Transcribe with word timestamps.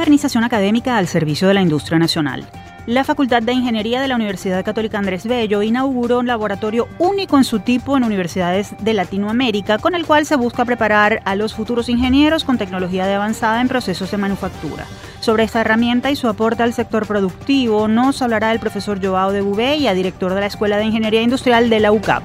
Modernización 0.00 0.44
académica 0.44 0.96
al 0.96 1.08
servicio 1.08 1.46
de 1.46 1.52
la 1.52 1.60
industria 1.60 1.98
nacional. 1.98 2.46
La 2.86 3.04
Facultad 3.04 3.42
de 3.42 3.52
Ingeniería 3.52 4.00
de 4.00 4.08
la 4.08 4.14
Universidad 4.14 4.64
Católica 4.64 4.98
Andrés 4.98 5.26
Bello 5.26 5.60
inauguró 5.60 6.20
un 6.20 6.26
laboratorio 6.26 6.88
único 6.98 7.36
en 7.36 7.44
su 7.44 7.60
tipo 7.60 7.98
en 7.98 8.04
universidades 8.04 8.74
de 8.80 8.94
Latinoamérica, 8.94 9.76
con 9.76 9.94
el 9.94 10.06
cual 10.06 10.24
se 10.24 10.36
busca 10.36 10.64
preparar 10.64 11.20
a 11.26 11.36
los 11.36 11.52
futuros 11.52 11.90
ingenieros 11.90 12.44
con 12.44 12.56
tecnología 12.56 13.06
de 13.06 13.12
avanzada 13.12 13.60
en 13.60 13.68
procesos 13.68 14.10
de 14.10 14.16
manufactura. 14.16 14.86
Sobre 15.20 15.44
esta 15.44 15.60
herramienta 15.60 16.10
y 16.10 16.16
su 16.16 16.28
aporte 16.28 16.62
al 16.62 16.72
sector 16.72 17.06
productivo 17.06 17.86
nos 17.86 18.22
hablará 18.22 18.52
el 18.52 18.58
profesor 18.58 19.04
Joao 19.04 19.32
de 19.32 19.42
Gubella, 19.42 19.92
director 19.92 20.32
de 20.32 20.40
la 20.40 20.46
Escuela 20.46 20.78
de 20.78 20.86
Ingeniería 20.86 21.20
Industrial 21.20 21.68
de 21.68 21.78
la 21.78 21.92
UCAP. 21.92 22.24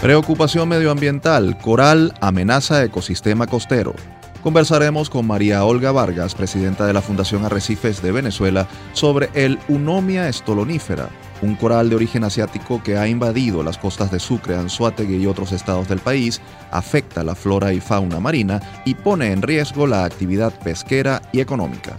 Preocupación 0.00 0.68
medioambiental, 0.68 1.58
coral 1.58 2.14
amenaza 2.20 2.84
ecosistema 2.84 3.48
costero. 3.48 3.96
Conversaremos 4.44 5.08
con 5.08 5.26
María 5.26 5.64
Olga 5.64 5.90
Vargas, 5.90 6.34
presidenta 6.34 6.84
de 6.84 6.92
la 6.92 7.00
Fundación 7.00 7.46
Arrecifes 7.46 8.02
de 8.02 8.12
Venezuela, 8.12 8.68
sobre 8.92 9.30
el 9.32 9.58
Unomia 9.68 10.30
stolonífera, 10.30 11.08
un 11.40 11.54
coral 11.54 11.88
de 11.88 11.96
origen 11.96 12.24
asiático 12.24 12.82
que 12.82 12.98
ha 12.98 13.08
invadido 13.08 13.62
las 13.62 13.78
costas 13.78 14.10
de 14.10 14.20
Sucre, 14.20 14.54
Anzuategui 14.54 15.16
y 15.16 15.26
otros 15.26 15.52
estados 15.52 15.88
del 15.88 15.98
país, 16.00 16.42
afecta 16.70 17.24
la 17.24 17.34
flora 17.34 17.72
y 17.72 17.80
fauna 17.80 18.20
marina 18.20 18.60
y 18.84 18.94
pone 18.94 19.32
en 19.32 19.40
riesgo 19.40 19.86
la 19.86 20.04
actividad 20.04 20.52
pesquera 20.62 21.22
y 21.32 21.40
económica. 21.40 21.96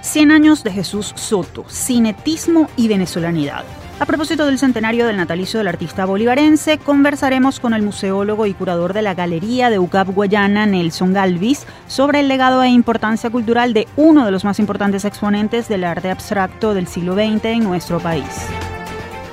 100 0.00 0.30
años 0.30 0.64
de 0.64 0.72
Jesús 0.72 1.12
Soto, 1.14 1.66
cinetismo 1.68 2.70
y 2.78 2.88
venezolanidad. 2.88 3.64
A 3.98 4.04
propósito 4.04 4.44
del 4.44 4.58
centenario 4.58 5.06
del 5.06 5.16
natalicio 5.16 5.58
del 5.58 5.68
artista 5.68 6.04
bolivarense, 6.04 6.76
conversaremos 6.76 7.60
con 7.60 7.72
el 7.72 7.80
museólogo 7.80 8.44
y 8.44 8.52
curador 8.52 8.92
de 8.92 9.00
la 9.00 9.14
Galería 9.14 9.70
de 9.70 9.78
UCAP 9.78 10.08
Guayana, 10.08 10.66
Nelson 10.66 11.14
Galvis, 11.14 11.64
sobre 11.88 12.20
el 12.20 12.28
legado 12.28 12.62
e 12.62 12.68
importancia 12.68 13.30
cultural 13.30 13.72
de 13.72 13.88
uno 13.96 14.26
de 14.26 14.32
los 14.32 14.44
más 14.44 14.58
importantes 14.58 15.06
exponentes 15.06 15.68
del 15.68 15.82
arte 15.82 16.10
abstracto 16.10 16.74
del 16.74 16.86
siglo 16.86 17.14
XX 17.14 17.46
en 17.46 17.64
nuestro 17.64 17.98
país. 17.98 18.26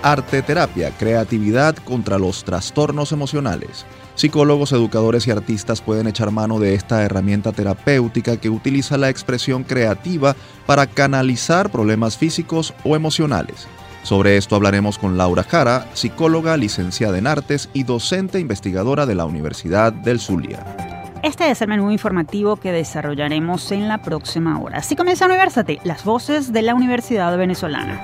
Arte 0.02 0.42
terapia, 0.42 0.92
creatividad 0.92 1.76
contra 1.76 2.18
los 2.18 2.46
trastornos 2.46 3.12
emocionales. 3.12 3.86
Psicólogos, 4.16 4.72
educadores 4.72 5.28
y 5.28 5.32
artistas 5.32 5.82
pueden 5.82 6.08
echar 6.08 6.32
mano 6.32 6.60
de 6.60 6.74
esta 6.74 7.04
herramienta 7.04 7.52
terapéutica 7.52 8.38
que 8.38 8.50
utiliza 8.50 8.98
la 8.98 9.10
expresión 9.10 9.66
creativa 9.66 10.38
para 10.66 10.88
canalizar 10.88 11.70
problemas 11.70 12.18
físicos 12.18 12.74
o 12.86 12.96
emocionales. 12.96 13.68
Sobre 14.04 14.36
esto 14.36 14.58
hablaremos 14.58 14.98
con 14.98 15.18
Laura 15.18 15.44
Jara, 15.44 15.88
psicóloga, 15.94 16.58
licenciada 16.58 17.18
en 17.18 17.26
artes 17.26 17.70
y 17.74 17.84
docente 17.84 18.40
investigadora 18.40 19.06
de 19.06 19.16
la 19.16 19.26
Universidad 19.26 19.94
del 19.94 20.20
Zulia. 20.20 20.60
Este 21.24 21.50
es 21.50 21.62
el 21.62 21.70
menú 21.70 21.90
informativo 21.90 22.58
que 22.58 22.74
desarrollaremos 22.74 23.72
en 23.72 23.88
la 23.88 24.02
próxima 24.02 24.60
hora. 24.60 24.80
Así 24.80 24.98
comienza 24.98 25.26
Universate, 25.26 25.80
las 25.86 26.04
voces 26.04 26.52
de 26.52 26.62
la 26.64 26.76
Universidad 26.76 27.38
Venezolana. 27.38 28.02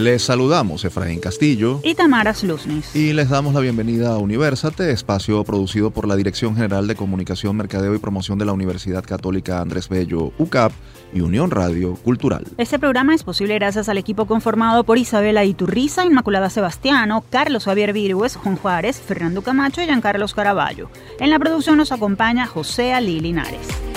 Les 0.00 0.22
saludamos 0.22 0.82
Efraín 0.86 1.20
Castillo 1.20 1.78
y 1.84 1.94
Tamara 1.94 2.32
Sluznis. 2.32 2.96
Y 2.96 3.12
les 3.12 3.28
damos 3.28 3.52
la 3.52 3.60
bienvenida 3.60 4.14
a 4.14 4.16
Universate, 4.16 4.92
espacio 4.92 5.44
producido 5.44 5.90
por 5.90 6.08
la 6.08 6.16
Dirección 6.16 6.56
General 6.56 6.86
de 6.86 6.96
Comunicación, 6.96 7.54
Mercadeo 7.54 7.94
y 7.94 7.98
Promoción 7.98 8.38
de 8.38 8.46
la 8.46 8.54
Universidad 8.54 9.04
Católica 9.04 9.60
Andrés 9.60 9.90
Bello, 9.90 10.32
UCAP 10.38 10.72
y 11.12 11.20
Unión 11.20 11.50
Radio 11.50 11.96
Cultural. 11.96 12.46
Este 12.56 12.78
programa 12.78 13.14
es 13.14 13.24
posible 13.24 13.56
gracias 13.56 13.90
al 13.90 13.98
equipo 13.98 14.24
conformado 14.24 14.84
por 14.84 14.96
Isabela 14.96 15.44
Iturriza, 15.44 16.06
Inmaculada 16.06 16.48
Sebastiano, 16.48 17.22
Carlos 17.28 17.66
Javier 17.66 17.92
Virgües, 17.92 18.36
Juan 18.36 18.56
Juárez, 18.56 18.98
Fernando 18.98 19.42
Camacho 19.42 19.82
y 19.82 19.84
Giancarlos 19.84 20.32
Caraballo. 20.32 20.88
En 21.18 21.28
la 21.28 21.38
producción 21.38 21.76
nos 21.76 21.92
acompaña 21.92 22.46
José 22.46 22.94
Ali 22.94 23.20
Linares. 23.20 23.89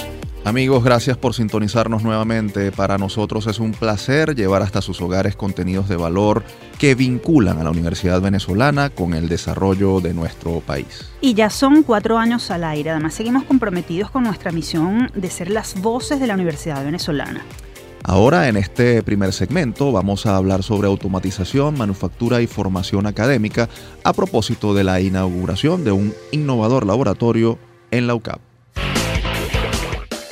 Amigos, 0.45 0.83
gracias 0.83 1.15
por 1.15 1.33
sintonizarnos 1.33 2.03
nuevamente. 2.03 2.73
Para 2.73 2.97
nosotros 2.97 3.47
es 3.47 3.59
un 3.59 3.71
placer 3.71 4.35
llevar 4.35 4.61
hasta 4.61 4.81
sus 4.81 4.99
hogares 4.99 5.37
contenidos 5.37 5.87
de 5.87 5.95
valor 5.95 6.43
que 6.77 6.95
vinculan 6.95 7.59
a 7.59 7.63
la 7.63 7.71
Universidad 7.71 8.19
Venezolana 8.19 8.89
con 8.89 9.13
el 9.13 9.29
desarrollo 9.29 10.01
de 10.01 10.13
nuestro 10.13 10.59
país. 10.59 11.09
Y 11.21 11.33
ya 11.33 11.49
son 11.49 11.81
cuatro 11.83 12.17
años 12.17 12.51
al 12.51 12.65
aire. 12.65 12.89
Además, 12.89 13.13
seguimos 13.13 13.45
comprometidos 13.45 14.11
con 14.11 14.25
nuestra 14.25 14.51
misión 14.51 15.09
de 15.15 15.29
ser 15.29 15.49
las 15.49 15.81
voces 15.81 16.19
de 16.19 16.27
la 16.27 16.33
Universidad 16.33 16.83
Venezolana. 16.83 17.41
Ahora, 18.03 18.49
en 18.49 18.57
este 18.57 19.01
primer 19.01 19.31
segmento, 19.31 19.93
vamos 19.93 20.25
a 20.25 20.35
hablar 20.35 20.61
sobre 20.61 20.89
automatización, 20.89 21.77
manufactura 21.77 22.41
y 22.41 22.47
formación 22.47 23.05
académica 23.05 23.69
a 24.03 24.11
propósito 24.11 24.73
de 24.73 24.83
la 24.83 24.99
inauguración 24.99 25.85
de 25.85 25.93
un 25.93 26.13
innovador 26.33 26.85
laboratorio 26.85 27.57
en 27.91 28.07
la 28.07 28.15
UCAP. 28.15 28.52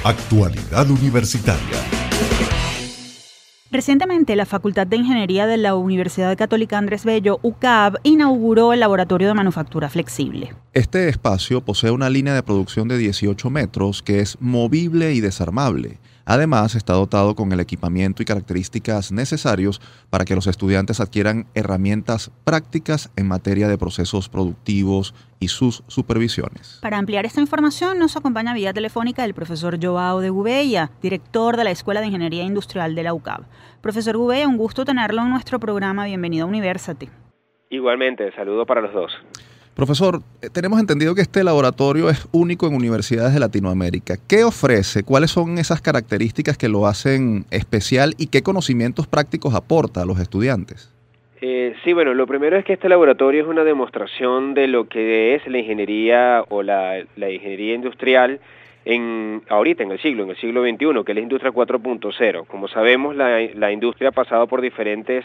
Actualidad 0.03 0.89
Universitaria. 0.89 1.77
Recientemente, 3.69 4.35
la 4.35 4.47
Facultad 4.47 4.87
de 4.87 4.97
Ingeniería 4.97 5.45
de 5.45 5.57
la 5.57 5.75
Universidad 5.75 6.35
Católica 6.35 6.79
Andrés 6.79 7.05
Bello, 7.05 7.39
UCAB, 7.43 7.99
inauguró 8.01 8.73
el 8.73 8.79
Laboratorio 8.79 9.27
de 9.27 9.35
Manufactura 9.35 9.89
Flexible. 9.89 10.55
Este 10.73 11.07
espacio 11.07 11.61
posee 11.61 11.91
una 11.91 12.09
línea 12.09 12.33
de 12.33 12.41
producción 12.41 12.87
de 12.87 12.97
18 12.97 13.51
metros 13.51 14.01
que 14.01 14.21
es 14.21 14.37
movible 14.41 15.13
y 15.13 15.21
desarmable 15.21 15.99
Además, 16.25 16.75
está 16.75 16.93
dotado 16.93 17.35
con 17.35 17.51
el 17.51 17.59
equipamiento 17.59 18.21
y 18.21 18.25
características 18.25 19.11
necesarios 19.11 19.81
para 20.09 20.25
que 20.25 20.35
los 20.35 20.47
estudiantes 20.47 20.99
adquieran 20.99 21.47
herramientas 21.53 22.31
prácticas 22.43 23.11
en 23.15 23.27
materia 23.27 23.67
de 23.67 23.77
procesos 23.77 24.29
productivos 24.29 25.13
y 25.39 25.47
sus 25.47 25.83
supervisiones. 25.87 26.79
Para 26.81 26.97
ampliar 26.97 27.25
esta 27.25 27.41
información 27.41 27.97
nos 27.99 28.15
acompaña 28.15 28.53
vía 28.53 28.73
telefónica 28.73 29.25
el 29.25 29.33
profesor 29.33 29.77
Joao 29.83 30.19
de 30.19 30.29
Gubella, 30.29 30.91
director 31.01 31.57
de 31.57 31.63
la 31.63 31.71
Escuela 31.71 31.99
de 31.99 32.07
Ingeniería 32.07 32.43
Industrial 32.43 32.93
de 32.93 33.03
la 33.03 33.13
UCAB. 33.13 33.43
Profesor 33.81 34.17
Gubella, 34.17 34.47
un 34.47 34.57
gusto 34.57 34.85
tenerlo 34.85 35.21
en 35.23 35.29
nuestro 35.29 35.59
programa. 35.59 36.05
Bienvenido 36.05 36.45
a 36.45 36.47
Universate. 36.47 37.09
Igualmente, 37.69 38.31
saludo 38.33 38.65
para 38.65 38.81
los 38.81 38.93
dos. 38.93 39.11
Profesor, 39.75 40.19
eh, 40.41 40.49
tenemos 40.51 40.79
entendido 40.79 41.15
que 41.15 41.21
este 41.21 41.43
laboratorio 41.43 42.09
es 42.09 42.27
único 42.33 42.67
en 42.67 42.75
universidades 42.75 43.33
de 43.33 43.39
Latinoamérica. 43.39 44.15
¿Qué 44.27 44.43
ofrece? 44.43 45.03
¿Cuáles 45.03 45.31
son 45.31 45.57
esas 45.57 45.81
características 45.81 46.57
que 46.57 46.67
lo 46.67 46.87
hacen 46.87 47.45
especial 47.51 48.13
y 48.17 48.27
qué 48.27 48.43
conocimientos 48.43 49.07
prácticos 49.07 49.55
aporta 49.55 50.01
a 50.01 50.05
los 50.05 50.19
estudiantes? 50.19 50.93
Eh, 51.41 51.73
sí, 51.83 51.93
bueno, 51.93 52.13
lo 52.13 52.27
primero 52.27 52.57
es 52.57 52.65
que 52.65 52.73
este 52.73 52.89
laboratorio 52.89 53.41
es 53.41 53.47
una 53.47 53.63
demostración 53.63 54.53
de 54.53 54.67
lo 54.67 54.87
que 54.87 55.35
es 55.35 55.47
la 55.47 55.57
ingeniería 55.57 56.43
o 56.49 56.61
la, 56.61 56.99
ingeniería 56.99 57.73
industrial 57.73 58.39
en 58.83 59.41
ahorita 59.47 59.83
en 59.83 59.91
el 59.91 60.01
siglo, 60.01 60.23
en 60.23 60.31
el 60.31 60.37
siglo 60.37 60.63
XXI, 60.63 61.03
que 61.03 61.11
es 61.13 61.15
la 61.15 61.21
industria 61.21 61.51
4.0. 61.51 62.45
Como 62.45 62.67
sabemos, 62.67 63.15
la, 63.15 63.39
la 63.55 63.71
industria 63.71 64.09
ha 64.09 64.11
pasado 64.11 64.47
por 64.47 64.61
diferentes 64.61 65.23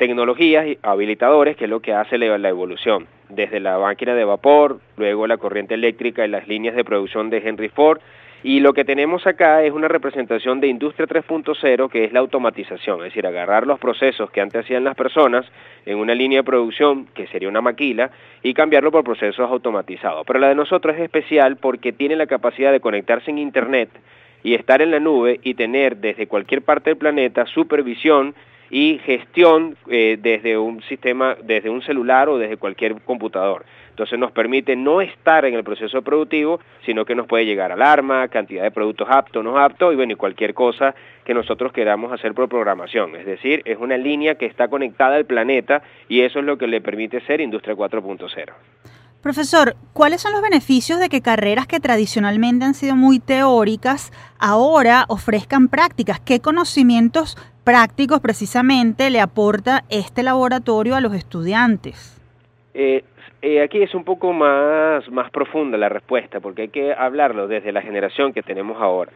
tecnologías 0.00 0.78
habilitadores, 0.80 1.58
que 1.58 1.64
es 1.64 1.70
lo 1.70 1.80
que 1.80 1.92
hace 1.92 2.16
la, 2.16 2.48
evolución, 2.48 3.06
desde 3.28 3.60
la 3.60 3.78
máquina 3.78 4.14
de 4.14 4.24
vapor, 4.24 4.80
luego 4.96 5.26
la 5.26 5.36
corriente 5.36 5.74
eléctrica 5.74 6.24
y 6.24 6.28
las 6.28 6.48
líneas 6.48 6.74
de 6.74 6.84
producción 6.84 7.28
de 7.28 7.46
Henry 7.46 7.68
Ford, 7.68 8.00
y 8.42 8.60
lo 8.60 8.72
que 8.72 8.86
tenemos 8.86 9.26
acá 9.26 9.62
es 9.62 9.74
una 9.74 9.88
representación 9.88 10.58
de 10.58 10.68
Industria 10.68 11.06
3.0, 11.06 11.90
que 11.90 12.04
es 12.04 12.14
la 12.14 12.20
automatización, 12.20 13.00
es 13.00 13.12
decir, 13.12 13.26
agarrar 13.26 13.66
los 13.66 13.78
procesos 13.78 14.30
que 14.30 14.40
antes 14.40 14.64
hacían 14.64 14.84
las 14.84 14.96
personas 14.96 15.44
en 15.84 15.98
una 15.98 16.14
línea 16.14 16.38
de 16.38 16.44
producción, 16.44 17.04
que 17.12 17.26
sería 17.26 17.50
una 17.50 17.60
maquila, 17.60 18.10
y 18.42 18.54
cambiarlo 18.54 18.90
por 18.90 19.04
procesos 19.04 19.50
automatizados. 19.50 20.24
Pero 20.26 20.38
la 20.38 20.48
de 20.48 20.54
nosotros 20.54 20.96
es 20.96 21.02
especial 21.02 21.58
porque 21.58 21.92
tiene 21.92 22.16
la 22.16 22.26
capacidad 22.26 22.72
de 22.72 22.80
conectarse 22.80 23.30
en 23.30 23.36
Internet 23.36 23.90
y 24.42 24.54
estar 24.54 24.80
en 24.80 24.92
la 24.92 24.98
nube 24.98 25.40
y 25.42 25.52
tener 25.52 25.98
desde 25.98 26.26
cualquier 26.26 26.62
parte 26.62 26.88
del 26.88 26.96
planeta 26.96 27.44
supervisión 27.44 28.34
y 28.70 28.98
gestión 29.04 29.76
eh, 29.88 30.16
desde 30.20 30.56
un 30.56 30.82
sistema, 30.82 31.36
desde 31.42 31.68
un 31.68 31.82
celular 31.82 32.28
o 32.28 32.38
desde 32.38 32.56
cualquier 32.56 33.00
computador. 33.02 33.64
Entonces 33.90 34.18
nos 34.18 34.32
permite 34.32 34.76
no 34.76 35.02
estar 35.02 35.44
en 35.44 35.54
el 35.54 35.64
proceso 35.64 36.00
productivo, 36.00 36.60
sino 36.86 37.04
que 37.04 37.14
nos 37.14 37.26
puede 37.26 37.44
llegar 37.44 37.72
alarma, 37.72 38.28
cantidad 38.28 38.62
de 38.62 38.70
productos 38.70 39.08
aptos, 39.10 39.44
no 39.44 39.58
aptos 39.58 39.92
y 39.92 39.96
bueno, 39.96 40.12
y 40.12 40.16
cualquier 40.16 40.54
cosa 40.54 40.94
que 41.24 41.34
nosotros 41.34 41.72
queramos 41.72 42.12
hacer 42.12 42.32
por 42.32 42.48
programación. 42.48 43.14
Es 43.16 43.26
decir, 43.26 43.60
es 43.66 43.76
una 43.78 43.98
línea 43.98 44.36
que 44.36 44.46
está 44.46 44.68
conectada 44.68 45.16
al 45.16 45.26
planeta 45.26 45.82
y 46.08 46.22
eso 46.22 46.38
es 46.38 46.44
lo 46.44 46.56
que 46.56 46.66
le 46.66 46.80
permite 46.80 47.20
ser 47.22 47.40
Industria 47.40 47.74
4.0. 47.74 48.52
Profesor, 49.22 49.76
¿cuáles 49.92 50.22
son 50.22 50.32
los 50.32 50.40
beneficios 50.40 50.98
de 50.98 51.10
que 51.10 51.20
carreras 51.20 51.66
que 51.66 51.78
tradicionalmente 51.78 52.64
han 52.64 52.72
sido 52.72 52.96
muy 52.96 53.18
teóricas 53.18 54.12
ahora 54.38 55.04
ofrezcan 55.08 55.68
prácticas? 55.68 56.20
¿Qué 56.20 56.40
conocimientos 56.40 57.36
prácticos 57.64 58.20
precisamente 58.20 59.10
le 59.10 59.20
aporta 59.20 59.84
este 59.90 60.22
laboratorio 60.22 60.94
a 60.96 61.00
los 61.00 61.14
estudiantes? 61.14 62.20
Eh, 62.74 63.04
eh, 63.42 63.62
aquí 63.62 63.82
es 63.82 63.94
un 63.94 64.04
poco 64.04 64.32
más, 64.32 65.08
más 65.10 65.30
profunda 65.30 65.78
la 65.78 65.88
respuesta, 65.88 66.40
porque 66.40 66.62
hay 66.62 66.68
que 66.68 66.92
hablarlo 66.92 67.48
desde 67.48 67.72
la 67.72 67.82
generación 67.82 68.32
que 68.32 68.42
tenemos 68.42 68.80
ahora. 68.80 69.12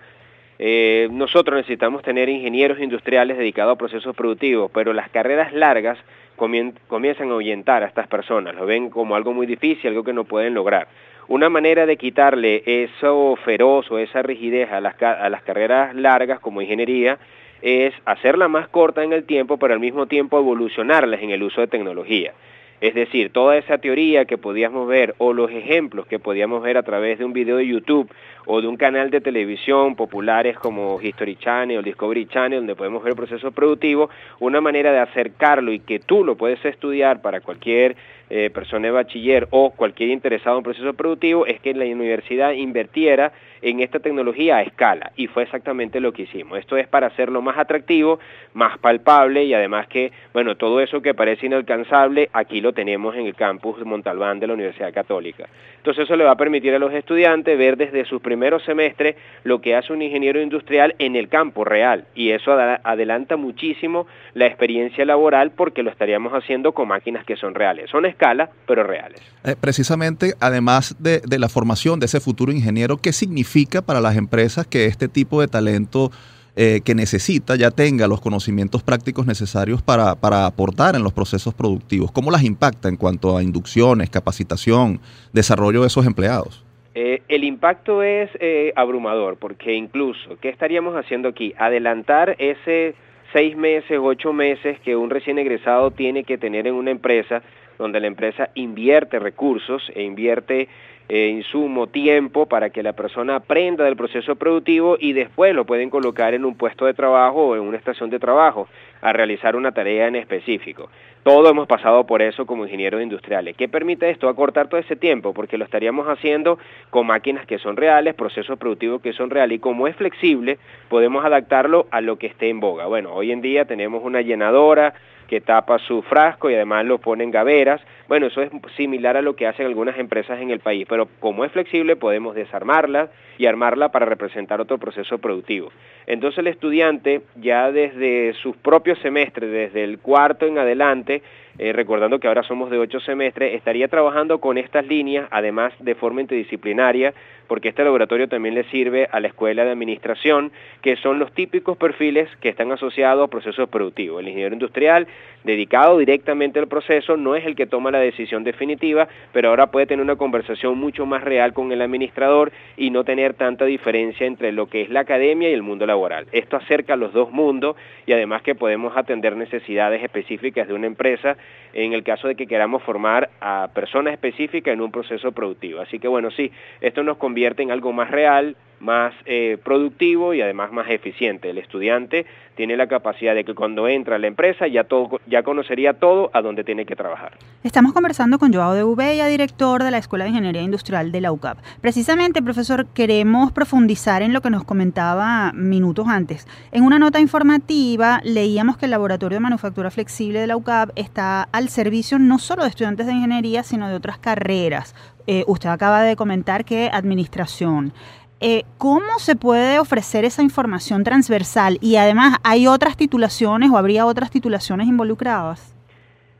Eh, 0.59 1.09
nosotros 1.11 1.57
necesitamos 1.57 2.03
tener 2.03 2.29
ingenieros 2.29 2.79
industriales 2.81 3.37
dedicados 3.37 3.75
a 3.75 3.79
procesos 3.79 4.15
productivos, 4.15 4.71
pero 4.73 4.93
las 4.93 5.11
carreras 5.11 5.53
largas 5.53 5.99
comienzan 6.37 7.29
a 7.29 7.33
ahuyentar 7.33 7.83
a 7.83 7.87
estas 7.87 8.09
personas, 8.09 8.55
lo 8.55 8.67
ven 8.67 8.91
como 8.91 9.15
algo 9.15 9.33
muy 9.33 9.47
difícil, 9.47 9.91
algo 9.91 10.05
que 10.05 10.13
no 10.13 10.25
pueden 10.25 10.55
lograr. 10.55 10.89
Una 11.27 11.49
manera 11.49 11.87
de 11.87 11.97
quitarle 11.97 12.63
eso 12.67 13.37
feroz 13.45 13.91
o 13.91 13.99
esa 13.99 14.23
rigidez 14.23 14.71
a 14.71 14.81
las, 14.81 15.01
a 15.03 15.29
las 15.29 15.43
carreras 15.43 15.95
largas 15.95 16.41
como 16.41 16.61
ingeniería 16.61 17.19
es 17.65 17.95
hacerla 18.05 18.47
más 18.47 18.69
corta 18.69 19.03
en 19.03 19.15
el 19.15 19.25
tiempo, 19.25 19.57
pero 19.57 19.73
al 19.73 19.81
mismo 19.81 20.05
tiempo 20.05 20.39
evolucionarlas 20.39 21.23
en 21.23 21.31
el 21.31 21.43
uso 21.43 21.63
de 21.63 21.67
tecnología. 21.67 22.35
Es 22.83 22.93
decir, 22.93 23.31
toda 23.33 23.57
esa 23.57 23.79
teoría 23.79 24.27
que 24.27 24.37
podíamos 24.37 24.87
ver 24.87 25.15
o 25.17 25.33
los 25.33 25.51
ejemplos 25.51 26.07
que 26.07 26.19
podíamos 26.19 26.63
ver 26.63 26.77
a 26.77 26.83
través 26.83 27.19
de 27.19 27.25
un 27.25 27.33
video 27.33 27.57
de 27.57 27.67
YouTube 27.67 28.11
o 28.45 28.61
de 28.61 28.69
un 28.69 28.77
canal 28.77 29.11
de 29.11 29.23
televisión 29.23 29.97
populares 29.97 30.59
como 30.59 31.01
History 31.01 31.37
Channel 31.37 31.79
o 31.79 31.83
Discovery 31.83 32.27
Channel, 32.27 32.59
donde 32.59 32.77
podemos 32.77 33.03
ver 33.03 33.13
el 33.13 33.17
proceso 33.17 33.51
productivo, 33.53 34.11
una 34.41 34.61
manera 34.61 34.93
de 34.93 34.99
acercarlo 34.99 35.73
y 35.73 35.79
que 35.79 36.01
tú 36.01 36.23
lo 36.23 36.37
puedes 36.37 36.63
estudiar 36.67 37.23
para 37.23 37.41
cualquier 37.41 37.97
eh, 38.31 38.51
persona 38.51 38.89
de 38.89 38.93
bachiller 38.93 39.49
o 39.51 39.71
cualquier 39.71 40.11
interesado 40.11 40.59
en 40.59 40.65
proceso 40.65 40.95
productivo 40.95 41.47
es 41.47 41.61
que 41.61 41.75
la 41.75 41.85
universidad 41.85 42.53
invirtiera 42.53 43.33
en 43.65 43.81
esta 43.81 43.99
tecnología 43.99 44.59
a 44.59 44.63
escala 44.63 45.13
y 45.17 45.27
fue 45.27 45.43
exactamente 45.43 46.01
lo 46.01 46.13
que 46.13 46.23
hicimos. 46.23 46.59
Esto 46.59 46.77
es 46.77 46.87
para 46.87 47.07
hacerlo 47.07 47.41
más 47.41 47.57
atractivo, 47.57 48.21
más 48.53 48.79
palpable 48.79 49.45
y 49.45 49.55
además 49.55 49.87
que, 49.89 50.13
bueno, 50.35 50.57
todo 50.57 50.81
eso 50.81 51.01
que 51.01 51.15
parece 51.15 51.47
inalcanzable, 51.47 52.29
aquí 52.33 52.61
lo 52.61 52.73
tenemos 52.73 53.17
en 53.17 53.27
el 53.27 53.35
campus 53.35 53.85
Montalbán 53.85 54.39
de 54.39 54.47
la 54.47 54.55
Universidad 54.55 54.93
Católica. 54.93 55.49
Entonces 55.79 56.05
eso 56.05 56.17
le 56.17 56.25
va 56.25 56.33
a 56.33 56.37
permitir 56.37 56.75
a 56.75 56.79
los 56.79 56.93
estudiantes 56.93 57.59
ver 57.59 57.77
desde 57.77 58.05
sus 58.05 58.21
primeros 58.21 58.63
semestres 58.65 59.17
lo 59.45 59.61
que 59.61 59.75
hace 59.75 59.93
un 59.93 60.03
ingeniero 60.03 60.41
industrial 60.41 60.95
en 60.99 61.17
el 61.17 61.29
campo 61.29 61.65
real 61.65 62.05
y 62.15 62.31
eso 62.31 62.53
adelanta 62.53 63.37
muchísimo 63.37 64.07
la 64.35 64.47
experiencia 64.47 65.05
laboral 65.05 65.53
porque 65.53 65.83
lo 65.83 65.91
estaríamos 65.91 66.33
haciendo 66.33 66.73
con 66.73 66.89
máquinas 66.89 67.25
que 67.25 67.37
son 67.37 67.55
reales. 67.55 67.91
Son 67.91 68.05
escala, 68.15 68.51
pero 68.67 68.85
reales. 68.85 69.21
Eh, 69.45 69.55
precisamente, 69.61 70.35
además 70.41 70.97
de, 70.99 71.21
la 71.39 71.49
formación 71.49 72.01
de 72.01 72.07
ese 72.07 72.21
futuro 72.21 72.53
ingeniero, 72.53 72.97
¿qué 72.97 73.13
significa 73.13 73.83
para 73.83 74.01
las 74.01 74.17
empresas 74.17 74.67
que 74.67 74.87
este 74.87 75.09
tipo 75.09 75.41
de 75.41 75.49
talento 75.49 76.11
eh, 76.57 76.81
que 76.85 76.95
necesita 76.95 77.57
ya 77.57 77.71
tenga 77.71 78.07
los 78.07 78.21
conocimientos 78.21 78.83
prácticos 78.83 79.27
necesarios 79.27 79.83
para, 79.83 80.15
para, 80.15 80.47
aportar 80.47 80.95
en 80.97 81.03
los 81.03 81.13
procesos 81.13 81.53
productivos? 81.53 82.11
¿Cómo 82.13 82.31
las 82.31 82.43
impacta 82.43 82.89
en 82.89 82.97
cuanto 82.97 83.37
a 83.37 83.43
inducciones, 83.43 84.11
capacitación, 84.11 85.01
desarrollo 85.33 85.83
de 85.83 85.89
esos 85.89 86.07
empleados? 86.07 86.65
Eh, 86.95 87.23
el 87.29 87.43
impacto 87.43 88.03
es 88.05 88.31
abrumador, 88.77 89.37
porque 89.37 89.75
incluso, 89.75 90.39
¿qué 90.41 90.49
estaríamos 90.49 90.95
haciendo 90.95 91.29
aquí? 91.29 91.53
Adelantar 91.59 92.37
ese 92.39 92.95
seis 93.35 93.57
meses, 93.57 93.99
ocho 94.01 94.33
meses 94.33 94.79
que 94.81 94.95
un 94.95 95.11
recién 95.11 95.39
egresado 95.39 95.91
tiene 95.91 96.23
que 96.23 96.39
tener 96.39 96.69
en 96.69 96.75
una 96.75 96.93
empresa 96.93 97.43
donde 97.79 98.01
la 98.01 98.07
empresa 98.07 98.51
invierte 98.55 99.19
recursos 99.19 99.91
e 99.95 100.03
invierte 100.03 100.69
eh, 101.09 101.29
insumo, 101.29 101.87
tiempo 101.89 102.47
para 102.47 102.71
que 102.71 102.83
la 102.83 102.95
persona 102.95 103.37
aprenda 103.37 103.85
del 103.85 103.97
proceso 103.97 104.37
productivo 104.37 104.97
y 104.99 105.13
después 105.13 105.55
lo 105.55 105.67
pueden 105.67 105.91
colocar 105.91 106.33
en 106.33 106.47
un 106.47 106.57
puesto 106.57 106.87
de 106.87 106.95
trabajo 106.95 107.49
o 107.49 107.57
en 107.57 107.63
una 107.63 107.77
estación 107.77 108.09
de 108.09 108.19
trabajo 108.19 108.69
a 109.03 109.13
realizar 109.13 109.55
una 109.55 109.73
tarea 109.73 110.09
en 110.09 110.17
específico. 110.17 110.89
Todo 111.23 111.51
hemos 111.51 111.67
pasado 111.67 112.05
por 112.07 112.23
eso 112.23 112.47
como 112.47 112.65
ingenieros 112.65 113.03
industriales. 113.03 113.57
¿Qué 113.57 113.69
permite 113.69 114.11
esto? 114.11 114.29
Acortar 114.29 114.69
todo 114.69 114.79
ese 114.79 114.97
tiempo, 114.97 115.33
porque 115.33 115.57
lo 115.57 115.65
estaríamos 115.65 116.07
haciendo 116.07 116.59
con 116.91 117.07
máquinas 117.07 117.47
que 117.47 117.59
son 117.59 117.77
reales, 117.77 118.15
procesos 118.15 118.59
productivos 118.59 119.01
que 119.01 119.15
son 119.15 119.31
reales, 119.31 119.57
y 119.57 119.59
como 119.59 119.89
es 119.89 119.97
flexible, 119.97 120.59
podemos 120.89 121.25
adaptarlo 121.25 121.87
a 121.91 122.03
lo 122.03 122.17
que 122.17 122.27
esté 122.27 122.51
en 122.51 122.61
boga. 122.61 122.87
Bueno, 122.87 123.15
hoy 123.15 123.33
en 123.33 123.41
día 123.41 123.65
tenemos 123.65 124.03
una 124.05 124.21
llenadora, 124.21 124.95
que 125.29 125.41
tapa 125.41 125.79
su 125.79 126.03
frasco 126.03 126.51
y 126.51 126.55
además 126.55 126.85
lo 126.85 126.99
pone 126.99 127.25
en 127.25 127.31
gaveras. 127.31 127.81
Bueno, 128.09 128.27
eso 128.27 128.43
es 128.43 128.51
similar 128.77 129.17
a 129.17 129.23
lo 129.23 129.37
que 129.37 129.47
hacen 129.47 129.67
algunas 129.67 129.99
empresas 129.99 130.41
en 130.41 130.51
el 130.51 130.61
país, 130.61 130.87
pero 130.89 131.09
como 131.21 131.45
es 131.45 131.53
flexible 131.53 131.97
podemos 131.97 132.35
desarmarla 132.35 133.11
y 133.39 133.47
armarla 133.47 133.91
para 133.91 134.07
representar 134.07 134.61
otro 134.61 134.79
proceso 134.79 135.19
productivo. 135.19 135.71
Entonces 136.07 136.39
el 136.39 136.49
estudiante 136.49 137.23
ya 137.37 137.73
desde 137.73 138.35
sus 138.35 138.57
propios 138.57 138.99
semestres, 139.01 139.51
desde 139.51 139.85
el 139.85 139.99
cuarto 139.99 140.47
en 140.47 140.59
adelante, 140.59 141.23
eh, 141.59 141.73
recordando 141.73 142.19
que 142.19 142.29
ahora 142.29 142.43
somos 142.43 142.71
de 142.71 142.79
ocho 142.79 143.01
semestres, 143.01 143.55
estaría 143.55 143.89
trabajando 143.89 144.39
con 144.39 144.59
estas 144.59 144.87
líneas, 144.87 145.29
además 145.31 145.73
de 145.79 145.95
forma 145.95 146.21
interdisciplinaria, 146.21 147.15
porque 147.47 147.69
este 147.69 147.85
laboratorio 147.85 148.29
también 148.29 148.55
le 148.55 148.65
sirve 148.65 149.09
a 149.11 149.21
la 149.21 149.29
escuela 149.29 149.65
de 149.65 149.71
administración, 149.71 150.51
que 150.83 150.97
son 150.97 151.19
los 151.19 151.33
típicos 151.33 151.77
perfiles 151.77 152.29
que 152.41 152.49
están 152.49 152.73
asociados 152.73 153.25
a 153.25 153.31
procesos 153.31 153.69
productivos. 153.69 154.21
El 154.21 154.29
ingeniero 154.29 154.55
industrial, 154.55 155.07
dedicado 155.45 155.99
directamente 155.99 156.59
al 156.59 156.67
proceso, 156.67 157.17
no 157.17 157.37
es 157.37 157.45
el 157.47 157.55
que 157.55 157.67
toma 157.67 157.91
la 157.91 158.01
decisión 158.01 158.45
definitiva, 158.45 159.09
pero 159.33 159.51
ahora 159.51 159.71
puede 159.71 159.87
tener 159.87 160.03
una 160.03 160.17
conversación 160.17 160.79
mucho 160.79 161.07
más 161.07 161.23
real 161.23 161.53
con 161.53 161.71
el 161.71 161.83
administrador 161.83 162.53
y 162.77 162.91
no 162.91 163.05
tener 163.05 163.35
tanta 163.35 163.65
diferencia 163.67 164.27
entre 164.27 164.53
lo 164.53 164.67
que 164.67 164.83
es 164.83 164.91
la 164.91 165.01
academia 165.01 165.51
y 165.51 165.53
el 165.53 165.63
mundo 165.63 165.87
laboral. 165.87 166.27
Esto 166.33 166.57
acerca 166.57 166.97
los 166.97 167.13
dos 167.13 167.31
mundos 167.31 167.77
y 168.07 168.13
además 168.13 168.43
que 168.43 168.55
podemos 168.55 168.97
atender 168.97 169.37
necesidades 169.37 170.03
específicas 170.03 170.67
de 170.67 170.75
una 170.75 170.87
empresa 170.87 171.37
en 171.73 171.93
el 171.93 172.03
caso 172.03 172.29
de 172.29 172.35
que 172.35 172.47
queramos 172.47 172.83
formar 172.83 173.31
a 173.41 173.69
personas 173.75 174.15
específicas 174.15 174.73
en 174.73 174.81
un 174.81 174.91
proceso 174.91 175.33
productivo. 175.33 175.81
Así 175.81 175.99
que 175.99 176.09
bueno, 176.09 176.31
sí, 176.31 176.51
esto 176.81 177.03
nos 177.03 177.19
convierte 177.19 177.63
en 177.63 177.71
algo 177.71 177.93
más 177.93 178.11
real, 178.11 178.57
más 178.81 179.15
eh, 179.27 179.59
productivo 179.63 180.35
y 180.35 180.41
además 180.41 180.73
más 180.73 180.89
eficiente. 180.91 181.51
El 181.51 181.59
estudiante 181.59 182.27
tiene 182.55 182.77
la 182.77 182.87
capacidad 182.87 183.35
de 183.35 183.45
que 183.45 183.55
cuando 183.55 183.89
entra 183.89 184.17
a 184.17 184.19
la 184.19 184.27
empresa 184.27 184.67
ya, 184.67 184.85
todo, 184.85 185.21
ya 185.27 185.43
conocería 185.43 185.95
todo 185.95 186.31
a 186.33 186.43
dónde 186.43 186.65
tiene 186.65 186.87
que 186.87 186.95
trabajar. 186.95 187.33
Estamos 187.63 187.93
conversando 187.93 188.39
con 188.39 188.53
Joao 188.53 188.75
de 188.75 188.85
Ubella, 188.85 189.27
director 189.27 189.83
de 189.83 189.91
la 189.91 189.99
Escuela 189.99 190.25
de 190.25 190.31
Ingeniería 190.31 190.63
Industrial 190.63 191.11
de 191.11 191.21
la 191.21 191.33
UCAP. 191.33 191.59
Precisamente, 191.81 192.43
profesor, 192.43 192.87
queremos 192.87 193.53
profundizar 193.53 194.23
en 194.23 194.33
lo 194.33 194.41
que 194.41 194.51
nos 194.51 194.65
comentaba 194.65 195.53
minutos 195.53 196.07
antes. 196.09 196.47
En 196.73 196.85
una 196.85 196.99
nota 196.99 197.21
informativa 197.21 198.21
leíamos 198.23 198.77
que 198.77 198.85
el 198.85 198.93
Laboratorio 198.93 199.37
de 199.37 199.41
Manufactura 199.41 199.91
Flexible 199.91 200.41
de 200.41 200.47
la 200.47 200.57
UCAP 200.57 200.91
está 200.95 201.49
al 201.53 201.69
servicio 201.69 202.19
no 202.19 202.39
solo 202.39 202.63
de 202.63 202.69
estudiantes 202.69 203.07
de 203.07 203.13
ingeniería, 203.13 203.63
sino 203.63 203.89
de 203.89 203.95
otras 203.95 204.19
carreras. 204.19 204.95
Eh, 205.27 205.45
usted 205.47 205.71
acaba 205.71 206.03
de 206.03 206.17
comentar 206.17 206.65
que 206.65 206.91
administración. 206.93 207.93
Eh, 208.41 208.65
¿cómo 208.79 209.19
se 209.19 209.37
puede 209.37 209.79
ofrecer 209.79 210.25
esa 210.25 210.43
información 210.43 211.05
transversal? 211.05 211.79
Y 211.81 211.97
además, 211.97 212.39
¿hay 212.43 212.67
otras 212.67 212.97
titulaciones 212.97 213.71
o 213.71 213.79
habría 213.79 214.07
otras 214.07 214.31
titulaciones 214.31 214.87
involucradas? 214.87 215.75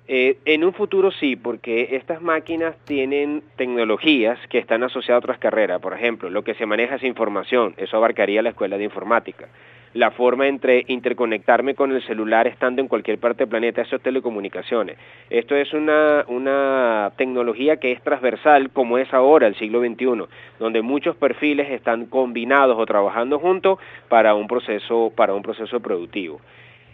Eh, 0.07 0.37
en 0.45 0.65
un 0.65 0.75
futuro 0.75 1.11
sí, 1.13 1.35
porque 1.35 1.97
estas 1.97 2.21
máquinas 2.21 2.75
tienen 2.85 3.43
tecnologías 3.57 4.39
que 4.51 4.59
están 4.59 4.83
asociadas 4.83 5.23
a 5.23 5.25
otras 5.25 5.39
carreras. 5.39 5.81
Por 5.81 5.95
ejemplo, 5.95 6.29
lo 6.29 6.45
que 6.45 6.55
se 6.55 6.67
maneja 6.67 6.97
es 6.97 7.03
información, 7.05 7.75
eso 7.79 7.97
abarcaría 7.97 8.43
la 8.43 8.51
escuela 8.51 8.77
de 8.77 8.85
informática 8.85 9.49
la 9.95 10.11
forma 10.11 10.47
entre 10.49 10.85
interconectarme 10.89 11.75
con 11.75 11.93
el 11.93 12.03
celular 12.03 12.47
estando 12.47 12.83
en 12.83 12.89
cualquier 12.89 13.19
parte 13.19 13.45
del 13.45 13.49
planeta, 13.49 13.83
eso 13.83 13.97
es 13.97 14.03
telecomunicaciones. 14.03 14.99
Esto 15.31 15.57
es 15.57 15.73
una, 15.73 16.25
una 16.29 17.13
tecnología 17.17 17.79
que 17.79 17.93
es 17.93 18.03
transversal 18.03 18.71
como 18.71 18.99
es 18.99 19.13
ahora 19.15 19.47
el 19.47 19.55
siglo 19.55 19.81
XXI, 19.81 20.27
donde 20.59 20.83
muchos 20.83 21.17
perfiles 21.17 21.71
están 21.71 22.07
combinados 22.07 22.77
o 22.79 22.85
trabajando 22.87 23.39
juntos 23.39 23.79
para 24.09 24.35
un 24.35 24.49
proceso, 24.49 25.13
para 25.15 25.33
un 25.35 25.43
proceso 25.43 25.81
productivo. 25.81 26.41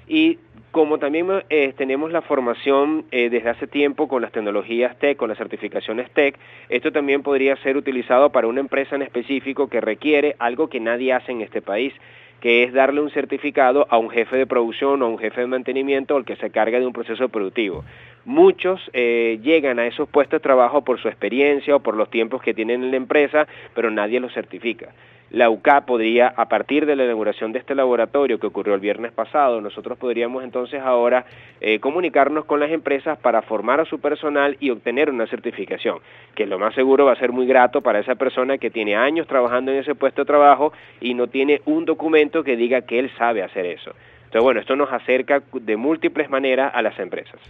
Y 0.06 0.38
como 0.72 0.98
también 0.98 1.28
eh, 1.50 1.72
tenemos 1.76 2.12
la 2.12 2.20
formación 2.20 3.04
eh, 3.12 3.30
desde 3.30 3.48
hace 3.48 3.66
tiempo 3.66 4.08
con 4.08 4.22
las 4.22 4.32
tecnologías 4.32 4.98
TEC, 4.98 5.16
con 5.16 5.28
las 5.28 5.38
certificaciones 5.38 6.10
TEC, 6.10 6.36
esto 6.68 6.92
también 6.92 7.22
podría 7.22 7.56
ser 7.56 7.76
utilizado 7.76 8.30
para 8.30 8.46
una 8.46 8.60
empresa 8.60 8.96
en 8.96 9.02
específico 9.02 9.68
que 9.68 9.80
requiere 9.80 10.36
algo 10.38 10.68
que 10.68 10.80
nadie 10.80 11.12
hace 11.12 11.32
en 11.32 11.40
este 11.42 11.62
país, 11.62 11.94
que 12.40 12.64
es 12.64 12.72
darle 12.72 13.00
un 13.00 13.10
certificado 13.10 13.86
a 13.90 13.98
un 13.98 14.10
jefe 14.10 14.36
de 14.36 14.46
producción 14.46 15.02
o 15.02 15.06
a 15.06 15.08
un 15.08 15.18
jefe 15.18 15.42
de 15.42 15.46
mantenimiento 15.46 16.14
o 16.14 16.18
el 16.18 16.24
que 16.24 16.36
se 16.36 16.50
carga 16.50 16.78
de 16.78 16.86
un 16.86 16.92
proceso 16.92 17.28
productivo. 17.28 17.84
Muchos 18.24 18.80
eh, 18.92 19.38
llegan 19.42 19.78
a 19.78 19.86
esos 19.86 20.08
puestos 20.08 20.40
de 20.40 20.42
trabajo 20.42 20.82
por 20.82 21.00
su 21.00 21.08
experiencia 21.08 21.76
o 21.76 21.80
por 21.80 21.96
los 21.96 22.10
tiempos 22.10 22.42
que 22.42 22.54
tienen 22.54 22.84
en 22.84 22.90
la 22.90 22.96
empresa, 22.96 23.46
pero 23.74 23.90
nadie 23.90 24.20
los 24.20 24.32
certifica 24.32 24.90
la 25.30 25.48
UCA 25.48 25.82
podría, 25.82 26.28
a 26.36 26.48
partir 26.48 26.86
de 26.86 26.96
la 26.96 27.04
inauguración 27.04 27.52
de 27.52 27.60
este 27.60 27.74
laboratorio 27.74 28.38
que 28.38 28.48
ocurrió 28.48 28.74
el 28.74 28.80
viernes 28.80 29.12
pasado, 29.12 29.60
nosotros 29.60 29.96
podríamos 29.96 30.42
entonces 30.42 30.80
ahora 30.82 31.24
eh, 31.60 31.78
comunicarnos 31.78 32.44
con 32.44 32.58
las 32.58 32.70
empresas 32.70 33.16
para 33.18 33.42
formar 33.42 33.80
a 33.80 33.84
su 33.84 34.00
personal 34.00 34.56
y 34.58 34.70
obtener 34.70 35.08
una 35.08 35.28
certificación, 35.28 35.98
que 36.34 36.46
lo 36.46 36.58
más 36.58 36.74
seguro 36.74 37.04
va 37.04 37.12
a 37.12 37.16
ser 37.16 37.30
muy 37.30 37.46
grato 37.46 37.80
para 37.80 38.00
esa 38.00 38.16
persona 38.16 38.58
que 38.58 38.70
tiene 38.70 38.96
años 38.96 39.28
trabajando 39.28 39.70
en 39.70 39.78
ese 39.78 39.94
puesto 39.94 40.22
de 40.22 40.26
trabajo 40.26 40.72
y 41.00 41.14
no 41.14 41.28
tiene 41.28 41.62
un 41.64 41.84
documento 41.84 42.42
que 42.42 42.56
diga 42.56 42.82
que 42.82 42.98
él 42.98 43.10
sabe 43.16 43.42
hacer 43.42 43.66
eso. 43.66 43.92
Entonces, 44.24 44.42
bueno, 44.42 44.60
esto 44.60 44.76
nos 44.76 44.92
acerca 44.92 45.42
de 45.52 45.76
múltiples 45.76 46.28
maneras 46.28 46.72
a 46.74 46.82
las 46.82 46.98
empresas. 46.98 47.40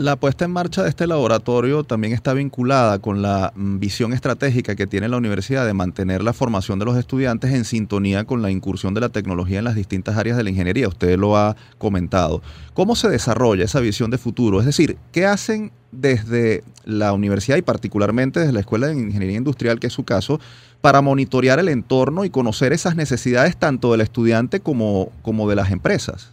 La 0.00 0.16
puesta 0.16 0.46
en 0.46 0.50
marcha 0.50 0.82
de 0.82 0.88
este 0.88 1.06
laboratorio 1.06 1.84
también 1.84 2.14
está 2.14 2.32
vinculada 2.32 3.00
con 3.00 3.20
la 3.20 3.52
mm, 3.54 3.80
visión 3.80 4.14
estratégica 4.14 4.74
que 4.74 4.86
tiene 4.86 5.10
la 5.10 5.18
universidad 5.18 5.66
de 5.66 5.74
mantener 5.74 6.22
la 6.22 6.32
formación 6.32 6.78
de 6.78 6.86
los 6.86 6.96
estudiantes 6.96 7.52
en 7.52 7.66
sintonía 7.66 8.24
con 8.24 8.40
la 8.40 8.50
incursión 8.50 8.94
de 8.94 9.02
la 9.02 9.10
tecnología 9.10 9.58
en 9.58 9.66
las 9.66 9.74
distintas 9.74 10.16
áreas 10.16 10.38
de 10.38 10.44
la 10.44 10.48
ingeniería. 10.48 10.88
Usted 10.88 11.18
lo 11.18 11.36
ha 11.36 11.54
comentado. 11.76 12.40
¿Cómo 12.72 12.96
se 12.96 13.10
desarrolla 13.10 13.66
esa 13.66 13.80
visión 13.80 14.10
de 14.10 14.16
futuro? 14.16 14.60
Es 14.60 14.64
decir, 14.64 14.96
¿qué 15.12 15.26
hacen 15.26 15.70
desde 15.92 16.64
la 16.86 17.12
universidad 17.12 17.58
y 17.58 17.62
particularmente 17.62 18.40
desde 18.40 18.54
la 18.54 18.60
Escuela 18.60 18.86
de 18.86 18.94
Ingeniería 18.94 19.36
Industrial, 19.36 19.78
que 19.78 19.88
es 19.88 19.92
su 19.92 20.04
caso, 20.04 20.40
para 20.80 21.02
monitorear 21.02 21.58
el 21.58 21.68
entorno 21.68 22.24
y 22.24 22.30
conocer 22.30 22.72
esas 22.72 22.96
necesidades 22.96 23.58
tanto 23.58 23.92
del 23.92 24.00
estudiante 24.00 24.60
como, 24.60 25.12
como 25.20 25.46
de 25.46 25.56
las 25.56 25.70
empresas? 25.70 26.32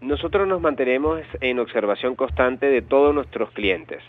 Nosotros 0.00 0.48
nos 0.48 0.60
mantenemos 0.60 1.20
en 1.40 1.58
observación 1.58 2.14
constante 2.14 2.66
de 2.66 2.80
todos 2.80 3.14
nuestros 3.14 3.50
clientes. 3.50 4.02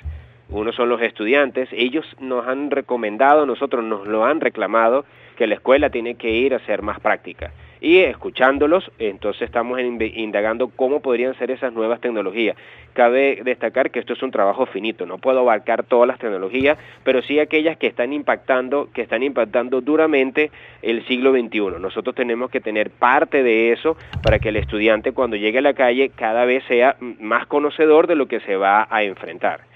Uno 0.49 0.71
son 0.71 0.89
los 0.89 1.01
estudiantes, 1.01 1.69
ellos 1.71 2.05
nos 2.19 2.47
han 2.47 2.71
recomendado, 2.71 3.45
nosotros 3.45 3.83
nos 3.83 4.07
lo 4.07 4.25
han 4.25 4.39
reclamado, 4.39 5.05
que 5.37 5.47
la 5.47 5.55
escuela 5.55 5.89
tiene 5.89 6.15
que 6.15 6.29
ir 6.29 6.53
a 6.53 6.57
hacer 6.57 6.81
más 6.81 6.99
práctica 6.99 7.51
y 7.81 7.97
escuchándolos, 7.97 8.91
entonces 8.99 9.41
estamos 9.41 9.79
indagando 9.81 10.69
cómo 10.69 11.01
podrían 11.01 11.33
ser 11.39 11.49
esas 11.49 11.73
nuevas 11.73 11.99
tecnologías. 11.99 12.55
Cabe 12.93 13.41
destacar 13.43 13.89
que 13.89 13.99
esto 13.99 14.13
es 14.13 14.21
un 14.21 14.29
trabajo 14.29 14.67
finito, 14.67 15.07
no 15.07 15.17
puedo 15.17 15.39
abarcar 15.39 15.83
todas 15.83 16.07
las 16.07 16.19
tecnologías, 16.19 16.77
pero 17.03 17.23
sí 17.23 17.39
aquellas 17.39 17.77
que 17.77 17.87
están 17.87 18.13
impactando, 18.13 18.89
que 18.93 19.01
están 19.01 19.23
impactando 19.23 19.81
duramente 19.81 20.51
el 20.83 21.03
siglo 21.07 21.31
XXI. 21.31 21.79
Nosotros 21.79 22.13
tenemos 22.13 22.51
que 22.51 22.61
tener 22.61 22.91
parte 22.91 23.41
de 23.41 23.71
eso 23.71 23.97
para 24.21 24.37
que 24.37 24.49
el 24.49 24.57
estudiante 24.57 25.11
cuando 25.11 25.35
llegue 25.35 25.57
a 25.57 25.61
la 25.61 25.73
calle 25.73 26.09
cada 26.09 26.45
vez 26.45 26.63
sea 26.65 26.97
más 26.99 27.47
conocedor 27.47 28.05
de 28.05 28.15
lo 28.15 28.27
que 28.27 28.41
se 28.41 28.57
va 28.57 28.87
a 28.91 29.03
enfrentar. 29.03 29.70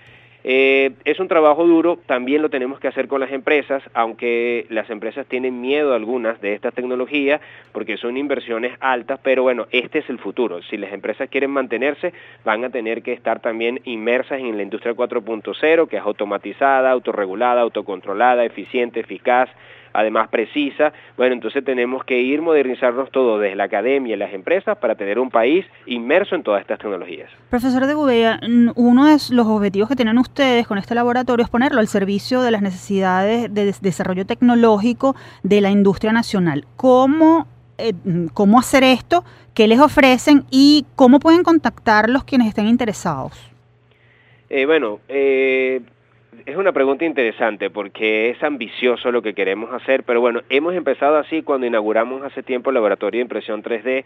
Eh, 0.48 0.92
es 1.06 1.20
un 1.20 1.28
trabajo 1.28 1.66
duro, 1.66 1.98
también 2.06 2.44
lo 2.44 2.52
tenemos 2.52 2.80
que 2.80 2.88
hacer 2.88 3.08
con 3.08 3.20
las 3.20 3.32
empresas, 3.32 3.82
aunque 3.96 4.68
las 4.70 4.88
empresas 4.92 5.26
tienen 5.26 5.60
miedo 5.60 5.96
algunas 5.96 6.40
de 6.40 6.54
esta 6.54 6.70
tecnología 6.70 7.42
porque 7.72 7.98
son 7.98 8.16
inversiones 8.16 8.78
altas, 8.80 9.20
pero 9.24 9.42
bueno, 9.42 9.66
este 9.72 10.00
es 10.00 10.10
el 10.12 10.20
futuro. 10.20 10.62
Si 10.62 10.78
las 10.78 10.94
empresas 10.94 11.32
quieren 11.32 11.50
mantenerse, 11.50 12.14
van 12.44 12.64
a 12.64 12.70
tener 12.70 13.02
que 13.02 13.14
estar 13.14 13.40
también 13.40 13.82
inmersas 13.86 14.40
en 14.40 14.56
la 14.56 14.62
industria 14.62 14.94
4.0, 14.94 15.88
que 15.88 15.98
es 15.98 16.04
automatizada, 16.04 16.92
autorregulada, 16.92 17.62
autocontrolada, 17.62 18.46
eficiente, 18.46 19.00
eficaz, 19.00 19.50
además 19.96 20.30
precisa. 20.30 20.94
Bueno, 21.18 21.34
entonces 21.34 21.64
tenemos 21.64 22.04
que 22.04 22.20
ir 22.20 22.42
modernizarnos 22.42 23.10
todo 23.12 23.40
desde 23.40 23.56
la 23.56 23.66
academia 23.66 24.16
y 24.16 24.18
las 24.18 24.34
empresas 24.34 24.78
para 24.78 24.96
tener 24.96 25.20
un 25.20 25.30
país 25.30 25.66
inmerso 25.86 26.36
en 26.36 26.44
todas 26.44 26.62
estas 26.62 26.80
tecnologías. 26.80 27.30
Profesor 27.50 27.86
de 27.86 27.94
Gubella, 27.94 28.40
uno 28.76 29.06
de 29.06 29.18
los 29.32 29.48
objetivos 29.48 29.90
que 29.90 29.96
tienen 29.96 30.18
ustedes 30.18 30.68
con 30.68 30.78
este 30.78 30.96
laboratorio 30.96 31.44
es 31.44 31.50
ponerlo 31.50 31.80
al 31.80 31.88
servicio 31.88 32.42
de 32.42 32.52
las 32.52 32.62
necesidades 32.62 33.54
de 33.54 33.74
desarrollo 33.82 34.26
tecnológico 34.26 35.16
de 35.44 35.62
la 35.62 35.72
industria 35.72 36.12
nacional. 36.12 36.66
¿Cómo, 36.76 37.48
eh, 37.78 37.94
cómo 38.34 38.60
hacer 38.60 38.84
esto? 38.84 39.24
¿Qué 39.54 39.68
les 39.68 39.80
ofrecen 39.80 40.44
y 40.52 40.86
cómo 40.96 41.20
pueden 41.20 41.44
contactar 41.44 42.10
los 42.10 42.26
quienes 42.26 42.50
estén 42.50 42.68
interesados? 42.68 43.52
Eh, 44.50 44.66
bueno, 44.66 45.00
eh, 45.08 45.82
es 46.46 46.56
una 46.56 46.72
pregunta 46.72 47.06
interesante 47.06 47.70
porque 47.70 48.30
es 48.30 48.44
ambicioso 48.44 49.12
lo 49.12 49.22
que 49.22 49.34
queremos 49.34 49.74
hacer, 49.74 50.04
pero 50.04 50.22
bueno, 50.22 50.42
hemos 50.50 50.76
empezado 50.76 51.18
así 51.18 51.42
cuando 51.42 51.66
inauguramos 51.66 52.22
hace 52.24 52.44
tiempo 52.44 52.70
el 52.70 52.76
laboratorio 52.76 53.18
de 53.20 53.24
impresión 53.24 53.64
3D, 53.64 54.06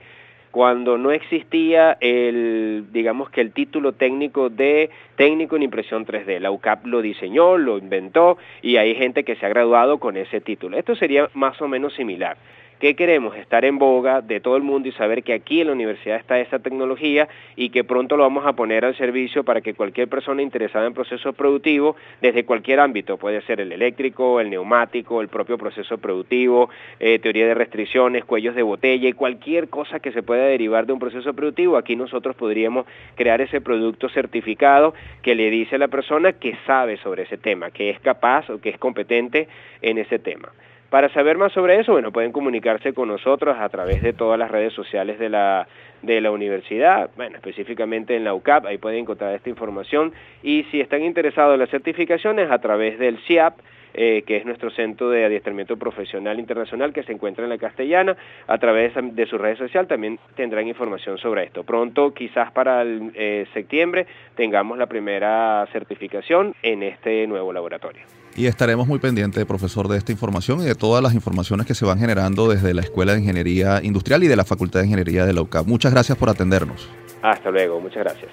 cuando 0.52 0.98
no 0.98 1.12
existía 1.12 1.98
el, 2.00 2.86
digamos 2.92 3.30
que 3.30 3.42
el 3.42 3.52
título 3.52 3.92
técnico 3.92 4.50
de 4.50 4.90
técnico 5.16 5.58
en 5.58 5.64
impresión 5.64 6.06
3D. 6.06 6.40
La 6.40 6.50
UCAP 6.50 6.86
lo 6.86 7.02
diseñó, 7.02 7.58
lo 7.58 7.78
inventó 7.78 8.38
y 8.62 8.78
hay 8.78 8.96
gente 8.96 9.24
que 9.24 9.36
se 9.36 9.46
ha 9.46 9.50
graduado 9.50 10.00
con 10.00 10.18
ese 10.18 10.42
título. 10.42 10.78
Esto 10.78 10.96
sería 10.96 11.30
más 11.34 11.62
o 11.62 11.68
menos 11.68 11.94
similar. 11.94 12.38
¿Qué 12.80 12.96
queremos? 12.96 13.36
Estar 13.36 13.66
en 13.66 13.78
boga 13.78 14.22
de 14.22 14.40
todo 14.40 14.56
el 14.56 14.64
mundo 14.64 14.88
y 14.88 14.94
saber 14.94 15.22
que 15.24 15.34
aquí 15.34 15.60
en 15.60 15.68
la 15.68 15.74
universidad 15.74 16.16
está 16.16 16.40
esta 16.40 16.60
tecnología 16.60 17.28
y 17.58 17.72
que 17.72 17.84
pronto 17.84 18.16
lo 18.16 18.24
vamos 18.24 18.46
a 18.48 18.54
poner 18.54 18.86
al 18.86 18.96
servicio 18.96 19.44
para 19.44 19.60
que 19.60 19.74
cualquier 19.74 20.08
persona 20.08 20.42
interesada 20.42 20.88
en 20.88 20.94
procesos 20.94 21.36
productivos, 21.36 21.98
desde 22.22 22.46
cualquier 22.46 22.80
ámbito, 22.80 23.18
puede 23.18 23.42
ser 23.42 23.60
el 23.60 23.74
eléctrico, 23.74 24.40
el 24.40 24.50
neumático, 24.50 25.20
el 25.20 25.28
propio 25.28 25.58
proceso 25.58 25.98
productivo, 25.98 26.70
eh, 27.02 27.20
teoría 27.20 27.48
de 27.48 27.54
restricciones, 27.54 28.24
cuellos 28.24 28.56
de 28.56 28.64
botella 28.64 29.10
y 29.10 29.14
cualquier 29.14 29.68
cosa 29.68 30.00
que 30.00 30.14
se 30.14 30.24
pueda 30.24 30.46
derivar 30.46 30.86
de 30.86 30.94
un 30.94 31.00
proceso 31.00 31.34
productivo, 31.34 31.76
aquí 31.76 31.98
nosotros 31.98 32.38
podríamos 32.38 32.86
crear 33.16 33.42
ese 33.42 33.60
producto 33.60 34.08
certificado 34.08 34.94
que 35.22 35.36
le 35.36 35.50
dice 35.50 35.76
a 35.76 35.80
la 35.80 35.90
persona 35.90 36.32
que 36.32 36.56
sabe 36.66 36.96
sobre 36.96 37.24
ese 37.24 37.38
tema, 37.38 37.72
que 37.72 37.90
es 37.90 38.00
capaz 38.00 38.50
o 38.50 38.62
que 38.62 38.70
es 38.70 38.78
competente 38.78 39.50
en 39.82 39.98
ese 39.98 40.18
tema. 40.18 40.50
Para 40.90 41.10
saber 41.10 41.38
más 41.38 41.52
sobre 41.54 41.80
eso, 41.80 41.92
bueno, 41.92 42.12
pueden 42.12 42.32
comunicarse 42.32 42.94
con 42.94 43.10
nosotros 43.10 43.58
a 43.60 43.70
través 43.70 44.02
de 44.02 44.14
todas 44.14 44.40
las 44.40 44.50
redes 44.50 44.74
sociales 44.74 45.20
de 45.20 45.30
la, 45.30 45.68
de 46.02 46.20
la 46.20 46.32
universidad, 46.32 47.12
bueno, 47.16 47.36
específicamente 47.36 48.16
en 48.16 48.24
la 48.24 48.34
UCAP, 48.34 48.66
ahí 48.66 48.80
pueden 48.80 49.00
encontrar 49.00 49.36
esta 49.36 49.50
información. 49.50 50.14
Y 50.42 50.64
si 50.72 50.82
están 50.82 51.04
interesados 51.04 51.54
en 51.54 51.60
las 51.60 51.70
certificaciones, 51.70 52.50
a 52.50 52.58
través 52.58 52.98
del 52.98 53.20
CIAP, 53.20 53.60
eh, 53.94 54.24
que 54.26 54.38
es 54.38 54.46
nuestro 54.46 54.70
centro 54.70 55.10
de 55.10 55.26
adiestramiento 55.26 55.78
profesional 55.78 56.40
internacional 56.40 56.94
que 56.94 57.04
se 57.04 57.12
encuentra 57.12 57.44
en 57.44 57.50
la 57.50 57.58
castellana, 57.58 58.16
a 58.48 58.58
través 58.58 58.94
de 58.96 59.26
su 59.26 59.38
red 59.38 59.58
social 59.58 59.88
también 59.88 60.20
tendrán 60.36 60.68
información 60.68 61.18
sobre 61.18 61.44
esto. 61.44 61.64
Pronto, 61.64 62.14
quizás 62.14 62.52
para 62.52 62.84
el 62.84 63.12
eh, 63.16 63.48
septiembre, 63.54 64.06
tengamos 64.36 64.78
la 64.78 64.86
primera 64.86 65.68
certificación 65.72 66.56
en 66.62 66.84
este 66.84 67.26
nuevo 67.28 67.52
laboratorio. 67.52 68.04
Y 68.40 68.48
estaremos 68.48 68.88
muy 68.88 69.00
pendientes, 69.00 69.46
profesor, 69.46 69.90
de 69.90 69.98
esta 69.98 70.14
información 70.14 70.62
y 70.62 70.64
de 70.64 70.74
todas 70.74 71.04
las 71.04 71.14
informaciones 71.14 71.68
que 71.68 71.76
se 71.76 71.84
van 71.84 72.00
generando 72.00 72.48
desde 72.48 72.74
la 72.74 72.80
Escuela 72.80 73.12
de 73.12 73.20
Ingeniería 73.20 73.82
Industrial 73.84 74.24
y 74.24 74.28
de 74.28 74.38
la 74.38 74.46
Facultad 74.46 74.80
de 74.80 74.86
Ingeniería 74.86 75.26
de 75.26 75.34
la 75.34 75.42
UCAP. 75.42 75.68
Muchas 75.68 75.92
gracias 75.92 76.18
por 76.18 76.30
atendernos. 76.30 76.88
Hasta 77.22 77.52
luego, 77.52 77.82
muchas 77.82 78.02
gracias. 78.02 78.32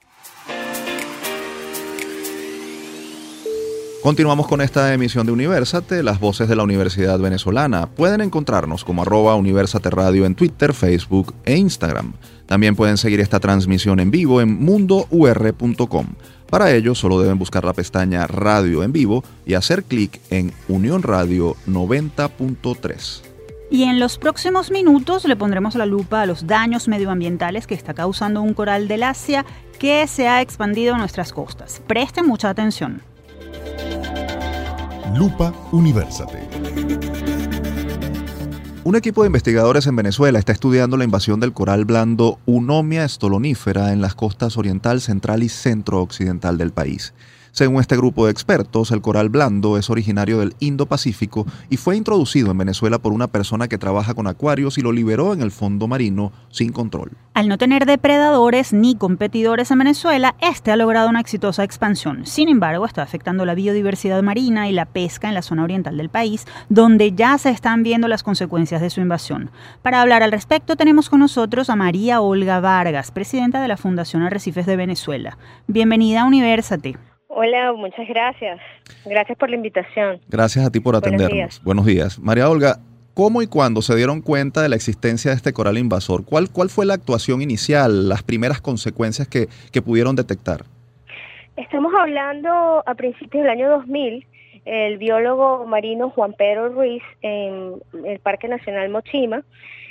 Continuamos 4.02 4.49
con 4.49 4.62
esta 4.62 4.95
emisión 4.95 5.26
de 5.26 5.33
Universate, 5.33 6.02
las 6.02 6.19
voces 6.19 6.49
de 6.49 6.57
la 6.57 6.62
Universidad 6.62 7.19
Venezolana. 7.19 7.87
Pueden 7.87 8.23
encontrarnos 8.23 8.83
como 8.83 9.02
arroba 9.02 9.35
Universate 9.35 9.90
Radio 9.90 10.25
en 10.25 10.35
Twitter, 10.35 10.73
Facebook 10.73 11.35
e 11.45 11.59
Instagram. 11.59 12.14
También 12.47 12.76
pueden 12.76 12.97
seguir 12.97 13.21
esta 13.21 13.40
transmisión 13.40 14.00
en 14.00 14.11
vivo 14.11 14.40
en 14.40 14.59
mundour.com. 14.59 16.07
Para 16.49 16.73
ello 16.73 16.95
solo 16.95 17.21
deben 17.21 17.38
buscar 17.38 17.66
la 17.66 17.75
pestaña 17.75 18.26
Radio 18.26 18.83
en 18.83 18.92
vivo 18.92 19.23
y 19.45 19.52
hacer 19.52 19.85
clic 19.85 20.19
en 20.30 20.54
Unión 20.69 21.02
Radio 21.02 21.54
90.3. 21.69 23.21
Y 23.71 23.83
en 23.83 24.00
los 24.00 24.16
próximos 24.16 24.71
minutos 24.71 25.26
le 25.26 25.37
pondremos 25.37 25.75
la 25.75 25.85
lupa 25.85 26.23
a 26.23 26.26
los 26.26 26.47
daños 26.47 26.88
medioambientales 26.88 27.66
que 27.66 27.75
está 27.75 27.92
causando 27.92 28.40
un 28.40 28.54
coral 28.54 28.88
del 28.88 29.02
Asia 29.02 29.45
que 29.78 30.07
se 30.07 30.26
ha 30.26 30.40
expandido 30.40 30.95
a 30.95 30.99
nuestras 30.99 31.35
costas. 31.35 31.83
Presten 31.87 32.26
mucha 32.26 32.49
atención. 32.49 33.02
Lupa 35.14 35.52
Universate. 35.72 36.48
Un 38.84 38.96
equipo 38.96 39.22
de 39.22 39.26
investigadores 39.26 39.86
en 39.86 39.96
Venezuela 39.96 40.38
está 40.38 40.52
estudiando 40.52 40.96
la 40.96 41.04
invasión 41.04 41.40
del 41.40 41.52
coral 41.52 41.84
blando 41.84 42.38
Unomia 42.46 43.06
stolonífera 43.08 43.92
en 43.92 44.00
las 44.00 44.14
costas 44.14 44.56
oriental, 44.56 45.00
central 45.00 45.42
y 45.42 45.48
centro-occidental 45.48 46.58
del 46.58 46.72
país. 46.72 47.12
Según 47.52 47.80
este 47.80 47.97
grupo 47.97 48.26
de 48.26 48.33
expertos, 48.33 48.92
el 48.92 49.00
coral 49.00 49.28
blando 49.28 49.76
es 49.76 49.90
originario 49.90 50.38
del 50.38 50.54
Indo-Pacífico 50.61 51.47
y 51.69 51.78
fue 51.78 51.97
introducido 51.97 52.50
en 52.52 52.59
Venezuela 52.59 52.99
por 52.99 53.12
una 53.12 53.26
persona 53.26 53.66
que 53.66 53.78
trabaja 53.78 54.14
con 54.14 54.28
acuarios 54.28 54.78
y 54.78 54.83
lo 54.83 54.92
liberó 54.92 55.33
en 55.33 55.42
el 55.42 55.50
fondo 55.50 55.88
marino 55.88 56.33
sin 56.50 56.73
control. 56.73 57.11
Al 57.35 57.49
no 57.49 57.59
tener 57.59 57.87
depredadores 57.87 58.73
ni 58.73 58.95
competidores 58.95 59.71
en 59.71 59.78
Venezuela, 59.78 60.37
este 60.40 60.71
ha 60.71 60.76
logrado 60.76 61.09
una 61.09 61.21
exitosa 61.21 61.64
expansión. 61.64 62.26
Sin 62.26 62.49
embargo, 62.49 62.87
está 62.87 63.02
afectando 63.02 63.45
la 63.45 63.54
biodiversidad 63.54 64.23
marina 64.23 64.69
y 64.69 64.73
la 64.73 64.85
pesca 64.85 65.28
en 65.28 65.35
la 65.35 65.42
zona 65.42 65.64
oriental 65.64 65.97
del 65.97 66.09
país, 66.09 66.47
donde 66.69 67.12
ya 67.12 67.37
se 67.38 67.50
están 67.50 67.83
viendo 67.83 68.09
las 68.09 68.23
consecuencias 68.23 68.80
de 68.80 68.90
su 68.90 69.00
invasión. 69.00 69.50
Para 69.83 70.02
hablar 70.02 70.23
al 70.23 70.33
respecto, 70.33 70.76
tenemos 70.76 71.09
con 71.11 71.21
nosotros 71.21 71.71
a 71.71 71.76
María 71.76 72.21
Olga 72.21 72.61
Vargas, 72.61 73.11
presidenta 73.11 73.61
de 73.61 73.69
la 73.69 73.76
Fundación 73.76 74.23
Arrecifes 74.23 74.66
de 74.66 74.76
Venezuela. 74.76 75.38
Bienvenida 75.66 76.23
a 76.23 76.25
Universate. 76.26 77.09
Hola, 77.32 77.72
muchas 77.75 78.08
gracias. 78.08 78.60
Gracias 79.04 79.38
por 79.38 79.49
la 79.50 79.54
invitación. 79.54 80.20
Gracias 80.28 80.66
a 80.66 80.70
ti 80.70 80.80
por 80.80 80.96
atendernos. 80.96 81.62
Buenos 81.62 81.87
días. 81.87 82.18
María 82.18 82.50
Olga, 82.50 82.78
¿cómo 83.14 83.40
y 83.40 83.46
cuándo 83.46 83.82
se 83.82 83.94
dieron 83.94 84.20
cuenta 84.20 84.62
de 84.62 84.68
la 84.68 84.75
existencia 84.75 85.30
de 85.30 85.37
este 85.37 85.52
coral 85.52 85.78
invasor? 85.78 86.25
¿Cuál, 86.25 86.50
cuál 86.50 86.70
fue 86.70 86.87
la 86.87 86.94
actuación 86.94 87.40
inicial, 87.40 88.08
las 88.08 88.25
primeras 88.25 88.60
consecuencias 88.60 89.28
que, 89.28 89.46
que 89.72 89.80
pudieron 89.80 90.16
detectar? 90.16 90.62
Estamos 91.56 91.94
hablando 91.96 92.82
a 92.84 92.94
principios 92.96 93.44
del 93.44 93.52
año 93.52 93.70
2000. 93.70 94.26
El 94.64 94.99
biólogo 94.99 95.66
marino 95.66 96.10
Juan 96.10 96.32
Pedro 96.32 96.70
Ruiz 96.70 97.02
en 97.22 97.75
el 98.04 98.18
Parque 98.18 98.49
Nacional 98.49 98.88
Mochima 98.88 99.44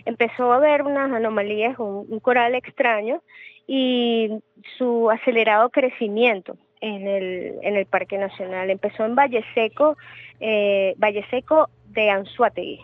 empezó 0.03 0.51
a 0.51 0.59
ver 0.59 0.81
unas 0.81 1.09
anomalías, 1.09 1.79
un 1.79 2.19
coral 2.19 2.53
extraño 2.53 3.21
y 3.65 4.29
su 4.77 5.09
acelerado 5.09 5.69
crecimiento 5.69 6.57
en 6.81 7.07
el, 7.07 7.55
en 7.61 7.75
el 7.75 7.85
Parque 7.85 8.17
Nacional. 8.17 8.69
Empezó 8.69 9.05
en 9.05 9.15
Valle 9.15 9.43
Seco, 9.53 9.97
eh, 10.39 10.95
Valle 10.97 11.25
Seco 11.29 11.69
de 11.89 12.09
Anzuategui. 12.09 12.79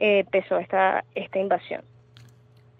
Eh, 0.00 0.20
empezó 0.20 0.58
esta, 0.58 1.04
esta 1.14 1.38
invasión. 1.38 1.82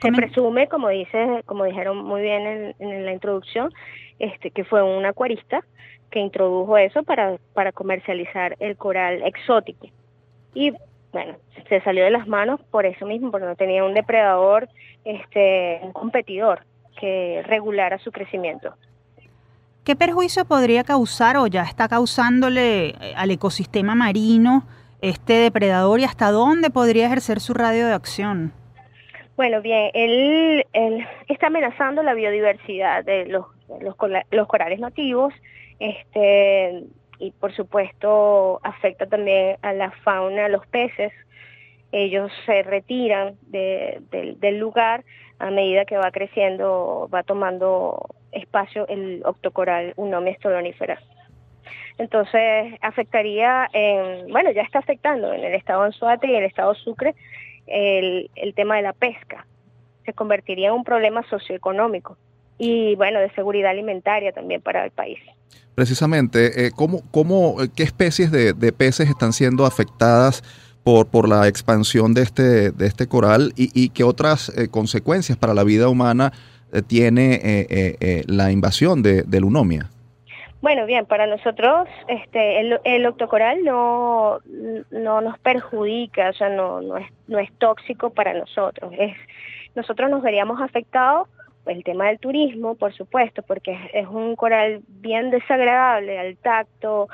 Se 0.01 0.13
presume, 0.13 0.69
como 0.69 0.89
dice, 0.91 1.43
como 1.47 1.65
dijeron 1.65 2.05
muy 2.05 2.23
bien 2.23 2.47
en, 2.47 2.75
en, 2.79 3.05
la 3.05 3.13
introducción, 3.13 3.73
este, 4.21 4.53
que 4.53 4.63
fue 4.63 4.81
un 4.83 5.05
acuarista 5.05 5.65
que 6.11 6.21
introdujo 6.21 6.79
eso 6.79 7.03
para, 7.03 7.39
para 7.53 7.73
comercializar 7.73 8.57
el 8.61 8.77
coral 8.77 9.23
exótico. 9.25 9.89
Y 10.55 10.73
bueno, 11.13 11.37
se 11.69 11.81
salió 11.81 12.05
de 12.05 12.11
las 12.11 12.29
manos 12.29 12.61
por 12.71 12.87
eso 12.87 13.07
mismo, 13.07 13.31
porque 13.31 13.47
no 13.47 13.57
tenía 13.57 13.85
un 13.85 13.95
depredador, 13.95 14.69
este, 15.05 15.81
un 15.83 15.93
competidor 15.93 16.65
que 17.01 17.43
regulara 17.47 17.99
su 17.99 18.13
crecimiento. 18.13 18.75
¿Qué 19.89 19.97
perjuicio 19.97 20.45
podría 20.45 20.85
causar 20.85 21.39
o 21.39 21.47
ya 21.47 21.63
está 21.63 21.89
causándole 21.89 22.89
eh, 22.89 22.95
al 23.17 23.31
ecosistema 23.31 23.95
marino 23.95 24.65
este 25.01 25.33
depredador 25.33 25.99
y 25.99 26.05
hasta 26.05 26.31
dónde 26.31 26.69
podría 26.69 27.07
ejercer 27.07 27.41
su 27.41 27.55
radio 27.55 27.87
de 27.87 27.95
acción? 27.95 28.53
Bueno, 29.35 29.63
bien, 29.63 29.91
él, 29.95 30.67
está 31.27 31.47
amenazando 31.47 32.03
la 32.03 32.13
biodiversidad 32.13 33.03
de 33.03 33.29
los, 33.29 33.47
los, 34.31 34.47
corales 34.47 34.79
nativos 34.79 35.33
este, 35.79 36.85
y 37.19 37.31
por 37.31 37.57
supuesto 37.57 38.61
afecta 38.65 39.07
también 39.07 39.57
a 39.63 39.73
la 39.73 39.91
fauna, 39.91 40.45
a 40.45 40.49
los 40.51 40.67
peces. 40.67 41.15
Ellos 41.93 42.31
se 42.45 42.63
retiran 42.63 43.37
del 43.47 44.59
lugar 44.59 45.03
a 45.39 45.51
medida 45.51 45.87
que 45.87 45.97
va 45.97 46.11
creciendo, 46.11 47.09
va 47.11 47.23
tomando 47.23 48.18
espacio 48.33 48.87
el 48.89 49.23
octocoral 49.25 49.93
Unomia 49.97 50.35
stolonífera. 50.35 51.01
Entonces 51.99 52.75
afectaría, 52.81 53.69
en, 53.73 54.31
bueno, 54.31 54.51
ya 54.53 54.63
está 54.63 54.79
afectando 54.79 55.33
en 55.33 55.45
el 55.45 55.55
estado 55.55 55.83
Anzuate 55.83 56.29
y 56.29 56.37
el 56.37 56.45
estado 56.45 56.75
Sucre 56.75 57.15
el, 57.67 58.31
el 58.37 58.55
tema 58.55 58.77
de 58.77 58.83
la 58.83 58.93
pesca. 58.93 59.47
Se 60.05 60.13
convertiría 60.13 60.69
en 60.69 60.75
un 60.75 60.85
problema 60.85 61.23
socioeconómico 61.29 62.17
y, 62.57 62.95
bueno, 62.97 63.21
de 63.21 63.31
seguridad 63.31 63.71
alimentaria 63.71 64.33
también 64.33 64.61
para 64.61 64.85
el 64.85 64.91
país. 64.91 65.19
Precisamente, 65.75 66.67
eh, 66.67 66.71
¿cómo, 66.75 67.03
cómo, 67.11 67.57
¿qué 67.77 67.85
especies 67.85 68.33
de, 68.33 68.53
de 68.53 68.73
peces 68.73 69.09
están 69.09 69.33
siendo 69.33 69.65
afectadas 69.65 70.43
por, 70.83 71.07
por, 71.09 71.29
la 71.29 71.47
expansión 71.47 72.15
de 72.15 72.23
este, 72.23 72.71
de 72.73 72.87
este 72.87 73.07
coral 73.07 73.53
y, 73.57 73.71
y 73.75 73.91
qué 73.91 74.03
otras 74.03 74.49
eh, 74.57 74.69
consecuencias 74.69 75.37
para 75.39 75.55
la 75.55 75.63
vida 75.63 75.89
humana 75.89 76.33
eh, 76.33 76.58
tiene 76.87 77.35
eh, 77.35 77.97
eh, 78.01 78.25
la 78.27 78.51
invasión 78.51 79.03
de, 79.03 79.23
del 79.23 79.45
Unomia? 79.45 79.91
Bueno, 80.61 80.87
bien, 80.87 81.07
para 81.07 81.27
nosotros 81.27 81.89
este, 82.09 82.61
el, 82.61 82.81
el 82.83 83.07
octocoral 83.07 83.63
no, 83.65 84.41
no 84.91 85.21
nos 85.21 85.39
perjudica, 85.39 86.31
o 86.31 86.33
sea, 86.33 86.49
no, 86.49 86.81
no, 86.81 86.97
es, 86.97 87.07
no 87.29 87.39
es 87.39 87.51
tóxico 87.59 88.11
para 88.11 88.35
nosotros. 88.35 88.93
Es, 88.99 89.17
nosotros 89.77 90.11
nos 90.11 90.23
veríamos 90.23 90.61
afectados 90.61 91.29
el 91.67 91.85
tema 91.85 92.07
del 92.07 92.19
turismo, 92.19 92.75
por 92.75 92.95
supuesto, 92.95 93.43
porque 93.43 93.79
es, 93.93 94.07
un 94.09 94.37
coral 94.37 94.81
bien 94.89 95.31
desagradable 95.31 96.19
al 96.19 96.37
tacto, 96.39 97.09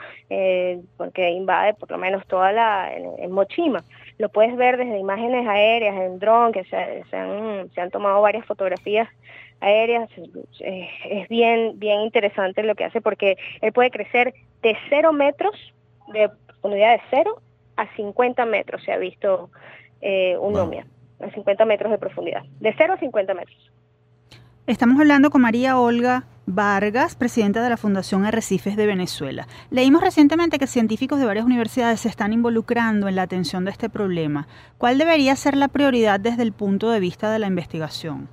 porque 0.97 1.31
invade 1.31 1.75
por 1.75 1.91
lo 1.91 1.99
menos 1.99 2.25
toda 2.27 2.53
la 2.53 2.95
en, 2.95 3.33
Mochima. 3.33 3.83
Lo 4.19 4.29
puedes 4.29 4.57
ver 4.57 4.77
desde 4.77 4.99
imágenes 4.99 5.47
aéreas, 5.49 5.97
en 5.97 6.21
dron, 6.21 6.53
que 6.53 6.63
se, 6.65 7.05
se, 7.11 7.17
han, 7.17 7.69
se 7.75 7.81
han 7.81 7.91
tomado 7.91 8.23
varias 8.23 8.47
fotografías 8.47 9.09
aéreas. 9.65 10.11
Es 10.61 11.29
bien, 11.29 11.79
bien 11.79 12.01
interesante 12.01 12.63
lo 12.63 12.75
que 12.75 12.85
hace 12.85 13.01
porque 13.01 13.37
él 13.61 13.73
puede 13.73 13.91
crecer 13.91 14.35
de 14.63 14.77
0 14.89 15.13
metros, 15.13 15.55
de 16.13 16.31
unidad 16.63 16.93
de 16.93 17.03
0 17.11 17.41
a 17.77 17.97
50 17.97 18.45
metros, 18.47 18.83
se 18.85 18.93
ha 18.93 18.99
visto 18.99 19.51
eh, 20.01 20.37
un 20.39 20.53
nomia, 20.53 20.87
a 21.21 21.31
50 21.31 21.65
metros 21.65 21.91
de 21.91 21.99
profundidad, 21.99 22.43
de 22.61 22.75
0 22.77 22.95
a 22.95 22.99
50 22.99 23.35
metros. 23.35 23.73
Estamos 24.67 24.99
hablando 24.99 25.31
con 25.31 25.43
María 25.43 25.79
Olga 25.79 26.25
Vargas, 26.47 27.17
presidenta 27.17 27.63
de 27.63 27.71
la 27.71 27.77
Fundación 27.77 28.25
Arrecifes 28.25 28.77
de 28.77 28.87
Venezuela. 28.87 29.47
Leímos 29.71 30.03
recientemente 30.03 30.59
que 30.59 30.67
científicos 30.67 31.19
de 31.19 31.27
varias 31.27 31.47
universidades 31.47 32.01
se 32.01 32.09
están 32.09 32.33
involucrando 32.33 33.09
en 33.09 33.17
la 33.17 33.23
atención 33.23 33.65
de 33.65 33.71
este 33.71 33.89
problema. 33.89 34.47
¿Cuál 34.79 34.99
debería 34.99 35.37
ser 35.37 35.57
la 35.57 35.69
prioridad 35.69 36.21
desde 36.21 36.43
el 36.43 36.53
punto 36.53 36.91
de 36.91 37.01
vista 37.01 37.31
de 37.31 37.39
la 37.39 37.47
investigación? 37.47 38.29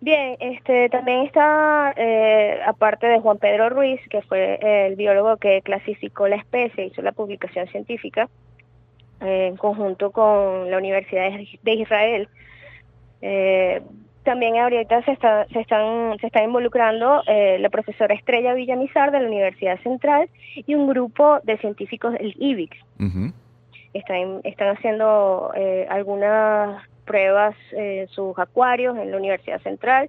Bien, 0.00 0.36
este, 0.38 0.88
también 0.90 1.22
está, 1.22 1.92
eh, 1.96 2.60
aparte 2.64 3.08
de 3.08 3.18
Juan 3.18 3.38
Pedro 3.38 3.68
Ruiz, 3.68 4.00
que 4.08 4.22
fue 4.22 4.58
el 4.86 4.94
biólogo 4.94 5.36
que 5.38 5.60
clasificó 5.62 6.28
la 6.28 6.36
especie, 6.36 6.86
hizo 6.86 7.02
la 7.02 7.10
publicación 7.10 7.66
científica, 7.66 8.28
eh, 9.20 9.48
en 9.48 9.56
conjunto 9.56 10.12
con 10.12 10.70
la 10.70 10.78
Universidad 10.78 11.30
de 11.62 11.72
Israel. 11.72 12.28
Eh, 13.22 13.82
también 14.22 14.58
ahorita 14.58 15.02
se, 15.02 15.10
está, 15.10 15.46
se, 15.46 15.60
están, 15.60 16.16
se 16.20 16.28
está 16.28 16.44
involucrando 16.44 17.22
la 17.26 17.68
profesora 17.70 18.14
Estrella 18.14 18.52
Villamizar 18.52 19.10
de 19.10 19.20
la 19.20 19.26
Universidad 19.26 19.80
Central 19.80 20.28
y 20.54 20.74
un 20.74 20.86
grupo 20.86 21.40
de 21.44 21.56
científicos 21.58 22.12
del 22.12 22.36
IBIX. 22.38 22.76
están, 23.94 24.40
están 24.44 24.76
haciendo 24.76 25.50
algunas 25.88 26.82
pruebas 27.08 27.56
en 27.72 28.06
sus 28.08 28.38
acuarios 28.38 28.96
en 28.98 29.10
la 29.10 29.16
Universidad 29.16 29.60
Central 29.62 30.08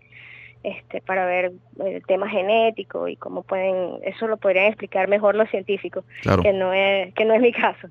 este, 0.63 1.01
para 1.01 1.25
ver 1.25 1.53
el 1.85 2.05
tema 2.05 2.29
genético 2.29 3.07
y 3.07 3.15
cómo 3.15 3.43
pueden, 3.43 3.99
eso 4.03 4.27
lo 4.27 4.37
podrían 4.37 4.65
explicar 4.65 5.07
mejor 5.07 5.35
los 5.35 5.49
científicos, 5.49 6.03
que, 6.21 6.53
no 6.53 6.73
es, 6.73 7.13
que 7.13 7.25
no 7.25 7.33
es 7.33 7.41
mi 7.41 7.53
caso. 7.53 7.87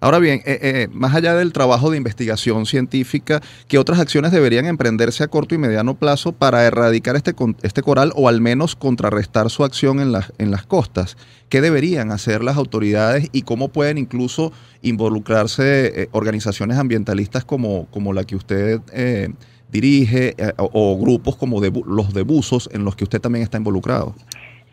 Ahora 0.00 0.18
bien, 0.18 0.42
eh, 0.44 0.58
eh, 0.62 0.88
más 0.92 1.14
allá 1.14 1.34
del 1.34 1.52
trabajo 1.52 1.90
de 1.90 1.96
investigación 1.96 2.66
científica, 2.66 3.40
¿qué 3.66 3.78
otras 3.78 3.98
acciones 3.98 4.30
deberían 4.30 4.66
emprenderse 4.66 5.24
a 5.24 5.28
corto 5.28 5.54
y 5.54 5.58
mediano 5.58 5.94
plazo 5.94 6.32
para 6.32 6.64
erradicar 6.64 7.16
este, 7.16 7.34
este 7.62 7.82
coral 7.82 8.12
o 8.14 8.28
al 8.28 8.40
menos 8.40 8.76
contrarrestar 8.76 9.48
su 9.48 9.64
acción 9.64 10.00
en 10.00 10.12
las, 10.12 10.32
en 10.38 10.50
las 10.50 10.66
costas? 10.66 11.16
¿Qué 11.48 11.60
deberían 11.60 12.12
hacer 12.12 12.44
las 12.44 12.56
autoridades 12.56 13.28
y 13.32 13.42
cómo 13.42 13.68
pueden 13.68 13.96
incluso 13.96 14.52
involucrarse 14.82 16.02
eh, 16.02 16.08
organizaciones 16.12 16.76
ambientalistas 16.76 17.44
como, 17.44 17.86
como 17.86 18.12
la 18.12 18.24
que 18.24 18.36
usted 18.36 18.80
dirige 19.70 20.34
o, 20.58 20.70
o, 20.72 20.98
grupos 20.98 21.36
como 21.36 21.60
de, 21.60 21.72
los 21.86 22.14
de 22.14 22.22
buzos 22.22 22.68
en 22.72 22.84
los 22.84 22.96
que 22.96 23.04
usted 23.04 23.20
también 23.20 23.42
está 23.42 23.58
involucrado? 23.58 24.14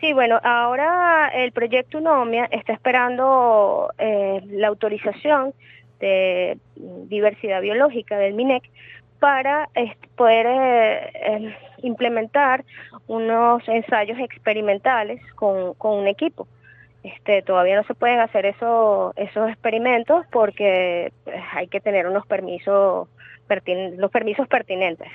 Sí, 0.04 0.12
bueno, 0.12 0.38
ahora 0.44 1.30
el 1.34 1.54
proyecto 1.54 1.98
UNOMIA 1.98 2.50
está 2.52 2.74
esperando 2.74 3.90
eh, 3.98 4.42
la 4.50 4.68
autorización 4.68 5.54
de 6.02 6.58
diversidad 6.76 7.62
biológica 7.62 8.18
del 8.18 8.34
MINEC 8.34 8.64
para 9.20 9.70
poder 10.18 10.46
eh, 10.46 11.12
eh, 11.14 11.56
implementar 11.84 12.66
unos 13.08 13.66
ensayos 13.70 14.20
experimentales 14.20 15.22
con, 15.36 15.74
un 15.80 16.08
equipo. 16.10 16.50
Este, 17.04 17.42
todavía 17.42 17.78
no 17.78 17.86
se 17.86 17.94
pueden 17.94 18.20
hacer 18.20 18.46
eso, 18.46 19.14
esos 19.16 19.50
experimentos 19.50 20.26
porque 20.34 21.14
pues, 21.24 21.38
hay 21.54 21.68
que 21.68 21.80
tener 21.80 22.08
unos 22.08 22.28
permisos 22.28 23.08
los 23.98 24.12
permisos 24.12 24.48
pertinentes 24.48 25.08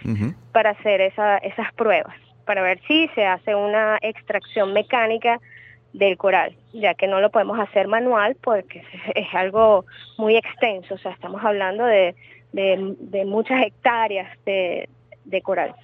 para 0.53 0.71
hacer 0.71 1.01
esa, 1.01 1.39
esas 1.39 1.73
pruebas, 1.75 2.15
para 2.45 2.63
ver 2.63 2.81
si 2.87 3.09
se 3.15 3.25
hace 3.25 3.55
una 3.55 3.99
extracción 4.01 4.73
mecánica 4.73 5.41
del 5.93 6.17
coral, 6.17 6.55
ya 6.73 6.95
que 6.95 7.07
no 7.07 7.21
lo 7.21 7.31
podemos 7.31 7.59
hacer 7.59 7.89
manual 7.89 8.37
porque 8.43 8.83
es 9.15 9.27
algo 9.35 9.85
muy 10.17 10.37
extenso, 10.37 10.95
o 10.95 10.99
sea, 10.99 11.13
estamos 11.13 11.43
hablando 11.45 11.85
de, 11.85 12.15
de, 12.53 13.25
muchas 13.25 13.63
hectáreas 13.63 14.29
de, 14.45 14.89
de 15.25 15.43
coral. 15.43 15.75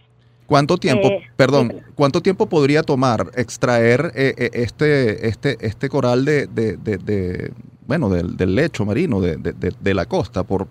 ¿Cuánto 0.46 0.76
tiempo, 0.76 1.08
eh, 1.08 1.22
perdón, 1.36 1.80
cuánto 1.94 2.20
tiempo 2.20 2.46
podría 2.46 2.82
tomar 2.82 3.30
extraer 3.34 4.12
eh, 4.14 4.34
eh, 4.36 4.50
este, 4.52 5.26
este, 5.26 5.56
este 5.60 5.88
coral 5.88 6.26
de, 6.26 6.46
de, 6.46 6.76
de, 6.76 7.50
bueno, 7.86 8.10
del, 8.10 8.36
del, 8.36 8.54
lecho 8.54 8.84
marino, 8.84 9.22
de, 9.22 9.36
de, 9.38 9.94
la 9.94 10.04
costa, 10.04 10.44
por, 10.44 10.68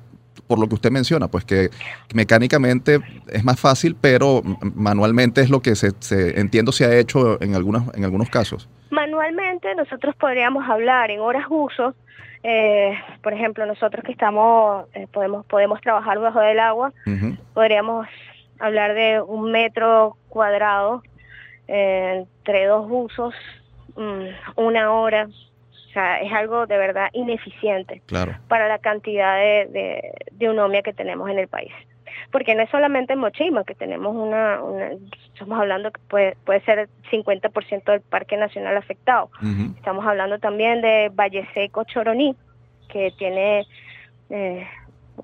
por 0.47 0.59
lo 0.59 0.67
que 0.67 0.75
usted 0.75 0.91
menciona, 0.91 1.27
pues 1.27 1.45
que 1.45 1.69
mecánicamente 2.13 2.99
es 3.27 3.43
más 3.43 3.59
fácil, 3.59 3.95
pero 3.99 4.41
manualmente 4.75 5.41
es 5.41 5.49
lo 5.49 5.61
que 5.61 5.75
se, 5.75 5.91
se 5.99 6.39
entiendo 6.39 6.71
se 6.71 6.85
ha 6.85 6.95
hecho 6.95 7.41
en, 7.41 7.55
algunas, 7.55 7.83
en 7.95 8.03
algunos 8.03 8.29
casos. 8.29 8.69
Manualmente 8.91 9.73
nosotros 9.75 10.15
podríamos 10.15 10.67
hablar 10.69 11.11
en 11.11 11.19
horas 11.19 11.45
uso, 11.49 11.95
por 13.21 13.33
ejemplo, 13.33 13.65
nosotros 13.65 14.03
que 14.03 14.11
estamos, 14.11 14.85
podemos, 15.11 15.45
podemos 15.45 15.79
trabajar 15.81 16.19
bajo 16.19 16.41
del 16.41 16.59
agua, 16.59 16.91
podríamos 17.53 18.07
hablar 18.59 18.93
de 18.93 19.21
un 19.21 19.51
metro 19.51 20.17
cuadrado 20.29 21.03
eh, 21.67 22.25
entre 22.37 22.65
dos 22.65 22.85
usos, 22.89 23.33
mm, 23.95 24.59
una 24.61 24.91
hora. 24.91 25.27
O 25.93 25.99
sea, 25.99 26.21
es 26.21 26.33
algo 26.33 26.65
de 26.65 26.75
verdad 26.75 27.09
ineficiente 27.13 28.01
para 28.47 28.67
la 28.67 28.79
cantidad 28.79 29.37
de, 29.37 30.11
de, 30.31 30.49
unomia 30.49 30.81
que 30.81 30.91
tenemos 30.91 31.29
en 31.29 31.37
el 31.37 31.47
país. 31.47 31.71
Porque 32.31 32.55
no 32.55 32.63
es 32.63 32.69
solamente 32.71 33.13
en 33.13 33.19
Mochima, 33.19 33.63
que 33.63 33.75
tenemos 33.75 34.15
una, 34.15 34.59
estamos 35.31 35.59
hablando 35.59 35.91
que 35.91 36.01
puede, 36.09 36.35
puede 36.45 36.61
ser 36.61 36.89
50% 37.11 37.83
del 37.83 38.01
Parque 38.01 38.37
Nacional 38.37 38.75
afectado. 38.75 39.29
Estamos 39.77 40.03
hablando 40.07 40.39
también 40.39 40.81
de 40.81 41.11
Valle 41.13 41.47
Seco 41.53 41.83
Choroní, 41.83 42.35
que 42.89 43.11
tiene 43.19 43.67
eh, 44.31 44.65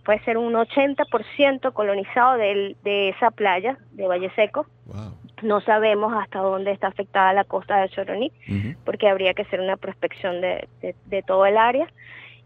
puede 0.05 0.23
ser 0.23 0.37
un 0.37 0.53
80% 0.53 1.73
colonizado 1.73 2.37
de, 2.37 2.75
de 2.83 3.09
esa 3.09 3.31
playa 3.31 3.79
de 3.93 4.07
Valle 4.07 4.29
Seco. 4.35 4.67
No 5.41 5.61
sabemos 5.61 6.13
hasta 6.13 6.39
dónde 6.39 6.71
está 6.71 6.87
afectada 6.87 7.33
la 7.33 7.43
costa 7.43 7.77
de 7.77 7.89
Choroní, 7.89 8.31
porque 8.85 9.07
habría 9.07 9.33
que 9.33 9.43
hacer 9.43 9.59
una 9.59 9.77
prospección 9.77 10.41
de, 10.41 10.67
de, 11.05 11.21
todo 11.23 11.45
el 11.45 11.57
área. 11.57 11.87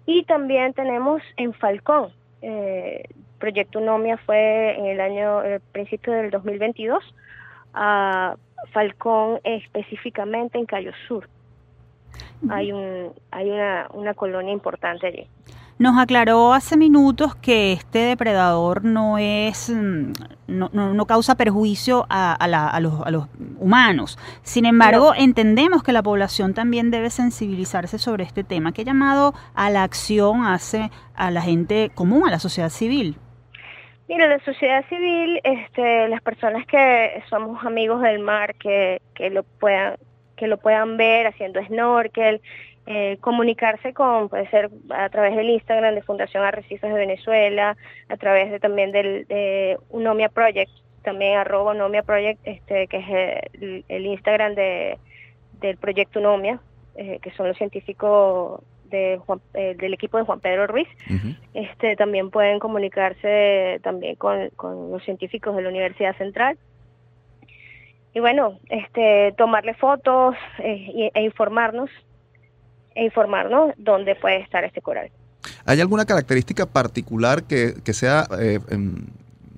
Y 0.05 0.23
también 0.23 0.73
tenemos 0.73 1.21
en 1.37 1.53
Falcón, 1.53 2.11
eh, 2.41 3.03
Proyecto 3.39 3.79
Unomia 3.79 4.17
fue 4.17 4.77
en 4.77 4.85
el 4.85 5.01
año, 5.01 5.41
el 5.43 5.59
principio 5.59 6.13
del 6.13 6.29
2022, 6.29 7.03
a 7.73 8.35
Falcón 8.71 9.39
específicamente 9.43 10.57
en 10.57 10.65
Cayo 10.65 10.91
Sur. 11.07 11.27
Hay, 12.49 12.71
un, 12.71 13.11
hay 13.31 13.49
una, 13.49 13.87
una 13.93 14.13
colonia 14.13 14.53
importante 14.53 15.07
allí. 15.07 15.27
Nos 15.83 15.99
aclaró 15.99 16.53
hace 16.53 16.77
minutos 16.77 17.35
que 17.35 17.73
este 17.73 17.99
depredador 17.99 18.85
no 18.85 19.17
es, 19.17 19.69
mm, 19.69 20.13
no, 20.47 20.69
no, 20.71 21.05
causa 21.05 21.35
perjuicio 21.35 22.05
a, 22.09 22.35
a, 22.35 22.79
los, 22.79 23.27
humanos. 23.59 24.17
Sin 24.43 24.65
embargo, 24.65 25.11
entendemos 25.13 25.83
que 25.83 25.91
la 25.91 26.01
población 26.01 26.53
también 26.53 26.89
debe 26.89 27.09
sensibilizarse 27.09 27.97
sobre 27.97 28.23
este 28.23 28.45
tema. 28.45 28.71
¿Qué 28.71 28.85
llamado 28.85 29.33
a 29.55 29.69
la 29.69 29.83
acción 29.83 30.45
hace 30.45 30.89
a 31.15 31.31
la 31.31 31.41
gente 31.41 31.91
común, 31.93 32.29
a 32.29 32.31
la 32.31 32.39
sociedad 32.39 32.69
civil? 32.69 33.17
Mira, 34.07 34.27
la 34.27 34.39
sociedad 34.45 34.85
civil, 34.87 35.41
este, 35.43 36.07
las 36.07 36.21
personas 36.21 36.65
que 36.65 37.21
somos 37.29 37.61
amigos 37.65 38.01
del 38.03 38.19
mar, 38.19 38.55
que, 38.55 39.01
que 39.15 39.29
lo 39.29 39.43
puedan 39.43 39.97
que 40.37 40.47
lo 40.47 40.57
puedan 40.57 40.97
ver 40.97 41.27
haciendo 41.27 41.63
snorkel, 41.63 42.41
eh, 42.85 43.17
comunicarse 43.21 43.93
con, 43.93 44.27
puede 44.27 44.49
ser 44.49 44.69
a 44.89 45.07
través 45.09 45.37
del 45.37 45.49
Instagram 45.49 45.95
de 45.95 46.01
Fundación 46.01 46.43
Arrecifes 46.43 46.93
de 46.93 46.99
Venezuela, 46.99 47.77
a 48.09 48.17
través 48.17 48.51
de 48.51 48.59
también 48.59 48.91
del 48.91 49.25
de 49.27 49.77
Unomia 49.89 50.27
Project, 50.27 50.69
también 51.01 51.37
arroba 51.37 51.71
Unomia 51.71 52.03
Project, 52.03 52.41
este, 52.43 52.87
que 52.87 52.97
es 52.97 53.83
el, 53.87 54.05
Instagram 54.05 54.55
de, 54.55 54.97
del 55.61 55.77
proyecto 55.77 56.19
Unomia, 56.19 56.59
eh, 56.95 57.19
que 57.21 57.31
son 57.31 57.47
los 57.47 57.57
científicos 57.57 58.61
de 58.89 59.19
eh, 59.53 59.75
del 59.77 59.93
equipo 59.93 60.17
de 60.17 60.25
Juan 60.25 60.41
Pedro 60.41 60.67
Ruiz. 60.67 60.87
este, 61.53 61.95
también 61.95 62.31
pueden 62.31 62.59
comunicarse 62.59 63.79
también 63.81 64.15
con, 64.15 64.49
con 64.57 64.91
los 64.91 65.01
científicos 65.03 65.55
de 65.55 65.61
la 65.61 65.69
Universidad 65.69 66.17
Central. 66.17 66.57
Y 68.13 68.19
bueno, 68.19 68.59
este, 68.69 69.33
tomarle 69.37 69.73
fotos 69.73 70.35
e 70.59 71.11
informarnos 71.21 71.89
e 72.95 73.03
informarnos 73.03 73.73
dónde 73.77 74.15
puede 74.15 74.41
estar 74.41 74.63
este 74.63 74.81
coral. 74.81 75.09
¿Hay 75.65 75.81
alguna 75.81 76.05
característica 76.05 76.65
particular 76.65 77.43
que, 77.43 77.73
sea 77.93 78.25
eh, 78.39 78.59
em, 78.69 79.05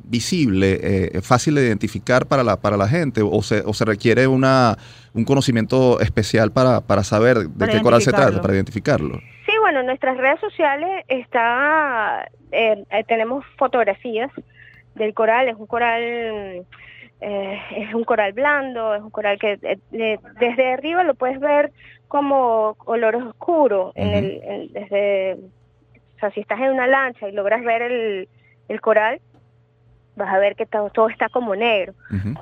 visible, 0.04 0.80
eh, 0.82 1.22
fácil 1.22 1.56
de 1.56 1.66
identificar 1.66 2.26
para 2.26 2.44
la, 2.44 2.58
para 2.58 2.78
la 2.78 2.88
gente 2.88 3.22
o 3.24 3.42
se, 3.42 3.62
o 3.66 3.74
se 3.74 3.86
requiere 3.86 4.28
una, 4.28 4.78
un 5.14 5.26
conocimiento 5.26 6.00
especial 6.00 6.52
para, 6.52 6.82
para 6.82 7.04
saber 7.04 7.38
de 7.38 7.68
qué 7.68 7.82
coral 7.82 8.02
se 8.02 8.12
trata, 8.12 8.42
para 8.42 8.54
identificarlo? 8.54 9.20
Sí, 9.46 9.52
bueno, 9.62 9.82
en 9.82 9.88
nuestras 9.88 10.18
redes 10.18 10.40
sociales 10.40 11.06
está, 11.08 12.28
eh, 12.52 12.84
tenemos 13.08 13.46
fotografías 13.58 14.32
del 14.96 15.14
coral, 15.14 15.50
es 15.50 15.56
un 15.56 15.68
coral 15.68 16.66
eh, 17.22 17.60
es 17.78 17.94
un 17.94 18.04
coral 18.04 18.34
blando, 18.34 18.94
es 18.94 19.02
un 19.02 19.10
coral 19.10 19.40
que 19.40 19.58
eh, 19.62 20.20
desde 20.40 20.74
arriba 20.74 21.04
lo 21.04 21.16
puedes 21.16 21.40
ver 21.40 21.72
como 22.08 22.76
color 22.76 23.16
oscuro, 23.16 23.92
en 23.96 24.10
el, 24.10 24.72
desde, 24.72 25.34
o 25.34 26.20
sea, 26.20 26.32
si 26.32 26.42
estás 26.42 26.60
en 26.60 26.72
una 26.72 26.88
lancha 26.88 27.28
y 27.28 27.32
logras 27.32 27.64
ver 27.64 27.82
el, 27.82 28.30
el 28.68 28.82
coral, 28.82 29.20
vas 30.16 30.34
a 30.34 30.40
ver 30.40 30.56
que 30.56 30.66
todo, 30.66 30.90
todo 30.90 31.10
está 31.10 31.30
como 31.30 31.56
negro, 31.56 31.94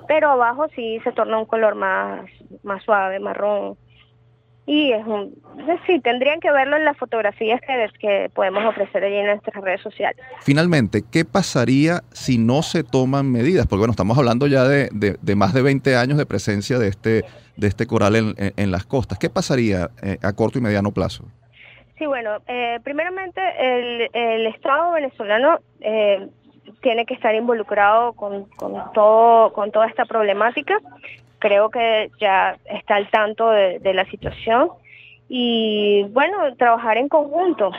pero 0.08 0.30
abajo 0.30 0.68
sí 0.76 1.00
se 1.04 1.12
torna 1.12 1.40
un 1.40 1.46
color 1.46 1.76
más, 1.76 2.30
más 2.64 2.84
suave, 2.84 3.20
marrón, 3.20 3.78
y 4.66 4.94
es 4.94 5.06
un, 5.06 5.36
sí, 5.86 6.00
tendrían 6.00 6.40
que 6.40 6.50
verlo 6.52 6.78
en 6.78 6.86
las 6.86 6.98
fotografías 6.98 7.60
que, 7.62 7.90
que 8.00 8.32
podemos 8.34 8.64
ofrecer 8.66 9.04
allí 9.04 9.18
en 9.18 9.26
nuestras 9.26 9.62
redes 9.62 9.82
sociales. 9.82 10.24
Finalmente, 10.42 11.02
¿qué 11.12 11.26
pasaría 11.26 12.02
si 12.12 12.38
no 12.38 12.62
se 12.62 12.84
toman 12.84 13.30
medidas? 13.30 13.68
Porque 13.68 13.80
bueno, 13.80 13.92
estamos 13.92 14.18
hablando 14.18 14.48
ya 14.48 14.64
de, 14.64 14.90
de, 14.92 15.36
más 15.36 15.54
de 15.54 15.62
20 15.62 15.98
años 15.98 16.18
de 16.18 16.26
presencia 16.26 16.80
de 16.80 16.88
este, 16.88 17.24
de 17.58 17.68
este 17.68 17.86
coral 17.88 18.16
en, 18.16 18.36
en, 18.38 18.72
las 18.72 18.86
costas. 18.86 19.20
¿Qué 19.20 19.30
pasaría 19.30 19.90
eh, 20.02 20.18
a 20.24 20.32
corto 20.32 20.60
y 20.60 20.62
mediano 20.62 20.92
plazo? 20.92 21.26
Sí, 21.98 22.06
bueno, 22.06 22.38
eh, 22.48 22.80
primeramente 22.84 23.42
el, 23.60 24.10
el 24.14 24.48
Estado 24.48 24.94
venezolano 24.94 25.60
eh, 25.82 26.28
tiene 26.82 27.06
que 27.06 27.14
estar 27.14 27.36
involucrado 27.36 28.14
con, 28.14 28.46
con, 28.56 28.74
todo, 28.94 29.52
con 29.52 29.72
toda 29.72 29.88
esta 29.88 30.06
problemática 30.06 30.80
creo 31.44 31.70
que 31.70 32.10
ya 32.22 32.58
está 32.64 32.96
al 32.96 33.10
tanto 33.10 33.50
de, 33.50 33.94
la 33.94 34.06
situación 34.06 34.70
y 35.28 36.04
bueno, 36.12 36.56
trabajar 36.56 36.96
en 36.96 37.10
conjunto. 37.10 37.70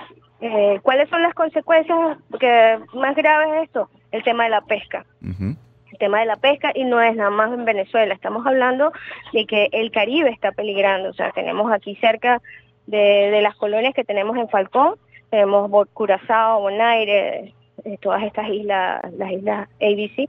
Eh, 0.42 0.80
¿Cuáles 0.82 1.08
son 1.08 1.22
las 1.22 1.32
consecuencias 1.32 2.18
que 2.38 2.78
más 2.92 3.16
graves 3.16 3.52
de 3.52 3.62
esto? 3.62 3.88
El 4.12 4.22
tema 4.22 4.44
de 4.44 4.50
la 4.50 4.60
pesca. 4.60 5.06
El 5.22 5.98
tema 5.98 6.20
de 6.20 6.26
la 6.26 6.36
pesca 6.36 6.72
y 6.74 6.84
no 6.84 7.00
es 7.00 7.16
nada 7.16 7.30
más 7.30 7.54
en 7.54 7.64
Venezuela, 7.64 8.12
estamos 8.12 8.46
hablando 8.46 8.92
de 9.32 9.46
que 9.46 9.70
el 9.72 9.90
Caribe 9.90 10.28
está 10.28 10.52
peligrando, 10.52 11.08
o 11.08 11.14
sea, 11.14 11.30
tenemos 11.30 11.72
aquí 11.72 11.96
cerca 11.96 12.42
de, 12.86 13.40
las 13.40 13.56
colonias 13.56 13.94
que 13.94 14.04
tenemos 14.04 14.36
en 14.36 14.50
Falcón, 14.50 14.96
tenemos 15.30 15.70
Curazao, 15.94 16.60
Bonaire, 16.60 17.54
eh, 17.84 17.98
todas 18.02 18.24
estas 18.24 18.46
islas, 18.50 19.00
las 19.16 19.32
islas 19.32 19.68
ABC. 19.80 20.28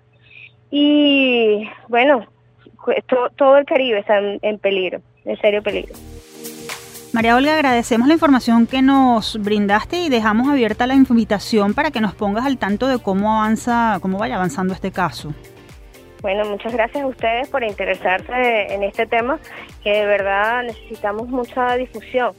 Y 0.72 1.68
bueno, 1.90 2.26
todo, 3.38 3.58
el 3.58 3.66
Caribe 3.66 4.00
está 4.00 4.20
en, 4.20 4.60
peligro, 4.60 5.02
en 5.26 5.38
serio 5.38 5.62
peligro. 5.62 5.96
María 7.14 7.36
Olga, 7.36 7.54
agradecemos 7.54 8.08
la 8.08 8.14
información 8.14 8.68
que 8.68 8.82
nos 8.82 9.42
brindaste 9.42 9.98
y 10.00 10.10
dejamos 10.10 10.50
abierta 10.50 10.86
la 10.86 10.96
invitación 10.96 11.74
para 11.74 11.92
que 11.92 12.02
nos 12.02 12.14
pongas 12.14 12.46
al 12.46 12.58
tanto 12.58 12.88
de 12.88 13.00
cómo 13.00 13.40
avanza, 13.40 14.00
cómo 14.02 14.18
vaya 14.18 14.36
avanzando 14.36 14.74
este 14.74 14.92
caso. 14.92 15.34
Bueno, 16.22 16.44
muchas 16.50 16.74
gracias 16.74 17.04
a 17.04 17.08
ustedes 17.08 17.48
por 17.50 17.64
interesarse 17.64 18.74
en 18.74 18.84
este 18.84 19.06
tema, 19.06 19.40
que 19.84 19.92
de 19.92 20.06
verdad 20.06 20.64
necesitamos 20.64 21.30
mucha 21.30 21.76
difusión 21.76 22.34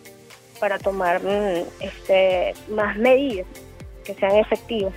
para 0.58 0.78
tomar 0.78 1.22
mm, 1.22 1.64
este, 1.80 2.54
más 2.68 2.96
medidas 2.96 3.46
que 4.04 4.14
sean 4.14 4.36
efectivas. 4.36 4.92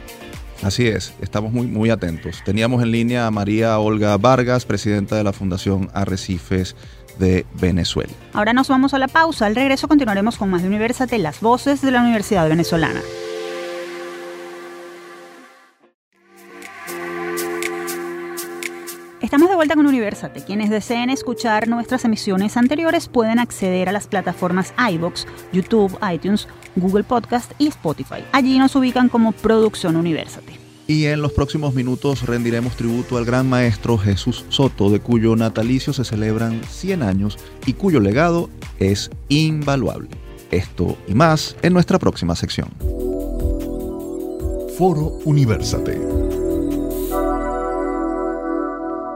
Así 0.61 0.87
es, 0.87 1.13
estamos 1.21 1.53
muy, 1.53 1.67
muy 1.67 1.89
atentos. 1.89 2.43
Teníamos 2.43 2.83
en 2.83 2.91
línea 2.91 3.27
a 3.27 3.31
María 3.31 3.79
Olga 3.79 4.17
Vargas, 4.17 4.65
presidenta 4.65 5.15
de 5.15 5.23
la 5.23 5.31
Fundación 5.31 5.89
Arrecifes 5.93 6.75
de 7.17 7.45
Venezuela. 7.59 8.11
Ahora 8.33 8.53
nos 8.53 8.67
vamos 8.67 8.93
a 8.93 8.99
la 8.99 9.07
pausa. 9.07 9.45
Al 9.45 9.55
regreso 9.55 9.87
continuaremos 9.87 10.37
con 10.37 10.49
más 10.49 10.61
de 10.61 10.67
Universate, 10.67 11.17
las 11.17 11.39
voces 11.39 11.81
de 11.81 11.91
la 11.91 12.01
Universidad 12.01 12.47
Venezolana. 12.49 13.01
Estamos 19.21 19.49
de 19.49 19.55
vuelta 19.55 19.75
con 19.75 19.85
Universate. 19.85 20.41
Quienes 20.45 20.69
deseen 20.69 21.09
escuchar 21.09 21.67
nuestras 21.67 22.05
emisiones 22.05 22.55
anteriores 22.55 23.09
pueden 23.09 23.37
acceder 23.37 23.89
a 23.89 23.91
las 23.91 24.07
plataformas 24.07 24.73
iBox, 24.93 25.27
YouTube, 25.51 25.97
iTunes, 26.13 26.47
Google 26.77 27.03
Podcast 27.03 27.51
y 27.57 27.67
Spotify. 27.67 28.23
Allí 28.31 28.57
nos 28.57 28.77
ubican 28.77 29.09
como 29.09 29.33
Producción 29.33 29.97
Universate. 29.97 30.57
Y 30.87 31.05
en 31.05 31.21
los 31.21 31.33
próximos 31.33 31.75
minutos 31.75 32.25
rendiremos 32.25 32.77
tributo 32.77 33.17
al 33.17 33.25
gran 33.25 33.47
maestro 33.47 33.97
Jesús 33.97 34.45
Soto, 34.47 34.89
de 34.89 35.01
cuyo 35.01 35.35
natalicio 35.35 35.91
se 35.91 36.05
celebran 36.05 36.61
100 36.63 37.03
años 37.03 37.37
y 37.65 37.73
cuyo 37.73 37.99
legado 37.99 38.49
es 38.79 39.11
invaluable. 39.27 40.09
Esto 40.49 40.97
y 41.07 41.13
más 41.13 41.57
en 41.61 41.73
nuestra 41.73 41.99
próxima 41.99 42.35
sección. 42.37 42.69
Foro 44.77 45.19
Universate. 45.25 46.18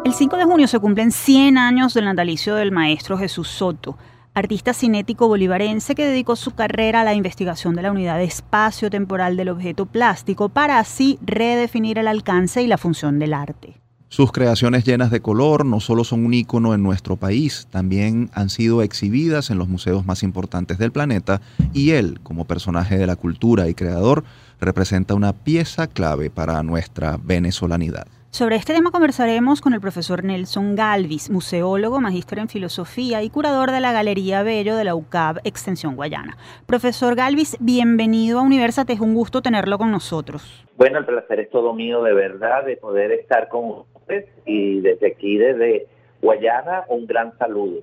El 0.06 0.14
5 0.14 0.36
de 0.36 0.44
junio 0.44 0.68
se 0.68 0.80
cumplen 0.80 1.14
100 1.14 1.58
años 1.58 1.94
del 1.94 2.04
natalicio 2.04 2.56
del 2.56 2.74
maestro 2.74 3.18
Jesús 3.18 3.48
Soto, 3.48 3.98
artista 4.34 4.74
cinético 4.74 5.30
bolivarense 5.30 5.96
que 5.96 6.06
dedicó 6.06 6.36
su 6.36 6.52
carrera 6.52 7.02
a 7.02 7.04
la 7.06 7.14
investigación 7.14 7.74
de 7.74 7.84
la 7.84 7.92
unidad 7.92 8.18
de 8.18 8.26
espacio-temporal 8.26 9.38
del 9.38 9.48
objeto 9.48 9.86
plástico 9.86 10.50
para 10.50 10.78
así 10.80 11.20
redefinir 11.22 12.00
el 12.00 12.10
alcance 12.10 12.62
y 12.62 12.68
la 12.68 12.78
función 12.78 13.18
del 13.18 13.34
arte. 13.34 13.80
Sus 14.10 14.34
creaciones 14.34 14.84
llenas 14.84 15.10
de 15.10 15.22
color 15.22 15.66
no 15.66 15.80
solo 15.80 16.04
son 16.04 16.26
un 16.26 16.34
ícono 16.34 16.74
en 16.74 16.84
nuestro 16.84 17.16
país, 17.16 17.70
también 17.72 18.30
han 18.34 18.50
sido 18.50 18.82
exhibidas 18.82 19.52
en 19.52 19.58
los 19.58 19.70
museos 19.70 20.06
más 20.06 20.22
importantes 20.22 20.78
del 20.80 20.92
planeta 20.92 21.40
y 21.72 21.92
él, 21.92 22.20
como 22.24 22.44
personaje 22.44 22.98
de 22.98 23.08
la 23.08 23.16
cultura 23.16 23.70
y 23.70 23.74
creador, 23.74 24.26
representa 24.60 25.16
una 25.16 25.32
pieza 25.32 25.88
clave 25.88 26.30
para 26.30 26.62
nuestra 26.62 27.18
venezolanidad. 27.24 28.06
Sobre 28.34 28.56
este 28.56 28.74
tema 28.74 28.90
conversaremos 28.90 29.62
con 29.62 29.76
el 29.76 29.80
profesor 29.80 30.24
Nelson 30.24 30.76
Galvis, 30.76 31.30
museólogo, 31.30 32.02
magíster 32.02 32.40
en 32.40 32.50
filosofía 32.50 33.22
y 33.22 33.30
curador 33.30 33.70
de 33.70 33.80
la 33.80 33.92
Galería 33.92 34.42
Bello 34.42 34.76
de 34.76 34.84
la 34.84 34.96
UCAB 34.96 35.38
Extensión 35.44 35.96
Guayana. 35.96 36.36
Profesor 36.66 37.14
Galvis, 37.14 37.56
bienvenido 37.60 38.40
a 38.40 38.42
Universate, 38.42 38.94
es 38.94 39.02
un 39.02 39.14
gusto 39.14 39.44
tenerlo 39.44 39.78
con 39.78 39.92
nosotros. 39.92 40.66
Bueno, 40.78 40.98
el 40.98 41.06
placer 41.06 41.42
es 41.42 41.52
todo 41.52 41.76
mío 41.76 42.02
de 42.02 42.16
verdad 42.16 42.66
de 42.66 42.76
poder 42.76 43.12
estar 43.12 43.50
con 43.50 43.86
ustedes 43.94 44.26
y 44.48 44.82
desde 44.82 45.12
aquí, 45.12 45.38
desde 45.38 45.86
Guayana, 46.20 46.86
un 46.88 47.06
gran 47.06 47.38
saludo. 47.38 47.82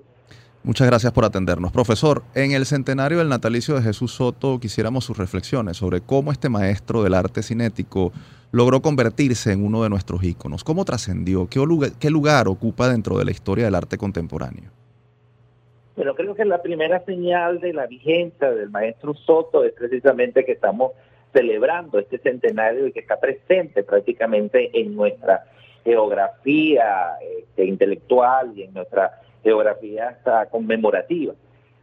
Muchas 0.63 0.87
gracias 0.87 1.13
por 1.13 1.25
atendernos. 1.25 1.73
Profesor, 1.73 2.23
en 2.35 2.53
el 2.53 2.67
centenario 2.67 3.19
del 3.19 3.31
natalicio 3.31 3.75
de 3.75 3.83
Jesús 3.83 4.13
Soto 4.13 4.61
quisiéramos 4.61 5.05
sus 5.05 5.17
reflexiones 5.17 5.79
sobre 5.79 6.03
cómo 6.03 6.33
este 6.33 6.51
maestro 6.51 7.03
del 7.03 7.15
arte 7.15 7.43
cinético 7.43 8.13
logró 8.53 8.83
convertirse 8.83 9.53
en 9.53 9.65
uno 9.65 9.83
de 9.83 9.89
nuestros 9.89 10.23
íconos. 10.23 10.63
¿Cómo 10.63 10.85
trascendió? 10.85 11.49
¿Qué 11.49 11.61
lugar, 11.61 11.93
¿Qué 11.99 12.11
lugar 12.11 12.47
ocupa 12.47 12.91
dentro 12.91 13.17
de 13.17 13.25
la 13.25 13.31
historia 13.31 13.65
del 13.65 13.75
arte 13.75 13.97
contemporáneo? 13.97 14.71
Bueno, 15.97 16.15
creo 16.15 16.35
que 16.35 16.45
la 16.45 16.61
primera 16.61 17.03
señal 17.05 17.61
de 17.61 17.73
la 17.73 17.87
vigencia 17.87 18.51
del 18.51 18.69
maestro 18.71 19.15
Soto 19.15 19.65
es 19.65 19.73
precisamente 19.73 20.45
que 20.45 20.53
estamos 20.53 20.93
celebrando 21.33 21.99
este 21.99 22.19
centenario 22.19 22.87
y 22.87 22.93
que 22.93 23.01
está 23.01 23.19
presente 23.19 23.83
prácticamente 23.83 24.71
en 24.79 24.95
nuestra 24.95 25.45
geografía 25.85 27.13
este, 27.39 27.65
intelectual 27.65 28.53
y 28.57 28.65
en 28.65 28.75
nuestra 28.75 29.21
geografía 29.43 30.09
hasta 30.09 30.47
conmemorativa. 30.47 31.35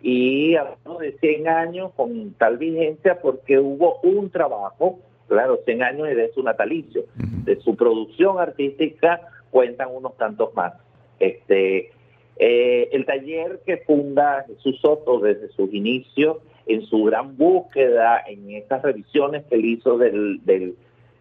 Y 0.01 0.55
hablamos 0.55 0.99
de 0.99 1.17
100 1.19 1.47
años 1.47 1.91
con 1.95 2.33
tal 2.33 2.57
vigencia 2.57 3.19
porque 3.19 3.59
hubo 3.59 3.99
un 4.03 4.29
trabajo 4.29 4.99
claro, 5.27 5.59
100 5.65 5.83
años 5.83 6.07
de 6.07 6.31
su 6.33 6.43
natalicio, 6.43 7.05
de 7.15 7.57
su 7.57 7.75
producción 7.75 8.39
artística 8.39 9.21
cuentan 9.51 9.89
unos 9.93 10.17
tantos 10.17 10.53
más. 10.55 10.73
Este, 11.19 11.91
eh, 12.37 12.89
el 12.91 13.05
taller 13.05 13.59
que 13.65 13.77
funda 13.77 14.45
Jesús 14.47 14.79
Soto 14.81 15.19
desde 15.19 15.49
sus 15.49 15.73
inicios, 15.73 16.37
en 16.65 16.85
su 16.85 17.03
gran 17.03 17.37
búsqueda, 17.37 18.21
en 18.27 18.51
estas 18.51 18.81
revisiones 18.81 19.45
que 19.45 19.55
él 19.55 19.65
hizo 19.65 19.97
del, 19.97 20.45
del, 20.45 20.75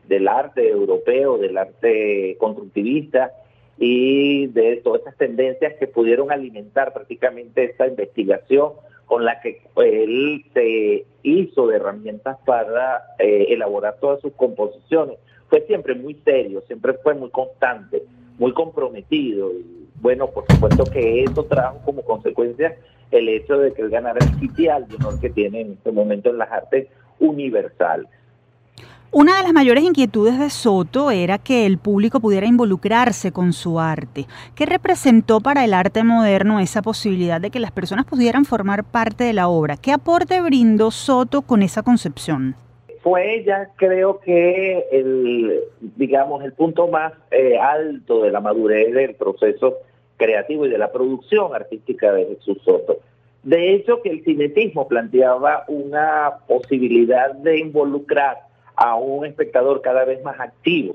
del 0.08 0.28
arte 0.28 0.68
europeo, 0.68 1.38
del 1.38 1.56
arte 1.56 2.36
constructivista 2.38 3.32
y 3.78 4.46
de 4.48 4.76
todas 4.76 5.02
esas 5.02 5.16
tendencias 5.16 5.74
que 5.78 5.86
pudieron 5.86 6.32
alimentar 6.32 6.92
prácticamente 6.92 7.64
esta 7.64 7.86
investigación 7.86 8.72
con 9.06 9.24
la 9.24 9.40
que 9.40 9.62
él 9.76 10.44
se 10.52 11.04
hizo 11.22 11.66
de 11.68 11.76
herramientas 11.76 12.38
para 12.44 13.02
eh, 13.18 13.46
elaborar 13.50 13.96
todas 14.00 14.20
sus 14.20 14.32
composiciones. 14.32 15.18
Fue 15.48 15.60
siempre 15.62 15.94
muy 15.94 16.14
serio, 16.24 16.62
siempre 16.66 16.94
fue 16.94 17.14
muy 17.14 17.30
constante, 17.30 18.02
muy 18.38 18.52
comprometido. 18.52 19.52
Y 19.52 19.86
bueno, 20.00 20.28
por 20.28 20.44
supuesto 20.46 20.84
que 20.84 21.22
eso 21.22 21.44
trajo 21.44 21.80
como 21.84 22.02
consecuencia 22.02 22.76
el 23.12 23.28
hecho 23.28 23.58
de 23.58 23.72
que 23.72 23.82
él 23.82 23.90
ganara 23.90 24.18
el 24.18 24.40
sitial 24.40 24.88
de 24.88 24.96
honor 24.96 25.20
que 25.20 25.30
tiene 25.30 25.60
en 25.60 25.72
este 25.74 25.92
momento 25.92 26.30
en 26.30 26.38
las 26.38 26.50
artes 26.50 26.88
universales. 27.20 28.08
Una 29.18 29.38
de 29.38 29.44
las 29.44 29.54
mayores 29.54 29.82
inquietudes 29.82 30.38
de 30.38 30.50
Soto 30.50 31.10
era 31.10 31.38
que 31.38 31.64
el 31.64 31.78
público 31.78 32.20
pudiera 32.20 32.46
involucrarse 32.46 33.32
con 33.32 33.54
su 33.54 33.80
arte. 33.80 34.26
¿Qué 34.54 34.66
representó 34.66 35.40
para 35.40 35.64
el 35.64 35.72
arte 35.72 36.04
moderno 36.04 36.60
esa 36.60 36.82
posibilidad 36.82 37.40
de 37.40 37.50
que 37.50 37.58
las 37.58 37.72
personas 37.72 38.04
pudieran 38.04 38.44
formar 38.44 38.84
parte 38.84 39.24
de 39.24 39.32
la 39.32 39.48
obra? 39.48 39.78
¿Qué 39.78 39.90
aporte 39.90 40.42
brindó 40.42 40.90
Soto 40.90 41.40
con 41.40 41.62
esa 41.62 41.82
concepción? 41.82 42.56
Fue 43.00 43.42
ya 43.42 43.70
creo 43.76 44.20
que 44.20 44.84
el, 44.92 45.60
digamos, 45.96 46.44
el 46.44 46.52
punto 46.52 46.86
más 46.86 47.14
eh, 47.30 47.56
alto 47.56 48.22
de 48.22 48.30
la 48.30 48.40
madurez 48.40 48.92
del 48.92 49.14
proceso 49.14 49.78
creativo 50.18 50.66
y 50.66 50.68
de 50.68 50.76
la 50.76 50.92
producción 50.92 51.54
artística 51.54 52.12
de 52.12 52.26
Jesús 52.26 52.58
Soto. 52.62 52.98
De 53.44 53.72
hecho, 53.72 54.02
que 54.02 54.10
el 54.10 54.24
cinetismo 54.24 54.86
planteaba 54.88 55.64
una 55.68 56.34
posibilidad 56.46 57.32
de 57.32 57.60
involucrar 57.60 58.45
a 58.76 58.96
un 58.96 59.26
espectador 59.26 59.80
cada 59.80 60.04
vez 60.04 60.22
más 60.22 60.38
activo. 60.38 60.94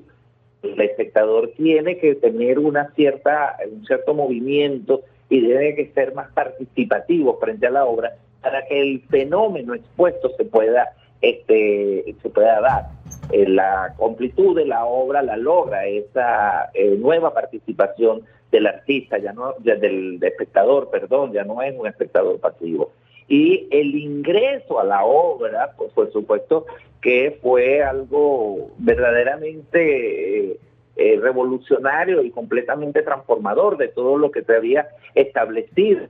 El 0.64 0.80
espectador 0.80 1.52
tiene 1.58 1.98
que 1.98 2.16
tener 2.16 2.60
una 2.60 2.92
cierta, 2.92 3.58
un 3.70 3.86
cierto 3.86 4.14
movimiento 4.14 5.02
y 5.30 5.42
debe 5.42 5.76
que 5.76 5.92
ser 5.94 6.14
más 6.14 6.32
participativo 6.32 7.40
frente 7.40 7.68
a 7.68 7.72
la 7.72 7.86
obra 7.86 8.14
para 8.42 8.66
que 8.66 8.80
el 8.80 9.02
fenómeno 9.10 9.74
expuesto 9.74 10.32
se 10.38 10.46
pueda, 10.46 10.94
este, 11.22 12.16
se 12.22 12.30
pueda 12.30 12.62
dar. 12.62 12.90
Eh, 13.32 13.48
la 13.48 13.94
completud 13.98 14.56
de 14.56 14.66
la 14.66 14.86
obra 14.86 15.22
la 15.22 15.38
logra 15.38 15.86
esa 15.86 16.70
eh, 16.74 16.96
nueva 16.98 17.34
participación 17.34 18.22
del 18.52 18.68
artista, 18.68 19.18
ya 19.18 19.32
no, 19.32 19.56
del 19.60 20.20
espectador, 20.22 20.90
perdón, 20.92 21.32
ya 21.32 21.44
no 21.44 21.62
es 21.62 21.74
un 21.78 21.88
espectador 21.88 22.40
pasivo 22.40 22.92
y 23.32 23.66
el 23.72 23.96
ingreso 23.96 24.78
a 24.78 24.84
la 24.84 25.06
obra, 25.06 25.72
pues 25.78 25.90
por 25.94 26.12
supuesto 26.12 26.66
que 27.02 27.40
fue 27.42 27.82
algo 27.82 28.72
verdaderamente 28.78 30.50
eh, 30.50 30.58
eh, 30.98 31.18
revolucionario 31.18 32.24
y 32.24 32.32
completamente 32.32 33.04
transformador 33.04 33.78
de 33.78 33.88
todo 33.88 34.18
lo 34.18 34.32
que 34.32 34.44
se 34.44 34.54
había 34.54 34.90
establecido. 35.16 36.08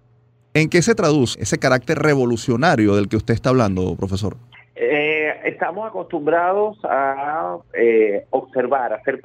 ¿En 0.55 0.67
qué 0.67 0.81
se 0.81 0.95
traduce 0.95 1.39
ese 1.39 1.59
carácter 1.59 1.99
revolucionario 1.99 2.95
del 2.95 3.07
que 3.07 3.17
usted 3.17 3.35
está 3.35 3.51
hablando, 3.51 3.95
profesor? 3.95 4.35
Eh, 4.73 5.31
estamos 5.45 5.87
acostumbrados 5.87 6.79
a 6.85 7.59
observar, 8.31 8.93
a 8.93 9.03
ser 9.03 9.21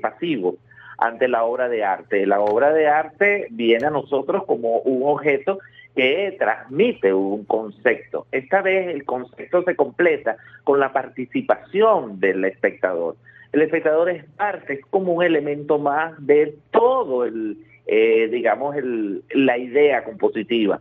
pasivos 0.00 0.54
ante 0.96 1.28
la 1.28 1.44
obra 1.44 1.68
de 1.68 1.84
arte. 1.84 2.24
La 2.24 2.40
obra 2.40 2.72
de 2.72 2.88
arte 2.88 3.46
viene 3.50 3.88
a 3.88 3.90
nosotros 3.90 4.44
como 4.46 4.78
un 4.78 5.02
objeto 5.04 5.58
que 5.96 6.36
transmite 6.38 7.12
un 7.14 7.44
concepto. 7.46 8.26
Esta 8.30 8.60
vez 8.60 8.88
el 8.88 9.04
concepto 9.06 9.62
se 9.62 9.74
completa 9.74 10.36
con 10.62 10.78
la 10.78 10.92
participación 10.92 12.20
del 12.20 12.44
espectador. 12.44 13.16
El 13.52 13.62
espectador 13.62 14.10
es 14.10 14.24
parte, 14.36 14.74
es 14.74 14.86
como 14.90 15.14
un 15.14 15.24
elemento 15.24 15.78
más 15.78 16.14
de 16.24 16.54
todo 16.70 17.24
el, 17.24 17.56
eh, 17.86 18.28
digamos, 18.30 18.76
el, 18.76 19.24
la 19.30 19.56
idea 19.56 20.04
compositiva. 20.04 20.80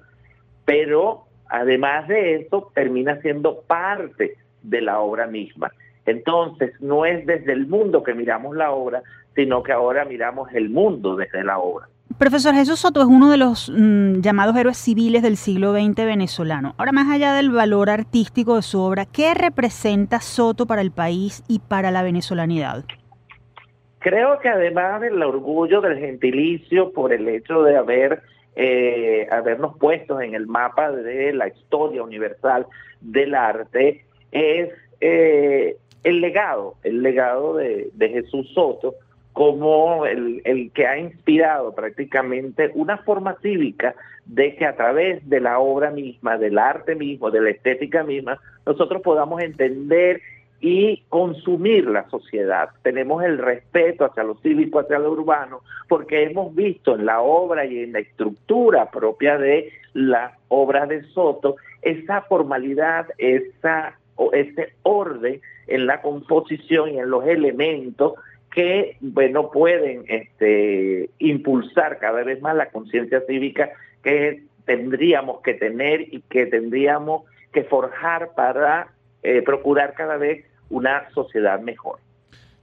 Pero 0.66 1.24
además 1.48 2.10
de 2.10 2.36
eso, 2.36 2.70
termina 2.76 3.22
siendo 3.22 3.62
parte 3.62 4.36
de 4.64 4.82
la 4.82 5.00
obra 5.00 5.28
misma. 5.28 5.72
Entonces, 6.06 6.74
no 6.82 7.06
es 7.06 7.26
desde 7.26 7.54
el 7.54 7.68
mundo 7.68 8.04
que 8.04 8.14
miramos 8.14 8.58
la 8.58 8.72
obra, 8.72 9.02
sino 9.34 9.64
que 9.64 9.72
ahora 9.72 10.04
miramos 10.04 10.54
el 10.54 10.70
mundo 10.70 11.16
desde 11.16 11.42
la 11.46 11.58
obra. 11.60 11.88
Profesor 12.18 12.54
Jesús 12.54 12.80
Soto 12.80 13.02
es 13.02 13.08
uno 13.08 13.30
de 13.30 13.36
los 13.36 13.70
mm, 13.70 14.22
llamados 14.22 14.56
héroes 14.56 14.78
civiles 14.78 15.22
del 15.22 15.36
siglo 15.36 15.74
XX 15.74 15.96
venezolano. 15.98 16.74
Ahora, 16.78 16.94
más 16.94 17.10
allá 17.14 17.34
del 17.34 17.52
valor 17.52 17.90
artístico 17.90 18.56
de 18.56 18.62
su 18.62 18.80
obra, 18.80 19.06
¿qué 19.06 19.34
representa 19.34 20.22
Soto 20.22 20.66
para 20.66 20.82
el 20.82 20.92
país 20.92 21.44
y 21.50 21.60
para 21.60 21.92
la 21.92 22.04
venezolanidad? 22.04 22.86
Creo 24.00 24.40
que 24.40 24.48
además 24.48 25.02
del 25.02 25.22
orgullo 25.22 25.82
del 25.82 25.98
gentilicio 25.98 26.94
por 26.94 27.12
el 27.12 27.28
hecho 27.28 27.64
de 27.64 27.76
haber 27.76 28.22
eh, 28.56 29.28
habernos 29.30 29.78
puesto 29.78 30.22
en 30.22 30.36
el 30.36 30.48
mapa 30.48 30.92
de 30.92 31.34
la 31.34 31.50
historia 31.50 32.02
universal 32.02 32.66
del 33.02 33.36
arte 33.36 34.06
es 34.32 34.70
eh, 35.02 35.76
el 36.04 36.22
legado, 36.22 36.76
el 36.84 37.02
legado 37.02 37.56
de, 37.56 37.92
Jesús 38.00 38.50
Soto 38.54 38.96
como 39.36 40.06
el, 40.06 40.72
que 40.74 40.88
ha 40.88 40.98
inspirado 40.98 41.76
prácticamente 41.76 42.72
una 42.74 43.00
forma 43.00 43.36
cívica 43.42 43.94
de 44.26 44.56
que 44.56 44.66
a 44.66 44.78
través 44.78 45.28
de 45.30 45.42
la 45.42 45.60
obra 45.60 45.92
misma, 45.92 46.38
del 46.38 46.58
arte 46.58 46.96
mismo, 46.96 47.30
de 47.30 47.42
la 47.42 47.50
estética 47.50 48.06
misma, 48.06 48.40
nosotros 48.66 49.02
podamos 49.02 49.42
entender 49.42 50.22
y 50.62 51.04
consumir 51.10 51.86
la 51.86 52.10
sociedad. 52.10 52.70
Tenemos 52.82 53.26
el 53.26 53.38
respeto 53.38 54.06
hacia 54.06 54.24
lo 54.24 54.36
cívico, 54.36 54.80
hacia 54.80 55.00
lo 55.00 55.12
urbano, 55.12 55.60
porque 55.90 56.24
hemos 56.24 56.56
visto 56.56 56.96
en 56.96 57.06
la 57.06 57.20
obra 57.20 57.66
y 57.66 57.80
en 57.80 57.92
la 57.92 58.00
estructura 58.00 58.90
propia 58.90 59.38
de 59.38 59.70
las 59.92 60.32
obras 60.48 60.88
de 60.88 61.04
Soto 61.10 61.58
esa 61.82 62.22
formalidad, 62.22 63.08
esa, 63.18 64.00
ese 64.32 64.76
orden 64.84 65.42
en 65.68 65.88
la 65.88 66.02
composición 66.02 66.92
y 66.92 67.00
en 67.00 67.10
los 67.10 67.26
elementos 67.26 68.14
que 68.56 68.96
bueno 69.02 69.52
pueden 69.52 70.06
este, 70.08 71.10
impulsar 71.20 72.00
cada 72.00 72.24
vez 72.24 72.42
más 72.42 72.56
la 72.56 72.70
conciencia 72.70 73.22
cívica 73.28 73.70
que 74.02 74.44
tendríamos 74.66 75.42
que 75.42 75.56
tener 75.56 76.02
y 76.02 76.22
que 76.22 76.46
tendríamos 76.46 77.24
que 77.52 77.64
forjar 77.64 78.30
para 78.34 78.88
eh, 79.24 79.42
procurar 79.42 79.94
cada 79.94 80.16
vez 80.16 80.46
una 80.70 81.10
sociedad 81.14 81.60
mejor. 81.60 82.00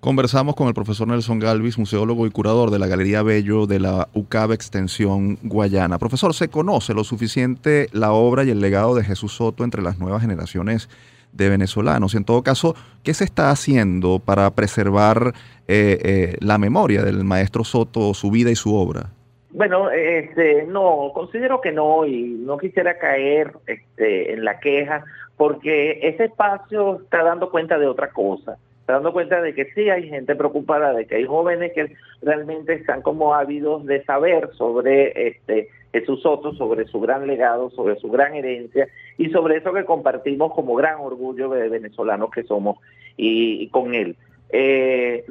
Conversamos 0.01 0.57
con 0.57 0.67
el 0.67 0.75
profesor 0.75 1.07
Nelson 1.07 1.39
Galvis, 1.39 1.79
museólogo 1.79 2.27
y 2.27 2.31
curador 2.31 2.71
de 2.71 2.79
la 2.79 2.89
Galería 2.89 3.23
Bello 3.23 3.67
de 3.67 3.79
la 3.79 4.09
UCAB 4.15 4.53
Extensión 4.53 5.39
Guayana. 5.43 5.99
Profesor, 5.99 6.35
¿se 6.35 6.49
conoce 6.49 6.95
lo 6.95 7.05
suficiente 7.05 7.89
la 7.93 8.13
obra 8.13 8.45
y 8.45 8.51
el 8.51 8.61
legado 8.61 8.97
de 8.97 9.05
Jesús 9.05 9.35
Soto 9.35 9.63
entre 9.63 9.83
las 9.83 9.99
nuevas 9.99 10.23
generaciones 10.23 10.89
de 11.33 11.49
venezolanos? 11.49 12.15
Y 12.15 12.19
en 12.19 12.25
todo 12.25 12.43
caso, 12.43 12.75
¿qué 13.03 13.15
se 13.15 13.25
está 13.25 13.51
haciendo 13.51 14.19
para 14.19 14.51
preservar 14.51 15.33
eh, 15.69 15.99
eh, 16.05 16.37
la 16.41 16.59
memoria 16.59 17.03
del 17.03 17.25
maestro 17.25 17.65
Soto, 17.65 18.15
su 18.15 18.31
vida 18.31 18.51
y 18.51 18.57
su 18.57 18.75
obra? 18.75 19.11
Bueno, 19.51 19.91
este, 19.91 20.65
no, 20.65 21.11
considero 21.15 21.61
que 21.61 21.73
no 21.73 22.07
y 22.07 22.23
no 22.23 22.57
quisiera 22.57 22.99
caer 22.99 23.53
este, 23.67 24.33
en 24.33 24.45
la 24.45 24.59
queja 24.61 25.05
porque 25.37 25.99
ese 26.03 26.25
espacio 26.25 27.01
está 27.03 27.23
dando 27.23 27.51
cuenta 27.51 27.79
de 27.79 27.87
otra 27.87 28.11
cosa, 28.11 28.57
dando 28.87 29.13
cuenta 29.13 29.41
de 29.41 29.55
que 29.55 29.67
sí 29.73 29.89
hay 29.91 30.09
gente 30.09 30.35
preocupada, 30.35 30.93
de 30.93 31.07
que 31.07 31.17
hay 31.17 31.25
jóvenes 31.25 31.73
que 31.73 31.95
realmente 32.21 32.75
están 32.75 33.03
como 33.03 33.35
ávidos 33.35 33.87
de 33.87 34.05
saber 34.05 34.51
sobre 34.55 35.29
este 35.29 35.69
Jesús 35.93 36.23
sobre 36.23 36.87
su 36.87 37.01
gran 37.01 37.27
legado, 37.27 37.71
sobre 37.71 37.97
su 37.97 38.11
gran 38.11 38.35
herencia 38.35 38.89
y 39.19 39.29
sobre 39.29 39.59
eso 39.59 39.73
que 39.75 39.85
compartimos 39.85 40.55
como 40.55 40.75
gran 40.75 40.99
orgullo 41.01 41.51
de 41.51 41.69
venezolanos 41.69 42.31
que 42.31 42.45
somos 42.45 42.79
y 43.17 43.69
con 43.69 43.95
él. 43.95 44.17
Eh, 44.55 45.25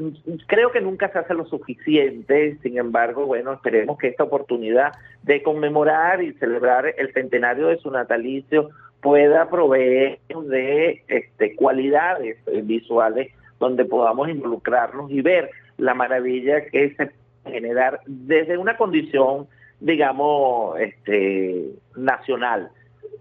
creo 0.47 0.71
que 0.71 0.81
nunca 0.81 1.09
se 1.09 1.19
hace 1.19 1.35
lo 1.35 1.45
suficiente, 1.45 2.57
sin 2.63 2.79
embargo, 2.79 3.27
bueno, 3.27 3.53
esperemos 3.53 3.99
que 3.99 4.07
esta 4.07 4.23
oportunidad 4.23 4.93
de 5.21 5.43
conmemorar 5.43 6.23
y 6.23 6.33
celebrar 6.33 6.95
el 6.97 7.13
centenario 7.13 7.67
de 7.67 7.77
su 7.77 7.91
natalicio 7.91 8.71
pueda 8.99 9.47
proveer 9.47 10.19
de 10.45 11.03
este, 11.07 11.55
cualidades 11.55 12.37
visuales 12.63 13.31
donde 13.61 13.85
podamos 13.85 14.27
involucrarnos 14.27 15.11
y 15.11 15.21
ver 15.21 15.51
la 15.77 15.93
maravilla 15.93 16.65
que 16.65 16.89
se 16.95 17.05
puede 17.05 17.55
generar 17.55 18.01
desde 18.07 18.57
una 18.57 18.75
condición, 18.75 19.47
digamos, 19.79 20.79
este, 20.79 21.69
nacional. 21.95 22.71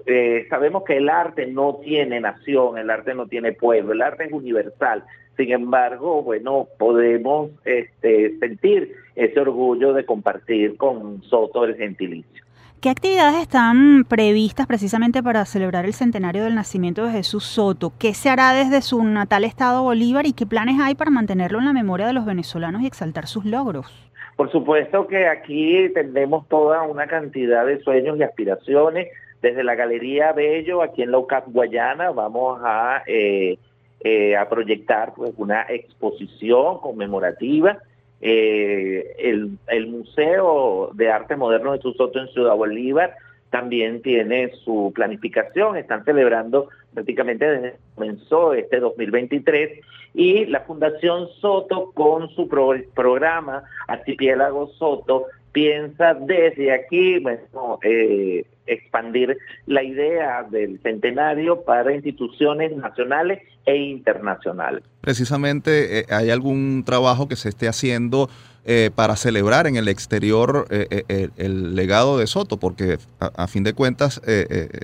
Eh, 0.06 0.46
sabemos 0.48 0.84
que 0.84 0.96
el 0.96 1.10
arte 1.10 1.46
no 1.46 1.76
tiene 1.84 2.20
nación, 2.20 2.78
el 2.78 2.88
arte 2.88 3.14
no 3.14 3.26
tiene 3.26 3.52
pueblo, 3.52 3.92
el 3.92 4.00
arte 4.00 4.24
es 4.24 4.32
universal. 4.32 5.04
Sin 5.36 5.52
embargo, 5.52 6.22
bueno, 6.22 6.68
podemos 6.78 7.50
este, 7.66 8.38
sentir 8.38 8.94
ese 9.14 9.40
orgullo 9.40 9.92
de 9.92 10.06
compartir 10.06 10.78
con 10.78 11.22
Soto 11.22 11.64
el 11.64 11.76
gentilicio. 11.76 12.44
¿Qué 12.80 12.88
actividades 12.88 13.42
están 13.42 14.04
previstas 14.04 14.66
precisamente 14.66 15.22
para 15.22 15.44
celebrar 15.44 15.84
el 15.84 15.92
centenario 15.92 16.44
del 16.44 16.54
nacimiento 16.54 17.04
de 17.04 17.12
Jesús 17.12 17.44
Soto? 17.44 17.92
¿Qué 17.98 18.14
se 18.14 18.30
hará 18.30 18.54
desde 18.54 18.80
su 18.80 19.04
natal 19.04 19.44
estado 19.44 19.82
Bolívar 19.82 20.24
y 20.24 20.32
qué 20.32 20.46
planes 20.46 20.80
hay 20.80 20.94
para 20.94 21.10
mantenerlo 21.10 21.58
en 21.58 21.66
la 21.66 21.74
memoria 21.74 22.06
de 22.06 22.14
los 22.14 22.24
venezolanos 22.24 22.80
y 22.80 22.86
exaltar 22.86 23.26
sus 23.26 23.44
logros? 23.44 23.86
Por 24.34 24.50
supuesto 24.50 25.06
que 25.06 25.26
aquí 25.26 25.90
tenemos 25.92 26.48
toda 26.48 26.80
una 26.84 27.06
cantidad 27.06 27.66
de 27.66 27.82
sueños 27.82 28.16
y 28.18 28.22
aspiraciones. 28.22 29.08
Desde 29.42 29.62
la 29.62 29.74
Galería 29.74 30.32
Bello, 30.32 30.80
aquí 30.80 31.02
en 31.02 31.10
la 31.10 31.18
UCAP 31.18 31.48
Guayana, 31.48 32.12
vamos 32.12 32.62
a 32.64 33.02
eh, 33.06 33.58
eh, 34.00 34.34
a 34.38 34.48
proyectar 34.48 35.12
pues, 35.14 35.34
una 35.36 35.66
exposición 35.68 36.78
conmemorativa. 36.78 37.76
Eh, 38.20 39.16
el, 39.18 39.86
Museo 39.86 40.90
de 40.92 41.10
Arte 41.10 41.36
Moderno 41.36 41.72
de 41.72 41.80
Soto 41.80 42.18
en 42.18 42.28
Ciudad 42.28 42.54
Bolívar 42.54 43.14
también 43.48 44.02
tiene 44.02 44.52
su 44.64 44.92
planificación, 44.94 45.76
están 45.76 46.04
celebrando 46.04 46.68
prácticamente 46.94 47.46
desde 47.46 47.72
que 47.72 47.78
comenzó 47.94 48.52
este 48.52 48.78
2023 48.78 49.80
y 50.14 50.46
la 50.46 50.60
Fundación 50.60 51.28
Soto 51.40 51.92
con 51.92 52.28
su 52.30 52.48
programa 52.48 53.64
Archipiélago 53.88 54.68
Soto 54.78 55.26
piensa 55.52 56.14
desde 56.14 56.72
aquí 56.72 57.18
bueno, 57.18 57.78
eh, 57.82 58.44
expandir 58.66 59.36
la 59.66 59.82
idea 59.82 60.44
del 60.48 60.80
centenario 60.80 61.62
para 61.62 61.92
instituciones 61.94 62.76
nacionales 62.76 63.42
e 63.66 63.76
internacionales. 63.76 64.82
Precisamente, 65.00 66.00
eh, 66.00 66.04
¿hay 66.10 66.30
algún 66.30 66.84
trabajo 66.84 67.26
que 67.28 67.36
se 67.36 67.48
esté 67.48 67.68
haciendo 67.68 68.28
eh, 68.64 68.90
para 68.94 69.16
celebrar 69.16 69.66
en 69.66 69.76
el 69.76 69.88
exterior 69.88 70.66
el, 70.70 71.74
legado 71.74 72.18
de 72.18 72.26
Soto? 72.26 72.58
Porque 72.58 72.98
a, 73.18 73.48
fin 73.48 73.64
de 73.64 73.72
cuentas 73.72 74.20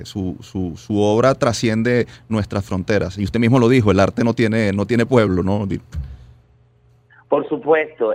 su, 0.04 0.36
su, 0.40 0.76
su, 0.76 1.00
obra 1.00 1.34
trasciende 1.34 2.06
nuestras 2.28 2.64
fronteras. 2.64 3.18
Y 3.18 3.24
usted 3.24 3.38
mismo 3.38 3.58
lo 3.58 3.68
dijo, 3.68 3.90
el 3.90 4.00
arte 4.00 4.24
no 4.24 4.34
tiene, 4.34 4.72
no 4.72 4.86
tiene 4.86 5.06
pueblo, 5.06 5.42
¿no? 5.42 5.68
Por 7.28 7.48
supuesto. 7.48 8.14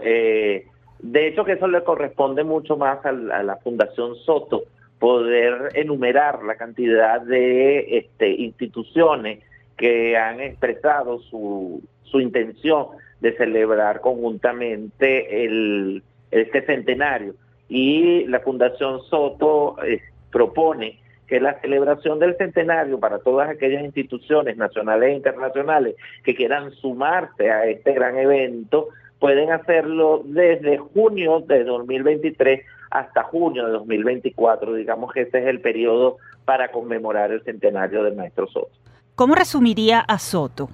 De 1.02 1.28
hecho 1.28 1.44
que 1.44 1.54
eso 1.54 1.68
le 1.68 1.84
corresponde 1.84 2.44
mucho 2.44 2.78
más 2.78 3.06
a 3.06 3.12
la 3.12 3.56
Fundación 3.58 4.16
Soto, 4.16 4.64
poder 5.02 5.70
enumerar 5.74 6.44
la 6.44 6.56
cantidad 6.56 7.20
de 7.22 7.98
este, 7.98 8.30
instituciones 8.30 9.40
que 9.76 10.16
han 10.16 10.40
expresado 10.40 11.20
su, 11.20 11.82
intención 12.14 12.88
de 13.20 13.36
celebrar 13.36 14.02
conjuntamente 14.02 15.44
el, 15.44 16.04
este 16.30 16.64
centenario. 16.68 17.34
Y 17.68 18.26
la 18.26 18.42
Fundación 18.42 19.02
Soto 19.10 19.78
eh, 19.84 20.02
propone 20.32 21.00
que 21.26 21.40
la 21.40 21.60
celebración 21.62 22.20
del 22.20 22.38
centenario 22.38 23.00
para 23.00 23.20
todas 23.20 23.50
aquellas 23.50 23.84
instituciones 23.84 24.56
nacionales 24.58 25.10
e 25.10 25.16
internacionales 25.16 25.96
que 26.24 26.36
quieran 26.36 26.72
sumarse 26.74 27.50
a 27.50 27.66
este 27.66 27.94
gran 27.94 28.18
evento 28.18 28.90
pueden 29.22 29.52
hacerlo 29.52 30.24
desde 30.26 30.80
junio 30.80 31.42
de 31.42 31.64
2023 31.64 32.66
hasta 32.90 33.22
junio 33.24 33.68
de 33.68 33.74
2024. 33.74 34.74
Digamos 34.74 35.14
que 35.14 35.22
ese 35.22 35.38
es 35.38 35.46
el 35.46 35.62
periodo 35.62 36.18
para 36.44 36.72
conmemorar 36.72 37.32
el 37.32 37.44
centenario 37.44 38.04
del 38.04 38.16
maestro 38.16 38.48
Soto. 38.48 38.72
¿Cómo 39.14 39.36
resumiría 39.36 40.00
a 40.00 40.18
Soto? 40.18 40.70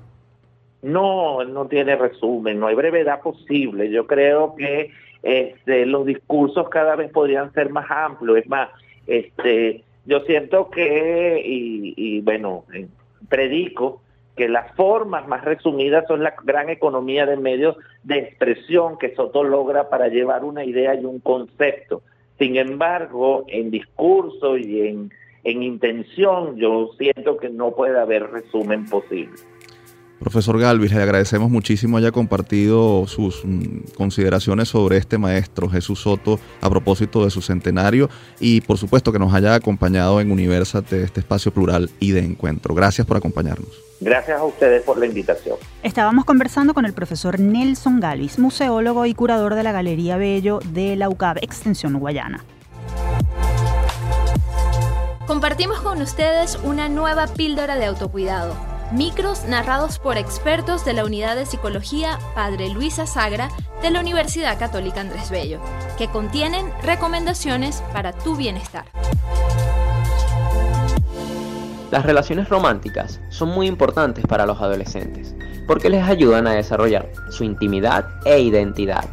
No, 0.81 1.43
no 1.43 1.67
tiene 1.67 1.97
resumen, 1.97 2.57
no 2.57 2.67
hay 2.67 2.75
brevedad 2.75 3.19
posible. 3.19 3.91
Yo 3.91 4.07
creo 4.07 4.55
que 4.55 4.91
este, 5.23 5.85
los 5.85 6.05
discursos 6.05 6.69
cada 6.69 6.95
vez 6.95 7.11
podrían 7.11 7.51
ser 7.51 7.69
más 7.69 7.91
amplios. 7.91 8.37
Es 8.37 8.47
más, 8.47 8.69
este, 9.07 9.83
yo 10.05 10.21
siento 10.21 10.69
que, 10.69 11.43
y, 11.45 11.93
y 11.97 12.21
bueno, 12.21 12.63
eh, 12.73 12.87
predico 13.27 14.01
que 14.37 14.47
las 14.47 14.73
formas 14.75 15.27
más 15.27 15.43
resumidas 15.43 16.05
son 16.07 16.23
la 16.23 16.35
gran 16.43 16.69
economía 16.69 17.25
de 17.25 17.35
medios 17.35 17.75
de 18.03 18.19
expresión 18.19 18.97
que 18.97 19.13
Soto 19.15 19.43
logra 19.43 19.89
para 19.89 20.07
llevar 20.07 20.45
una 20.45 20.63
idea 20.63 20.95
y 20.95 21.03
un 21.03 21.19
concepto. 21.19 22.03
Sin 22.37 22.55
embargo, 22.55 23.45
en 23.47 23.71
discurso 23.71 24.57
y 24.57 24.87
en, 24.87 25.11
en 25.43 25.63
intención, 25.63 26.55
yo 26.55 26.91
siento 26.97 27.37
que 27.37 27.49
no 27.49 27.71
puede 27.71 27.99
haber 27.99 28.29
resumen 28.29 28.85
posible. 28.85 29.35
Profesor 30.19 30.59
Galvis, 30.59 30.93
le 30.93 31.01
agradecemos 31.01 31.49
muchísimo 31.49 31.97
haya 31.97 32.11
compartido 32.11 33.05
sus 33.07 33.45
mm, 33.45 33.93
consideraciones 33.95 34.67
sobre 34.67 34.97
este 34.97 35.17
maestro 35.17 35.69
Jesús 35.69 35.99
Soto 35.99 36.39
a 36.61 36.69
propósito 36.69 37.23
de 37.23 37.29
su 37.29 37.41
centenario 37.41 38.09
y 38.39 38.61
por 38.61 38.77
supuesto 38.77 39.11
que 39.11 39.19
nos 39.19 39.33
haya 39.33 39.53
acompañado 39.53 40.19
en 40.19 40.31
Universate, 40.31 41.03
este 41.03 41.19
espacio 41.19 41.51
plural 41.51 41.89
y 41.99 42.11
de 42.11 42.21
encuentro. 42.21 42.73
Gracias 42.73 43.05
por 43.05 43.17
acompañarnos. 43.17 43.86
Gracias 43.99 44.39
a 44.39 44.43
ustedes 44.43 44.83
por 44.83 44.97
la 44.97 45.05
invitación. 45.05 45.57
Estábamos 45.83 46.25
conversando 46.25 46.73
con 46.73 46.85
el 46.85 46.93
profesor 46.93 47.39
Nelson 47.39 47.99
Galvis, 47.99 48.39
museólogo 48.39 49.05
y 49.05 49.13
curador 49.13 49.55
de 49.55 49.63
la 49.63 49.71
Galería 49.71 50.17
Bello 50.17 50.59
de 50.71 50.95
la 50.95 51.09
UCAB 51.09 51.37
Extensión 51.41 51.97
Guayana. 51.99 52.43
compartimos 55.37 55.81
con 55.81 56.01
ustedes 56.01 56.57
una 56.63 56.89
nueva 56.89 57.27
píldora 57.27 57.75
de 57.75 57.85
autocuidado. 57.85 58.55
Micros 58.91 59.43
narrados 59.43 59.99
por 59.99 60.17
expertos 60.17 60.83
de 60.83 60.93
la 60.93 61.05
Unidad 61.05 61.35
de 61.35 61.45
Psicología 61.45 62.17
Padre 62.33 62.69
Luisa 62.69 63.05
Sagra 63.05 63.49
de 63.83 63.91
la 63.91 63.99
Universidad 63.99 64.57
Católica 64.57 65.01
Andrés 65.01 65.29
Bello, 65.29 65.59
que 65.97 66.07
contienen 66.07 66.65
recomendaciones 66.81 67.83
para 67.93 68.13
tu 68.13 68.35
bienestar. 68.35 68.85
Las 71.91 72.05
relaciones 72.05 72.49
románticas 72.49 73.21
son 73.29 73.49
muy 73.49 73.67
importantes 73.67 74.25
para 74.27 74.45
los 74.45 74.61
adolescentes 74.61 75.33
porque 75.67 75.89
les 75.89 76.03
ayudan 76.03 76.45
a 76.45 76.53
desarrollar 76.53 77.09
su 77.29 77.45
intimidad 77.45 78.09
e 78.25 78.41
identidad. 78.41 79.05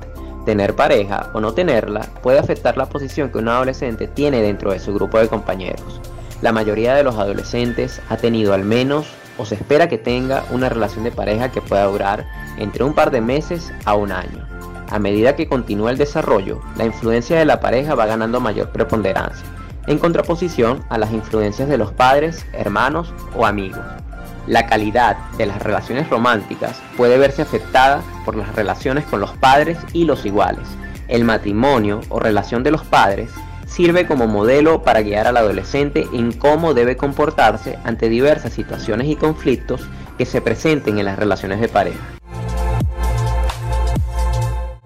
Tener 0.45 0.75
pareja 0.75 1.31
o 1.35 1.41
no 1.41 1.55
tenerla 1.55 2.03
puede 2.23 2.39
afectar 2.39 2.77
la 2.77 2.87
posición 2.87 3.31
que 3.31 3.39
un 3.39 3.49
adolescente 3.49 4.09
tiene 4.09 4.43
dentro 4.43 4.73
de 4.73 4.81
su 4.81 4.93
grupo 4.93 5.19
de 5.19 5.29
compañeros. 5.29 6.01
La 6.43 6.53
mayoría 6.53 6.95
de 6.95 7.05
los 7.05 7.17
adolescentes 7.17 8.03
ha 8.09 8.17
tenido 8.17 8.53
al 8.53 8.65
menos 8.65 9.07
o 9.39 9.45
se 9.45 9.55
espera 9.55 9.89
que 9.89 9.99
tenga 9.99 10.45
una 10.51 10.69
relación 10.69 11.05
de 11.05 11.13
pareja 11.13 11.51
que 11.51 11.63
pueda 11.63 11.85
durar 11.85 12.27
entre 12.59 12.85
un 12.85 12.93
par 12.93 13.11
de 13.11 13.21
meses 13.21 13.73
a 13.85 13.95
un 13.95 14.11
año. 14.13 14.47
A 14.91 14.99
medida 14.99 15.35
que 15.35 15.49
continúa 15.49 15.91
el 15.91 15.99
desarrollo, 15.99 16.61
la 16.77 16.85
influencia 16.85 17.39
de 17.39 17.45
la 17.45 17.61
pareja 17.61 17.95
va 17.95 18.07
ganando 18.07 18.41
mayor 18.41 18.71
preponderancia, 18.71 19.47
en 19.87 19.99
contraposición 19.99 20.85
a 20.89 20.99
las 20.99 21.13
influencias 21.13 21.69
de 21.69 21.79
los 21.79 21.93
padres, 21.93 22.47
hermanos 22.53 23.13
o 23.37 23.47
amigos. 23.47 23.81
La 24.47 24.67
calidad 24.67 25.17
de 25.39 25.47
las 25.47 25.63
relaciones 25.63 26.11
románticas 26.11 26.81
puede 26.97 27.19
verse 27.19 27.43
afectada 27.43 28.03
por 28.25 28.37
las 28.37 28.55
relaciones 28.55 29.05
con 29.05 29.21
los 29.21 29.33
padres 29.33 29.79
y 29.93 30.05
los 30.05 30.27
iguales. 30.27 30.67
El 31.09 31.25
matrimonio 31.25 32.01
o 32.09 32.21
relación 32.21 32.63
de 32.63 32.71
los 32.71 32.85
padres 32.85 33.31
sirve 33.67 34.07
como 34.07 34.27
modelo 34.27 34.83
para 34.83 35.03
guiar 35.03 35.27
al 35.27 35.37
adolescente 35.37 36.07
en 36.13 36.33
cómo 36.33 36.75
debe 36.75 36.97
comportarse 36.97 37.79
ante 37.85 38.09
diversas 38.09 38.53
situaciones 38.53 39.09
y 39.09 39.17
conflictos 39.17 39.81
que 40.19 40.27
se 40.27 40.41
presenten 40.41 40.99
en 40.99 41.07
las 41.07 41.19
relaciones 41.19 41.61
de 41.61 41.69
pareja. 41.69 41.99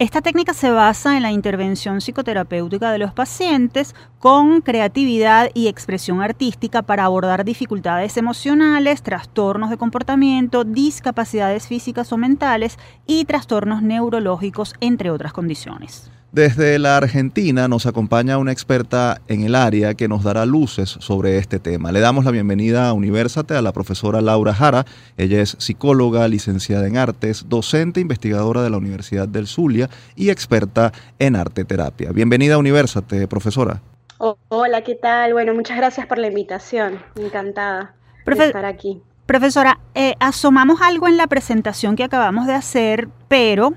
Esta 0.00 0.20
técnica 0.20 0.52
se 0.52 0.72
basa 0.72 1.16
en 1.16 1.22
la 1.22 1.30
intervención 1.30 2.00
psicoterapéutica 2.00 2.90
de 2.90 2.98
los 2.98 3.12
pacientes 3.12 3.94
con 4.18 4.60
creatividad 4.62 5.48
y 5.54 5.68
expresión 5.68 6.20
artística 6.20 6.82
para 6.82 7.04
abordar 7.04 7.44
dificultades 7.44 8.16
emocionales, 8.16 9.00
trastornos 9.02 9.70
de 9.70 9.76
comportamiento, 9.76 10.64
discapacidades 10.64 11.68
físicas 11.68 12.12
o 12.12 12.16
mentales 12.16 12.78
y 13.06 13.26
trastornos 13.26 13.80
neurológicos, 13.80 14.74
entre 14.80 15.12
otras 15.12 15.32
condiciones. 15.32 16.10
Desde 16.36 16.78
la 16.78 16.98
Argentina 16.98 17.66
nos 17.66 17.86
acompaña 17.86 18.36
una 18.36 18.52
experta 18.52 19.22
en 19.26 19.44
el 19.44 19.54
área 19.54 19.94
que 19.94 20.06
nos 20.06 20.22
dará 20.22 20.44
luces 20.44 20.90
sobre 21.00 21.38
este 21.38 21.58
tema. 21.58 21.92
Le 21.92 22.00
damos 22.00 22.26
la 22.26 22.30
bienvenida 22.30 22.90
a 22.90 22.92
Universate 22.92 23.54
a 23.54 23.62
la 23.62 23.72
profesora 23.72 24.20
Laura 24.20 24.52
Jara. 24.52 24.84
Ella 25.16 25.40
es 25.40 25.56
psicóloga, 25.58 26.28
licenciada 26.28 26.86
en 26.86 26.98
artes, 26.98 27.46
docente 27.48 28.00
investigadora 28.00 28.62
de 28.62 28.68
la 28.68 28.76
Universidad 28.76 29.26
del 29.26 29.46
Zulia 29.46 29.88
y 30.14 30.28
experta 30.28 30.92
en 31.18 31.36
arte 31.36 31.64
terapia. 31.64 32.12
Bienvenida 32.12 32.56
a 32.56 32.58
Universate, 32.58 33.26
profesora. 33.28 33.80
hola, 34.18 34.82
¿qué 34.84 34.94
tal? 34.94 35.32
Bueno, 35.32 35.54
muchas 35.54 35.78
gracias 35.78 36.06
por 36.06 36.18
la 36.18 36.26
invitación. 36.26 37.00
Encantada 37.14 37.94
de 38.26 38.44
estar 38.44 38.66
aquí. 38.66 39.00
Profesora, 39.24 39.80
eh, 39.94 40.12
asomamos 40.20 40.82
algo 40.82 41.08
en 41.08 41.16
la 41.16 41.28
presentación 41.28 41.96
que 41.96 42.04
acabamos 42.04 42.46
de 42.46 42.52
hacer, 42.52 43.08
pero 43.26 43.72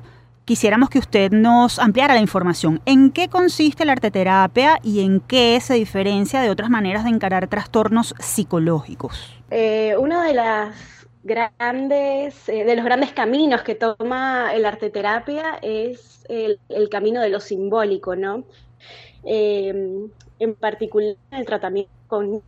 quisiéramos 0.49 0.89
que 0.89 0.97
usted 0.97 1.31
nos 1.31 1.77
ampliara 1.77 2.15
la 2.15 2.21
información. 2.21 2.81
¿En 2.87 3.11
qué 3.11 3.27
consiste 3.27 3.85
la 3.85 3.91
arteterapia 3.91 4.79
y 4.81 5.05
en 5.05 5.19
qué 5.19 5.59
se 5.61 5.75
diferencia 5.75 6.41
de 6.41 6.49
otras 6.49 6.71
maneras 6.71 7.03
de 7.03 7.11
encarar 7.11 7.47
trastornos 7.47 8.15
psicológicos? 8.17 9.31
Eh, 9.51 9.93
uno 9.99 10.23
de 10.23 10.31
eh, 10.31 10.71
los 12.75 12.83
grandes 12.83 13.13
caminos 13.13 13.61
que 13.61 13.75
toma 13.75 14.51
el 14.55 14.65
arteterapia 14.65 15.59
es 15.61 16.25
el, 16.27 16.59
camino 16.89 17.21
de 17.21 17.29
lo 17.29 17.41
simbólico, 17.41 18.15
¿no? 18.15 18.43
Eh, 19.25 20.09
en 20.39 20.55
particular 20.55 21.15
el 21.29 21.45
tratamiento 21.45 21.91
con 22.07 22.41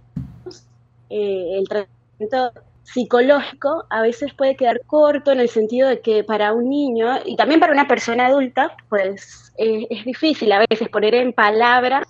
el 1.12 1.68
tratamiento 1.70 2.52
psicológico 2.94 3.86
a 3.90 4.02
veces 4.02 4.34
puede 4.34 4.56
quedar 4.56 4.82
corto 4.86 5.32
en 5.32 5.40
el 5.40 5.50
sentido 5.50 5.88
de 5.88 6.02
que 6.02 6.24
para 6.24 6.54
un 6.54 6.70
niño 6.70 7.20
y 7.26 7.36
también 7.36 7.60
para 7.60 7.74
una 7.74 7.88
persona 7.88 8.28
adulta, 8.28 8.76
pues 8.90 9.54
es 9.58 10.06
difícil 10.06 10.52
a 10.52 10.66
veces 10.70 10.90
poner 10.90 11.16
en 11.16 11.34
palabras 11.34 12.08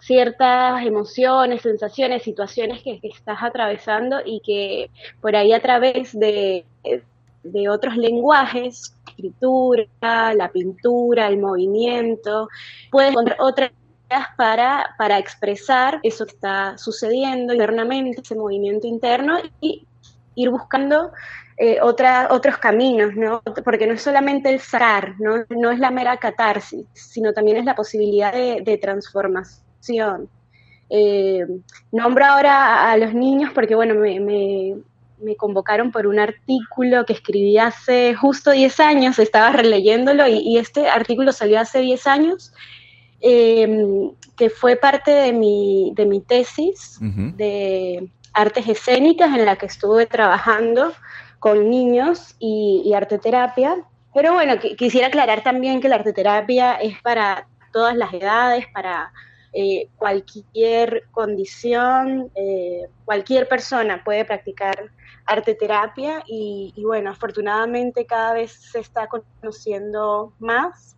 ciertas 0.00 0.84
emociones, 0.84 1.62
sensaciones, 1.62 2.22
situaciones 2.22 2.82
que, 2.82 3.00
estás 3.02 3.38
atravesando 3.42 4.18
y 4.24 4.40
que 4.40 4.90
por 5.20 5.34
ahí 5.36 5.52
a 5.52 5.60
través 5.60 6.18
de, 6.18 6.64
de 7.42 7.68
otros 7.68 7.96
lenguajes, 7.96 8.94
escritura, 9.06 10.34
la 10.34 10.50
pintura, 10.52 11.28
el 11.28 11.38
movimiento, 11.38 12.48
puedes 12.90 13.10
encontrar 13.10 13.38
otras 13.40 13.70
para, 14.36 14.94
para 14.96 15.18
expresar 15.18 16.00
eso 16.02 16.24
que 16.24 16.32
está 16.32 16.78
sucediendo 16.78 17.52
internamente, 17.52 18.22
ese 18.22 18.34
movimiento 18.34 18.86
interno 18.86 19.38
y 19.60 19.86
ir 20.38 20.50
buscando 20.50 21.10
eh, 21.56 21.78
otros 21.82 22.58
caminos, 22.58 23.16
¿no? 23.16 23.42
Porque 23.64 23.86
no 23.86 23.94
es 23.94 24.02
solamente 24.02 24.48
el 24.48 24.60
sacar, 24.60 25.16
¿no? 25.18 25.44
No 25.50 25.72
es 25.72 25.80
la 25.80 25.90
mera 25.90 26.16
catarsis, 26.16 26.86
sino 26.92 27.32
también 27.32 27.56
es 27.56 27.64
la 27.64 27.74
posibilidad 27.74 28.32
de, 28.32 28.78
transformación. 28.80 30.28
Eh, 30.88 31.44
nombro 31.90 32.24
ahora 32.24 32.92
a, 32.92 32.96
los 32.96 33.12
niños 33.12 33.50
porque, 33.52 33.74
bueno, 33.74 33.96
me, 33.96 34.76
convocaron 35.36 35.90
por 35.90 36.06
un 36.06 36.20
artículo 36.20 37.04
que 37.04 37.14
escribí 37.14 37.58
hace 37.58 38.14
justo 38.14 38.52
10 38.52 38.78
años, 38.78 39.18
estaba 39.18 39.50
releyéndolo 39.50 40.28
y, 40.28 40.58
este 40.58 40.88
artículo 40.88 41.32
salió 41.32 41.58
hace 41.58 41.80
10 41.80 42.06
años, 42.06 42.52
em, 43.20 44.12
que 44.36 44.48
fue 44.48 44.76
parte 44.76 45.10
de 45.10 45.32
mi, 45.32 45.90
de 45.96 46.06
mi 46.06 46.20
tesis 46.20 47.00
de 47.00 48.08
artes 48.38 48.68
escénicas 48.68 49.36
en 49.36 49.44
la 49.44 49.56
que 49.56 49.66
estuve 49.66 50.06
trabajando 50.06 50.92
con 51.40 51.68
niños 51.68 52.36
y, 52.38 52.92
arte 52.94 53.18
terapia. 53.18 53.76
Pero 54.14 54.32
bueno, 54.32 54.54
quisiera 54.58 55.08
aclarar 55.08 55.42
también 55.42 55.80
que 55.80 55.88
la 55.88 55.96
arteterapia 55.96 56.74
es 56.74 57.00
para 57.02 57.48
todas 57.72 57.96
las 57.96 58.12
edades, 58.14 58.66
para 58.72 59.12
eh, 59.52 59.88
cualquier 59.96 61.04
condición, 61.10 62.30
eh, 62.36 62.88
cualquier 63.04 63.48
persona 63.48 64.02
puede 64.04 64.24
practicar 64.24 64.90
arte 65.26 65.54
terapia 65.54 66.22
y, 66.26 66.72
bueno, 66.84 67.10
afortunadamente 67.10 68.06
cada 68.06 68.34
vez 68.34 68.52
se 68.52 68.78
está 68.78 69.08
conociendo 69.08 70.32
más 70.38 70.96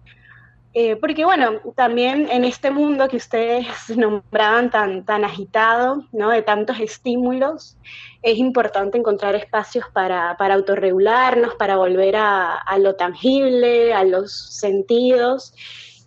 eh, 0.73 0.97
porque 0.97 1.25
bueno, 1.25 1.61
también 1.75 2.29
en 2.31 2.45
este 2.45 2.71
mundo 2.71 3.09
que 3.09 3.17
ustedes 3.17 3.67
nombraban 3.97 4.71
tan, 4.71 5.05
tan 5.05 5.25
agitado, 5.25 6.05
¿no? 6.13 6.31
de 6.31 6.43
tantos 6.43 6.79
estímulos, 6.79 7.77
es 8.23 8.39
importante 8.39 8.97
encontrar 8.97 9.35
espacios 9.35 9.87
para, 9.93 10.37
para 10.37 10.55
autorregularnos, 10.55 11.55
para 11.57 11.77
volver 11.77 12.17
a, 12.17 12.63
lo 12.79 12.95
tangible, 12.95 13.93
a 13.95 14.05
los 14.05 14.33
sentidos. 14.33 15.55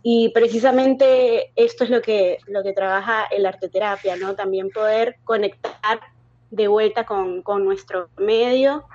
y 0.01 0.29
precisamente 0.29 1.51
esto 1.55 1.83
es 1.83 1.89
lo 1.89 2.01
que, 2.01 2.37
lo 2.47 2.63
que 2.63 2.73
trabaja 2.73 3.25
el 3.31 3.45
arteterapia, 3.45 4.15
¿no? 4.17 4.35
También 4.35 4.69
poder 4.69 5.17
conectar 5.23 5.99
de 6.51 6.67
vuelta 6.67 7.05
con, 7.05 7.43
nuestro 7.65 8.09
medio 8.17 8.85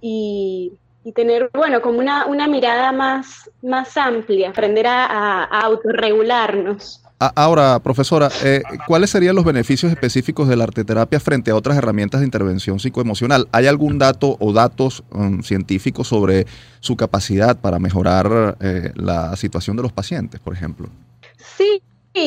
y, 0.00 0.72
tener, 1.12 1.50
bueno, 1.54 1.80
como 1.80 1.98
una, 1.98 2.26
una, 2.26 2.46
mirada 2.48 2.92
más, 2.92 3.50
más 3.62 3.96
amplia, 3.96 4.50
aprender 4.50 4.86
a, 4.86 5.44
a 5.44 5.60
autorregularnos. 5.62 7.02
Ahora, 7.18 7.78
profesora, 7.80 8.28
eh, 8.44 8.62
¿cuáles 8.86 9.08
serían 9.08 9.34
los 9.34 9.44
beneficios 9.46 9.90
específicos 9.90 10.48
de 10.48 10.56
la 10.56 10.64
arteterapia 10.64 11.18
frente 11.18 11.50
a 11.50 11.56
otras 11.56 11.78
herramientas 11.78 12.20
de 12.20 12.26
intervención 12.26 12.78
psicoemocional? 12.78 13.48
¿Hay 13.52 13.66
algún 13.66 13.98
dato 13.98 14.36
o 14.38 14.52
datos 14.52 15.02
um, 15.12 15.40
científicos 15.42 16.08
sobre 16.08 16.46
su 16.80 16.94
capacidad 16.94 17.58
para 17.58 17.78
mejorar 17.78 18.58
eh, 18.60 18.92
la 18.96 19.34
situación 19.36 19.78
de 19.78 19.84
los 19.84 19.92
pacientes, 19.92 20.40
por 20.40 20.52
ejemplo? 20.52 20.90
Sí, 21.38 21.82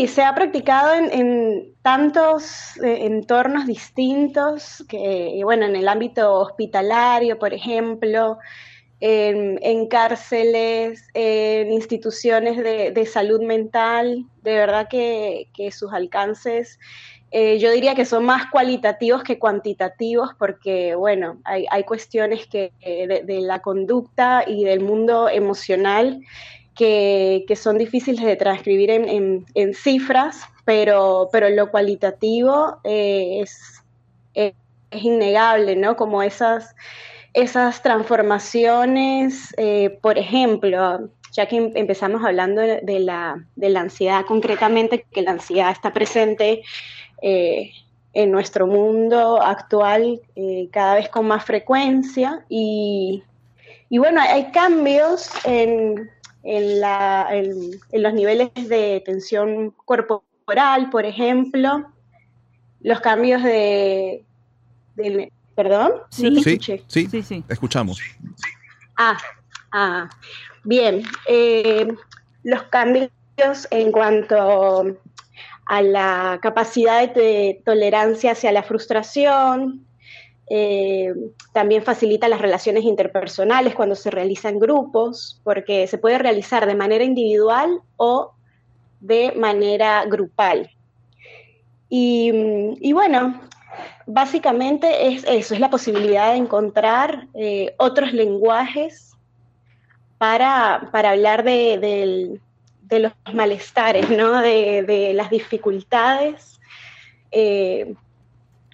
se 0.07 0.23
ha 0.23 0.35
practicado 0.35 0.93
en, 0.93 1.73
tantos 1.81 2.77
eh, 2.77 3.05
entornos 3.05 3.65
distintos, 3.65 4.85
que, 4.87 5.41
bueno, 5.43 5.65
en 5.65 5.75
el 5.75 5.87
ámbito 5.87 6.31
hospitalario, 6.35 7.39
por 7.39 7.53
ejemplo, 7.53 8.37
en, 9.01 9.87
cárceles, 9.87 11.07
en 11.13 11.71
instituciones 11.71 12.57
de, 12.57 13.05
salud 13.05 13.41
mental, 13.41 14.25
de 14.43 14.53
verdad 14.53 14.87
que, 14.89 15.47
sus 15.71 15.91
alcances, 15.91 16.77
eh, 17.31 17.57
yo 17.59 17.71
diría 17.71 17.95
que 17.95 18.05
son 18.05 18.25
más 18.25 18.51
cualitativos 18.51 19.23
que 19.23 19.39
cuantitativos, 19.39 20.31
porque, 20.37 20.93
bueno, 20.95 21.39
hay, 21.45 21.83
cuestiones 21.85 22.45
que, 22.45 22.73
de, 22.79 23.41
la 23.41 23.59
conducta 23.59 24.43
y 24.45 24.65
del 24.65 24.81
mundo 24.81 25.29
emocional 25.29 26.21
que, 26.80 27.55
son 27.57 27.77
difíciles 27.77 28.23
de 28.23 28.38
transcribir 28.38 28.89
en, 28.89 29.73
cifras, 29.73 30.43
pero, 30.63 31.27
pero 31.30 31.49
lo 31.49 31.69
cualitativo 31.71 32.77
eh, 32.86 33.41
es, 33.41 33.84
es, 34.34 34.53
innegable, 34.91 35.75
¿no? 35.75 35.97
Como 35.97 36.23
esas 36.23 36.75
esas 37.34 37.84
transformaciones, 37.84 39.53
eh, 39.57 39.99
por 40.01 40.17
ejemplo, 40.17 41.09
ya 41.34 41.47
que 41.47 41.57
em, 41.57 41.71
empezamos 41.75 42.23
hablando 42.23 42.61
de 42.61 42.99
la, 42.99 43.45
ansiedad 43.75 44.25
concretamente, 44.25 45.05
que 45.11 45.21
la 45.21 45.32
ansiedad 45.32 45.71
está 45.71 45.93
presente 45.93 46.63
eh, 47.21 47.71
en 48.13 48.32
nuestro 48.32 48.65
mundo 48.65 49.39
actual 49.43 50.21
cada 50.71 50.95
vez 50.95 51.09
con 51.09 51.27
más 51.27 51.43
frecuencia 51.45 52.43
y, 52.49 53.21
bueno, 53.91 54.21
hay 54.21 54.49
cambios 54.51 55.30
en, 55.45 56.09
los 56.43 58.13
niveles 58.13 58.51
de 58.53 59.01
tensión 59.05 59.71
corporal, 59.85 60.89
por 60.89 61.05
ejemplo, 61.05 61.91
los 62.81 62.99
cambios 63.01 63.43
de, 63.43 64.23
de 64.95 65.31
¿Perdón? 65.59 65.91
Sí, 66.09 66.41
sí, 66.41 66.81
sí, 66.87 67.21
sí, 67.21 67.43
escuchamos. 67.49 67.99
Ah, 68.97 69.17
ah 69.73 70.09
bien. 70.63 71.03
Eh, 71.27 71.85
los 72.43 72.63
cambios 72.63 73.11
en 73.69 73.91
cuanto 73.91 74.97
a 75.65 75.81
la 75.81 76.39
capacidad 76.41 77.13
de 77.13 77.61
tolerancia 77.65 78.31
hacia 78.31 78.53
la 78.53 78.63
frustración, 78.63 79.85
eh, 80.49 81.13
también 81.53 81.83
facilita 81.83 82.27
las 82.27 82.41
relaciones 82.41 82.83
interpersonales 82.83 83.75
cuando 83.75 83.95
se 83.95 84.09
realizan 84.09 84.59
grupos, 84.59 85.41
porque 85.43 85.87
se 85.87 85.97
puede 85.97 86.17
realizar 86.17 86.65
de 86.65 86.75
manera 86.75 87.03
individual 87.03 87.81
o 87.97 88.31
de 88.99 89.33
manera 89.35 90.03
grupal. 90.05 90.71
Y, 91.87 92.31
y 92.81 92.93
bueno, 92.93 93.39
básicamente 94.05 95.07
es 95.07 95.23
eso, 95.27 95.53
es 95.53 95.59
la 95.59 95.69
posibilidad 95.69 96.31
de 96.31 96.37
encontrar 96.37 97.27
eh, 97.35 97.75
otros 97.77 98.11
lenguajes 98.13 99.13
para, 100.17 100.89
hablar 100.91 101.43
de, 101.43 102.39
los 102.89 103.13
malestares, 103.33 104.09
¿no? 104.09 104.41
de, 104.41 105.11
las 105.13 105.29
dificultades 105.29 106.59
eh, 107.31 107.93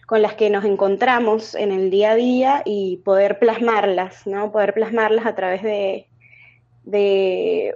con 0.06 0.22
las 0.22 0.36
que 0.36 0.50
nos 0.50 0.66
encontramos 0.66 1.56
en 1.56 1.72
el 1.72 1.90
día 1.90 2.12
a 2.12 2.16
día 2.16 2.62
y 2.66 2.98
poder 2.98 3.40
plasmarlas, 3.40 4.28
¿no? 4.28 4.52
poder 4.52 4.74
plasmarlas 4.74 5.26
a 5.26 5.36
través 5.36 5.64
de, 5.64 6.08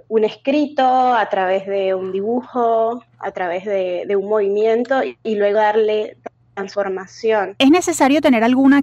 un 0.08 0.24
escrito, 0.24 0.84
a 0.84 1.28
través 1.28 1.66
de 1.66 1.94
un 1.94 2.12
dibujo, 2.12 3.02
a 3.18 3.30
través 3.32 3.64
de, 3.64 4.14
un 4.16 4.28
movimiento 4.28 5.00
y, 5.24 5.34
luego 5.34 5.58
darle, 5.58 6.16
transformación. 6.54 7.54
¿Es 7.58 7.70
necesario 7.70 8.20
tener 8.20 8.44
alguna 8.44 8.82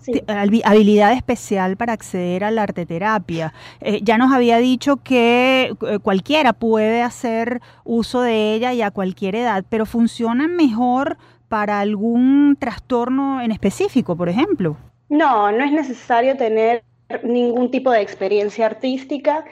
habilidad 0.64 1.14
especial 1.14 1.78
para 1.78 1.94
acceder 1.94 2.44
a 2.44 2.52
la 2.52 2.64
arteterapia? 2.64 3.54
Eh, 3.82 4.00
ya 4.04 4.18
nos 4.18 4.34
había 4.34 4.58
dicho 4.58 4.98
que 4.98 5.76
eh, 5.88 6.00
cualquiera 6.00 6.54
puede 6.54 7.04
hacer 7.04 7.62
uso 7.84 8.22
de 8.22 8.54
ella 8.54 8.74
y 8.74 8.82
a 8.82 8.92
cualquier 8.92 9.36
edad, 9.36 9.64
pero 9.70 9.86
¿funciona 9.86 10.48
mejor 10.48 11.18
para 11.48 11.80
algún 11.80 12.58
trastorno 12.60 13.42
en 13.42 13.52
específico, 13.52 14.16
por 14.16 14.30
ejemplo? 14.30 14.78
No, 15.10 15.52
no 15.52 15.64
es 15.64 15.72
necesario 15.72 16.36
tener 16.38 16.84
ningún 17.24 17.72
tipo 17.72 17.92
de 17.92 18.02
experiencia 18.02 18.66
artística 18.66 19.46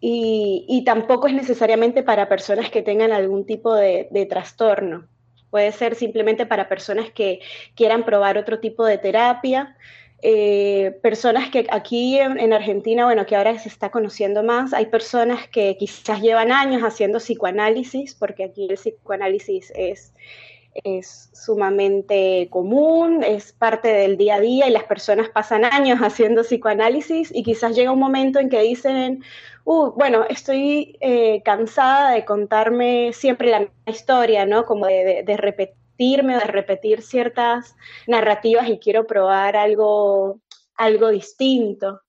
y, 0.00 0.82
tampoco 0.86 1.28
es 1.28 1.34
necesariamente 1.34 2.02
para 2.02 2.28
personas 2.28 2.70
que 2.70 2.82
tengan 2.82 3.12
algún 3.12 3.44
tipo 3.44 3.74
de 3.74 4.26
trastorno 4.28 5.06
puede 5.52 5.70
ser 5.70 5.94
simplemente 5.94 6.46
para 6.46 6.66
personas 6.66 7.10
que 7.10 7.40
quieran 7.74 8.06
probar 8.06 8.38
otro 8.38 8.58
tipo 8.58 8.86
de 8.86 8.96
terapia. 8.96 9.76
Eh, 10.22 10.98
personas 11.02 11.50
que 11.50 11.66
aquí 11.70 12.18
en, 12.18 12.52
Argentina, 12.54 13.04
bueno, 13.04 13.26
que 13.26 13.36
ahora 13.36 13.58
se 13.58 13.68
está 13.68 13.90
conociendo 13.90 14.42
más, 14.42 14.72
hay 14.72 14.86
personas 14.86 15.46
que 15.48 15.76
quizás 15.76 16.22
llevan 16.22 16.52
años 16.52 16.82
haciendo 16.82 17.18
psicoanálisis, 17.18 18.14
porque 18.14 18.44
aquí 18.44 18.66
el 18.70 18.76
psicoanálisis 18.76 19.70
es, 19.76 20.14
es 20.74 21.30
sumamente 21.32 22.48
común, 22.50 23.22
es 23.22 23.52
parte 23.52 23.88
del 23.88 24.16
día 24.16 24.36
a 24.36 24.40
día 24.40 24.68
y 24.68 24.70
las 24.70 24.84
personas 24.84 25.28
pasan 25.28 25.64
años 25.64 25.98
haciendo 26.02 26.42
psicoanálisis 26.42 27.34
y 27.34 27.42
quizás 27.42 27.76
llega 27.76 27.92
un 27.92 27.98
momento 27.98 28.38
en 28.38 28.48
que 28.48 28.60
dicen, 28.60 29.22
uh, 29.64 29.90
bueno, 29.92 30.24
estoy 30.28 30.96
eh, 31.00 31.42
cansada 31.44 32.12
de 32.12 32.24
contarme 32.24 33.12
siempre 33.12 33.50
la 33.50 33.60
misma 33.60 33.74
historia, 33.86 34.46
¿no? 34.46 34.64
Como 34.64 34.86
de, 34.86 35.24
repetirme 35.36 36.36
o 36.36 36.40
de 36.40 36.46
repetir 36.46 37.02
ciertas 37.02 37.76
narrativas 38.06 38.68
y 38.68 38.78
quiero 38.78 39.06
probar 39.06 39.56
algo, 39.56 40.40
algo 40.76 41.08
distinto. 41.10 42.00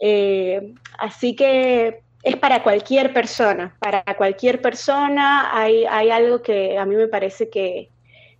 Eh, 0.00 0.74
así 0.98 1.34
que 1.34 2.02
es 2.22 2.36
para 2.36 2.62
cualquier 2.62 3.12
persona, 3.12 3.76
para 3.80 4.02
cualquier 4.16 4.60
persona 4.60 5.56
hay, 5.56 5.84
algo 5.86 6.42
que 6.42 6.76
a 6.76 6.84
mí 6.84 6.96
me 6.96 7.08
parece 7.08 7.48
que, 7.48 7.90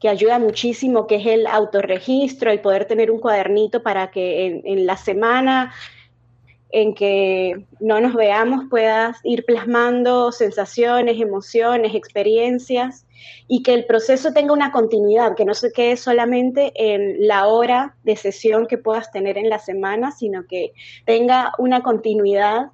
ayuda 0.07 0.39
muchísimo, 0.39 1.09
que 1.09 1.17
es 1.17 1.27
el 1.27 1.47
autorregistro, 1.47 2.53
el 2.53 2.61
poder 2.61 2.85
tener 2.85 3.11
un 3.11 3.19
cuadernito 3.19 3.83
para 3.83 4.13
que 4.13 4.63
en, 4.65 4.87
la 4.87 4.97
semana 4.97 5.73
en 6.71 6.95
que 6.95 7.65
no 7.81 7.99
nos 7.99 8.15
veamos 8.15 8.67
puedas 8.71 9.19
ir 9.25 9.45
plasmando 9.45 10.31
sensaciones, 10.31 11.21
emociones, 11.21 11.95
experiencias 11.95 13.07
y 13.49 13.63
que 13.63 13.75
el 13.75 13.87
proceso 13.87 14.33
tenga 14.33 14.53
una 14.53 14.71
continuidad, 14.71 15.35
que 15.35 15.47
no 15.47 15.55
se 15.55 15.73
quede 15.73 15.97
solamente 15.97 16.71
en 16.77 17.27
la 17.27 17.49
hora 17.49 17.97
de 18.05 18.15
sesión 18.15 18.67
que 18.67 18.79
puedas 18.79 19.11
tener 19.11 19.39
en 19.39 19.49
la 19.49 19.59
semana, 19.59 20.13
sino 20.13 20.47
que 20.47 20.75
tenga 21.07 21.53
una 21.59 21.83
continuidad 21.83 22.67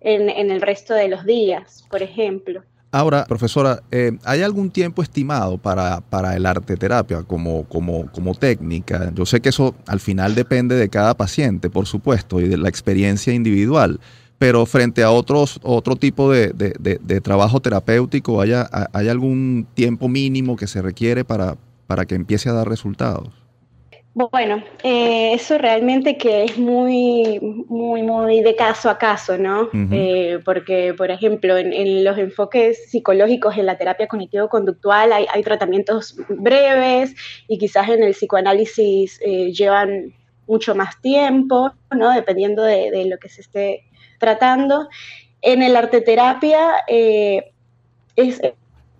en 0.00 0.28
el 0.28 0.60
resto 0.60 0.94
de 0.94 1.08
los 1.08 1.24
días, 1.24 1.84
por 1.90 2.02
ejemplo. 2.02 2.62
Ahora, 2.90 3.26
profesora, 3.26 3.82
eh, 3.90 4.16
¿hay 4.24 4.40
algún 4.40 4.70
tiempo 4.70 5.02
estimado 5.02 5.58
para, 5.58 6.00
para 6.00 6.34
el 6.36 6.46
arte 6.46 6.74
terapia 6.76 7.22
como, 7.22 7.64
como, 7.64 8.10
como 8.12 8.34
técnica? 8.34 9.12
Yo 9.14 9.26
sé 9.26 9.40
que 9.40 9.50
eso 9.50 9.74
al 9.86 10.00
final 10.00 10.34
depende 10.34 10.74
de 10.74 10.88
cada 10.88 11.14
paciente, 11.14 11.68
por 11.68 11.86
supuesto, 11.86 12.40
y 12.40 12.48
de 12.48 12.56
la 12.56 12.70
experiencia 12.70 13.34
individual, 13.34 14.00
pero 14.38 14.64
frente 14.64 15.02
a 15.02 15.10
otros, 15.10 15.60
otro 15.62 15.96
tipo 15.96 16.32
de, 16.32 16.54
de, 16.54 17.20
trabajo 17.20 17.60
terapéutico, 17.60 18.40
¿hay, 18.40 18.52
¿hay 18.52 19.08
algún 19.08 19.66
tiempo 19.74 20.08
mínimo 20.08 20.56
que 20.56 20.66
se 20.66 20.80
requiere 20.80 21.26
para, 21.26 21.58
para 21.86 22.06
que 22.06 22.14
empiece 22.14 22.48
a 22.48 22.54
dar 22.54 22.68
resultados? 22.68 23.37
Bueno, 24.32 24.64
eh, 24.82 25.32
eso 25.32 25.58
realmente 25.58 26.18
que 26.18 26.42
es 26.42 26.58
muy, 26.58 27.38
muy, 27.68 28.02
muy 28.02 28.40
de 28.40 28.56
caso 28.56 28.90
a 28.90 28.98
caso, 28.98 29.38
¿no? 29.38 29.68
Eh, 29.92 30.40
porque, 30.44 30.92
por 30.92 31.12
ejemplo, 31.12 31.56
en, 31.56 32.02
los 32.02 32.18
enfoques 32.18 32.90
psicológicos, 32.90 33.56
en 33.56 33.66
la 33.66 33.78
terapia 33.78 34.08
cognitivo-conductual, 34.08 35.12
hay, 35.12 35.42
tratamientos 35.44 36.16
breves 36.28 37.14
y 37.46 37.58
quizás 37.58 37.90
en 37.90 38.02
el 38.02 38.10
psicoanálisis 38.10 39.20
eh, 39.24 39.52
llevan 39.52 40.12
mucho 40.48 40.74
más 40.74 41.00
tiempo, 41.00 41.70
¿no? 41.96 42.10
Dependiendo 42.10 42.64
de, 42.64 43.04
lo 43.04 43.18
que 43.18 43.28
se 43.28 43.42
esté 43.42 43.84
tratando. 44.18 44.88
En 45.42 45.62
el 45.62 45.76
arte 45.76 46.00
terapia 46.00 46.78
es, 46.88 48.40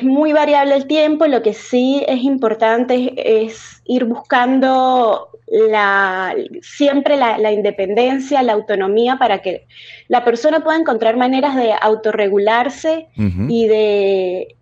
muy 0.03 0.33
variable 0.33 0.75
el 0.75 0.87
tiempo, 0.87 1.27
lo 1.27 1.43
que 1.43 1.55
sí 1.55 2.05
es 2.07 2.23
importante 2.23 3.15
es, 3.45 3.83
ir 3.85 4.05
buscando 4.05 5.31
la, 5.47 6.35
siempre 6.61 7.17
la, 7.17 7.53
independencia, 7.53 8.43
la 8.43 8.53
autonomía 8.53 9.17
para 9.17 9.41
que 9.41 9.67
la 10.09 10.25
persona 10.25 10.61
pueda 10.63 10.79
encontrar 10.79 11.17
maneras 11.17 11.57
de 11.57 11.73
autorregularse 11.81 13.09
y, 13.17 13.67
de, 13.67 14.57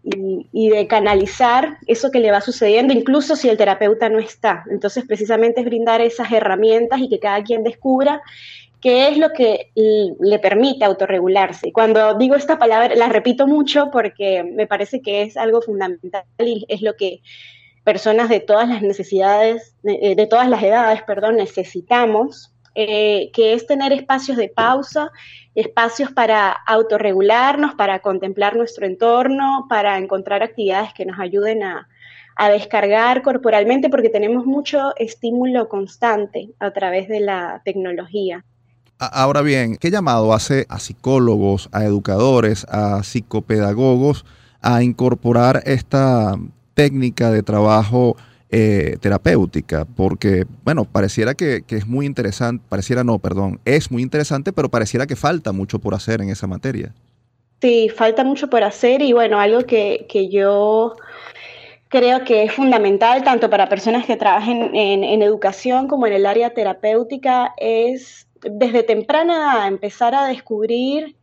y, 0.52 0.68
de 0.68 0.86
canalizar 0.86 1.78
eso 1.86 2.10
que 2.10 2.20
le 2.20 2.30
va 2.30 2.40
sucediendo, 2.40 2.92
incluso 2.92 3.34
si 3.34 3.48
el 3.48 3.56
terapeuta 3.56 4.08
no 4.08 4.18
está. 4.18 4.64
Entonces, 4.70 5.04
precisamente 5.06 5.60
es 5.60 5.66
brindar 5.66 6.00
esas 6.00 6.30
herramientas 6.30 7.00
y 7.00 7.08
que 7.08 7.18
cada 7.18 7.42
quien 7.42 7.64
descubra 7.64 8.22
qué 8.86 9.08
es 9.08 9.18
lo 9.18 9.32
que 9.32 9.72
le 9.74 10.38
permite 10.38 10.84
autorregularse. 10.84 11.72
Cuando 11.72 12.14
digo 12.14 12.36
esta 12.36 12.56
palabra, 12.56 12.94
la 12.94 13.08
repito 13.08 13.48
mucho 13.48 13.90
porque 13.90 14.44
me 14.44 14.68
parece 14.68 15.02
que 15.02 15.22
es 15.22 15.36
algo 15.36 15.60
fundamental 15.60 16.22
y 16.38 16.64
es 16.68 16.82
lo 16.82 16.94
que 16.94 17.20
personas 17.82 18.28
de 18.28 18.38
todas 18.38 18.68
las 18.68 18.82
necesidades, 18.82 19.74
de, 19.82 19.98
eh, 20.12 20.26
todas 20.28 20.48
las 20.48 20.62
edades, 20.62 21.02
perdón, 21.02 21.34
necesitamos, 21.34 22.54
eh, 22.76 23.32
que 23.32 23.54
es 23.54 23.66
tener 23.66 23.92
espacios 23.92 24.36
de 24.36 24.50
pausa, 24.50 25.10
espacios 25.56 26.12
para 26.12 26.52
autorregularnos, 26.52 27.74
para 27.74 27.98
contemplar 27.98 28.54
nuestro 28.54 28.86
entorno, 28.86 29.66
para 29.68 29.98
encontrar 29.98 30.44
actividades 30.44 30.94
que 30.94 31.06
nos 31.06 31.18
ayuden 31.18 31.64
a, 31.64 31.88
a 32.36 32.50
descargar 32.50 33.22
corporalmente, 33.22 33.88
porque 33.88 34.10
tenemos 34.10 34.46
mucho 34.46 34.94
estímulo 34.94 35.68
constante 35.68 36.50
a 36.60 36.70
través 36.70 37.08
de 37.08 37.18
la 37.18 37.62
tecnología. 37.64 38.44
Ahora 38.98 39.42
bien, 39.42 39.76
¿qué 39.76 39.90
llamado 39.90 40.32
hace 40.32 40.64
a 40.70 40.78
psicólogos, 40.78 41.68
a 41.72 41.84
educadores, 41.84 42.64
a 42.70 43.02
psicopedagogos 43.02 44.24
a 44.62 44.82
incorporar 44.82 45.62
esta 45.66 46.34
técnica 46.72 47.30
de 47.30 47.42
trabajo 47.42 48.16
eh, 48.48 48.96
terapéutica? 49.00 49.84
Porque, 49.84 50.46
bueno, 50.64 50.86
pareciera 50.86 51.34
que, 51.34 51.62
es 51.68 51.86
muy 51.86 52.06
interesante, 52.06 52.64
pareciera 52.70 53.04
no, 53.04 53.18
perdón, 53.18 53.60
es 53.66 53.90
muy 53.90 54.02
interesante, 54.02 54.54
pero 54.54 54.70
pareciera 54.70 55.06
que 55.06 55.14
falta 55.14 55.52
mucho 55.52 55.78
por 55.78 55.94
hacer 55.94 56.22
en 56.22 56.30
esa 56.30 56.46
materia. 56.46 56.94
Sí, 57.60 57.90
falta 57.94 58.24
mucho 58.24 58.48
por 58.48 58.62
hacer 58.64 59.02
y 59.02 59.12
bueno, 59.12 59.38
algo 59.38 59.60
que, 59.66 60.06
yo 60.32 60.96
creo 61.88 62.24
que 62.24 62.44
es 62.44 62.52
fundamental 62.52 63.22
tanto 63.24 63.50
para 63.50 63.68
personas 63.68 64.06
que 64.06 64.16
trabajen 64.16 64.74
en 64.74 65.20
educación 65.22 65.86
como 65.86 66.06
en 66.06 66.14
el 66.14 66.24
área 66.24 66.54
terapéutica 66.54 67.52
es 67.58 68.25
desde 68.42 68.82
temprana 68.82 69.66
empezar 69.66 70.14
a 70.14 70.26
descubrir 70.26 71.16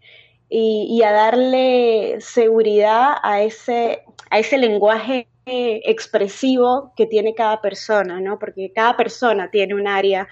y, 0.49 1.01
a 1.01 1.11
darle 1.11 2.17
seguridad 2.19 3.15
a 3.23 3.41
ese, 3.41 4.03
a 4.29 4.39
ese 4.39 4.57
lenguaje 4.59 5.27
expresivo 5.45 6.93
que 6.95 7.07
tiene 7.07 7.33
cada 7.33 7.59
persona, 7.59 8.19
¿no? 8.19 8.37
Porque 8.37 8.71
cada 8.71 8.95
persona 8.95 9.49
tiene 9.49 9.73
un 9.73 9.87
área, 9.87 10.27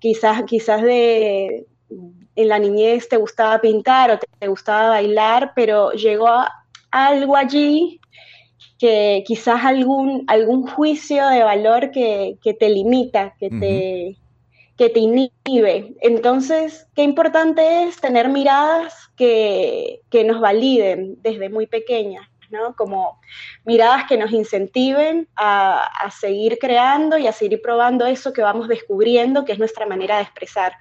quizás, 0.00 0.42
quizás 0.44 0.82
de 0.82 1.66
en 2.36 2.48
la 2.48 2.58
niñez 2.58 3.08
te 3.08 3.16
gustaba 3.16 3.60
pintar 3.60 4.10
o 4.10 4.18
te, 4.18 4.48
gustaba 4.48 4.90
bailar, 4.90 5.52
pero 5.54 5.92
llegó 5.92 6.28
algo 6.90 7.36
allí 7.36 8.00
que 8.78 9.24
quizás 9.26 9.64
algún, 9.64 10.24
algún 10.26 10.66
juicio 10.66 11.26
de 11.28 11.42
valor 11.42 11.90
que, 11.90 12.38
te 12.58 12.68
limita, 12.68 13.34
que 13.38 13.48
te 13.48 14.16
que 14.76 14.90
te 14.90 15.00
inhibe. 15.00 15.94
Entonces, 16.00 16.86
qué 16.94 17.02
importante 17.02 17.84
es 17.84 18.00
tener 18.00 18.28
miradas 18.28 19.10
que, 19.16 20.02
nos 20.26 20.40
validen 20.40 21.16
desde 21.22 21.48
muy 21.48 21.66
pequeñas, 21.66 22.26
¿no? 22.50 22.74
Como 22.74 23.20
miradas 23.64 24.04
que 24.08 24.16
nos 24.16 24.32
incentiven 24.32 25.28
a, 25.36 26.10
seguir 26.18 26.58
creando 26.58 27.18
y 27.18 27.26
a 27.26 27.32
seguir 27.32 27.60
probando 27.62 28.06
eso 28.06 28.32
que 28.32 28.42
vamos 28.42 28.68
descubriendo, 28.68 29.44
que 29.44 29.52
es 29.52 29.58
nuestra 29.58 29.86
manera 29.86 30.16
de 30.16 30.22
expresar. 30.22 30.72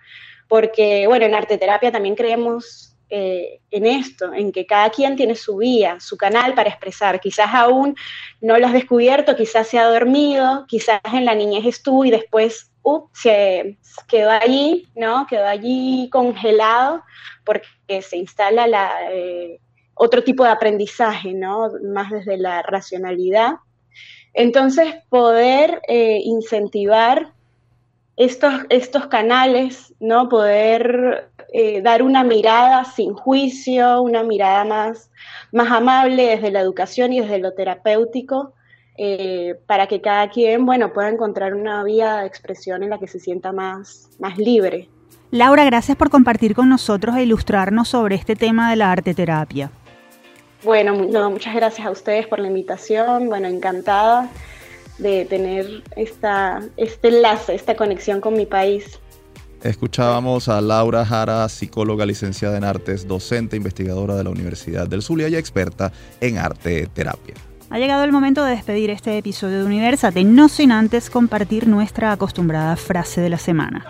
Porque, 0.47 1.07
bueno, 1.07 1.25
en 1.25 1.35
arte 1.35 1.57
terapia 1.57 1.91
también 1.91 2.15
creemos 2.15 2.95
eh, 3.09 3.61
en 3.71 3.85
esto, 3.85 4.33
en 4.33 4.51
que 4.51 4.65
cada 4.65 4.89
quien 4.89 5.15
tiene 5.15 5.35
su 5.35 5.57
vía, 5.57 5.99
su 5.99 6.17
canal 6.17 6.53
para 6.53 6.69
expresar. 6.69 7.19
Quizás 7.19 7.49
aún 7.53 7.95
no 8.41 8.57
lo 8.57 8.67
has 8.67 8.73
descubierto, 8.73 9.35
quizás 9.35 9.67
se 9.67 9.79
ha 9.79 9.85
dormido, 9.85 10.65
quizás 10.67 11.01
en 11.13 11.25
la 11.25 11.35
niñez 11.35 11.65
estuvo 11.65 12.03
y 12.05 12.11
después 12.11 12.71
se 13.13 13.77
quedó 14.07 14.29
allí, 14.31 14.87
¿no? 14.95 15.25
Quedó 15.27 15.45
allí 15.45 16.09
congelado 16.11 17.03
porque 17.43 18.01
se 18.01 18.17
instala 18.17 18.67
la, 18.67 18.91
eh, 19.11 19.59
otro 19.95 20.23
tipo 20.23 20.43
de 20.43 20.49
aprendizaje, 20.49 21.33
¿no? 21.33 21.71
Más 21.83 22.11
desde 22.11 22.37
la 22.37 22.61
racionalidad. 22.61 23.55
Entonces, 24.33 24.95
poder 25.09 25.81
eh, 25.87 26.19
incentivar 26.23 27.31
estos, 28.17 28.53
estos 28.69 29.07
canales, 29.07 29.93
¿no? 29.99 30.29
Poder 30.29 31.29
eh, 31.53 31.81
dar 31.81 32.03
una 32.03 32.23
mirada 32.23 32.83
sin 32.85 33.13
juicio, 33.13 34.01
una 34.01 34.23
mirada 34.23 34.65
más, 34.65 35.09
más 35.51 35.71
amable 35.71 36.27
desde 36.27 36.51
la 36.51 36.59
educación 36.59 37.13
y 37.13 37.21
desde 37.21 37.39
lo 37.39 37.53
terapéutico, 37.53 38.53
eh, 38.97 39.55
para 39.67 39.87
que 39.87 40.01
cada 40.01 40.29
quien, 40.29 40.65
bueno, 40.65 40.93
pueda 40.93 41.09
encontrar 41.09 41.53
una 41.53 41.83
vía 41.83 42.17
de 42.17 42.27
expresión 42.27 42.83
en 42.83 42.89
la 42.89 42.99
que 42.99 43.07
se 43.07 43.19
sienta 43.19 43.51
más, 43.51 44.09
más 44.19 44.37
libre. 44.37 44.89
Laura, 45.31 45.65
gracias 45.65 45.97
por 45.97 46.09
compartir 46.09 46.55
con 46.55 46.69
nosotros 46.69 47.15
e 47.17 47.23
ilustrarnos 47.23 47.89
sobre 47.89 48.15
este 48.15 48.35
tema 48.35 48.69
de 48.69 48.77
la 48.77 48.91
arte 48.91 49.13
terapia. 49.13 49.71
Bueno, 50.63 50.95
muchas 51.29 51.53
gracias 51.53 51.85
a 51.85 51.91
ustedes 51.91 52.25
por 52.27 52.39
la 52.39 52.47
invitación, 52.47 53.27
bueno, 53.27 53.47
encantada 53.47 54.29
de 54.97 55.25
tener 55.25 55.83
esta, 55.95 56.61
este 56.77 57.09
enlace, 57.09 57.53
esta 57.53 57.75
conexión 57.75 58.21
con 58.21 58.33
mi 58.33 58.45
país. 58.45 58.99
Escuchábamos 59.61 60.47
a 60.47 60.61
Laura 60.61 61.05
Jara, 61.05 61.49
psicóloga 61.49 62.05
licenciada 62.05 62.57
en 62.57 62.63
artes, 62.63 63.07
docente, 63.07 63.57
investigadora 63.57 64.15
de 64.15 64.23
la 64.23 64.29
Universidad 64.29 64.87
del 64.87 65.01
Zulia 65.01 65.27
y 65.27 65.35
experta 65.35 65.91
en 66.21 66.37
arte 66.37 66.87
terapia. 66.93 67.35
Ha 67.69 67.79
llegado 67.79 68.03
el 68.03 68.11
momento 68.11 68.43
de 68.43 68.51
despedir 68.51 68.89
este 68.91 69.17
episodio 69.17 69.59
de 69.59 69.65
Universate, 69.65 70.23
no 70.23 70.49
sin 70.49 70.71
antes 70.71 71.09
compartir 71.09 71.67
nuestra 71.67 72.11
acostumbrada 72.11 72.75
frase 72.75 73.21
de 73.21 73.29
la 73.29 73.37
semana. 73.37 73.85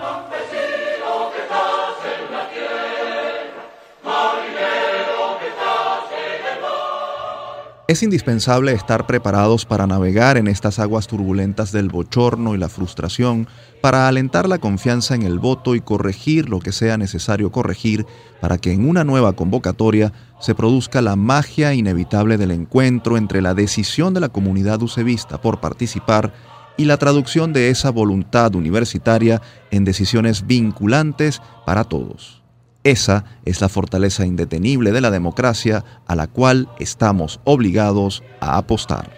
Es 7.88 8.02
indispensable 8.02 8.72
estar 8.72 9.06
preparados 9.06 9.68
para 9.68 9.86
navegar 9.86 10.38
en 10.38 10.48
estas 10.48 10.80
aguas 10.80 11.06
turbulentas 11.06 11.72
del 11.72 11.90
bochorno 11.90 12.56
y 12.56 12.58
la 12.58 12.68
frustración, 12.68 13.48
para 13.80 14.08
alentar 14.08 14.50
la 14.50 14.58
confianza 14.58 15.14
en 15.14 15.22
el 15.22 15.38
voto 15.38 15.76
y 15.76 15.82
corregir 15.82 16.50
lo 16.50 16.60
que 16.60 16.72
sea 16.72 16.98
necesario 16.98 17.52
corregir 17.52 18.08
para 18.42 18.58
que 18.58 18.72
en 18.72 18.90
una 18.90 19.04
nueva 19.04 19.34
convocatoria 19.34 20.14
se 20.40 20.56
produzca 20.56 21.04
la 21.04 21.16
magia 21.16 21.76
inevitable 21.76 22.38
del 22.38 22.50
encuentro 22.50 23.18
entre 23.18 23.44
la 23.44 23.54
decisión 23.54 24.16
de 24.16 24.22
la 24.22 24.30
comunidad 24.30 24.82
usevista 24.82 25.40
por 25.40 25.60
participar 25.60 26.34
y 26.78 26.86
la 26.86 26.98
traducción 26.98 27.54
de 27.54 27.70
esa 27.70 27.92
voluntad 27.92 28.56
universitaria 28.56 29.44
en 29.70 29.86
decisiones 29.86 30.48
vinculantes 30.48 31.40
para 31.68 31.84
todos. 31.84 32.45
Esa 32.86 33.26
es 33.46 33.62
la 33.62 33.68
fortaleza 33.68 34.28
indetenible 34.28 34.92
de 34.92 35.02
la 35.02 35.10
democracia 35.10 35.84
a 36.06 36.16
la 36.16 36.28
cual 36.28 36.70
estamos 36.78 37.40
obligados 37.44 38.24
a 38.40 38.58
apostar. 38.58 39.10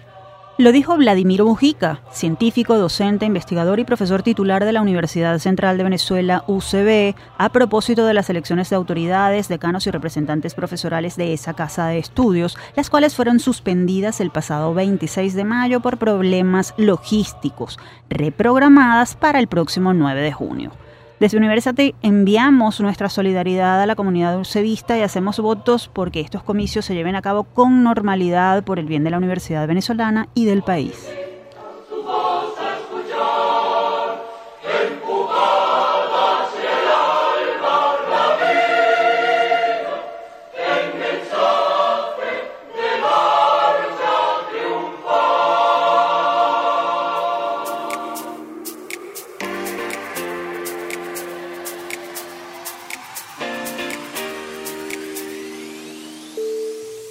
Lo 0.56 0.72
dijo 0.72 0.96
Vladimir 0.96 1.44
Mujica, 1.44 2.00
científico, 2.10 2.78
docente, 2.78 3.26
investigador 3.26 3.78
y 3.78 3.84
profesor 3.84 4.22
titular 4.22 4.64
de 4.64 4.72
la 4.72 4.80
Universidad 4.80 5.38
Central 5.38 5.76
de 5.76 5.84
Venezuela, 5.84 6.44
UCB, 6.46 7.14
a 7.36 7.50
propósito 7.50 8.06
de 8.06 8.14
las 8.14 8.30
elecciones 8.30 8.70
de 8.70 8.76
autoridades, 8.76 9.48
decanos 9.48 9.86
y 9.86 9.90
representantes 9.90 10.54
profesorales 10.54 11.16
de 11.16 11.34
esa 11.34 11.52
casa 11.52 11.88
de 11.88 11.98
estudios, 11.98 12.56
las 12.74 12.88
cuales 12.88 13.14
fueron 13.14 13.38
suspendidas 13.38 14.22
el 14.22 14.30
pasado 14.30 14.72
26 14.72 15.34
de 15.34 15.44
mayo 15.44 15.80
por 15.80 15.98
problemas 15.98 16.72
logísticos, 16.78 17.78
reprogramadas 18.08 19.14
para 19.14 19.40
el 19.40 19.46
próximo 19.46 19.92
9 19.92 20.22
de 20.22 20.32
junio. 20.32 20.72
Desde 21.20 21.36
Universate 21.36 21.96
enviamos 22.02 22.80
nuestra 22.80 23.08
solidaridad 23.08 23.82
a 23.82 23.86
la 23.86 23.96
comunidad 23.96 24.38
ucevista 24.38 24.96
y 24.96 25.02
hacemos 25.02 25.40
votos 25.40 25.90
porque 25.92 26.20
estos 26.20 26.44
comicios 26.44 26.84
se 26.84 26.94
lleven 26.94 27.16
a 27.16 27.22
cabo 27.22 27.42
con 27.42 27.82
normalidad 27.82 28.62
por 28.62 28.78
el 28.78 28.86
bien 28.86 29.02
de 29.02 29.10
la 29.10 29.18
Universidad 29.18 29.66
venezolana 29.66 30.28
y 30.34 30.44
del 30.44 30.62
país. 30.62 31.08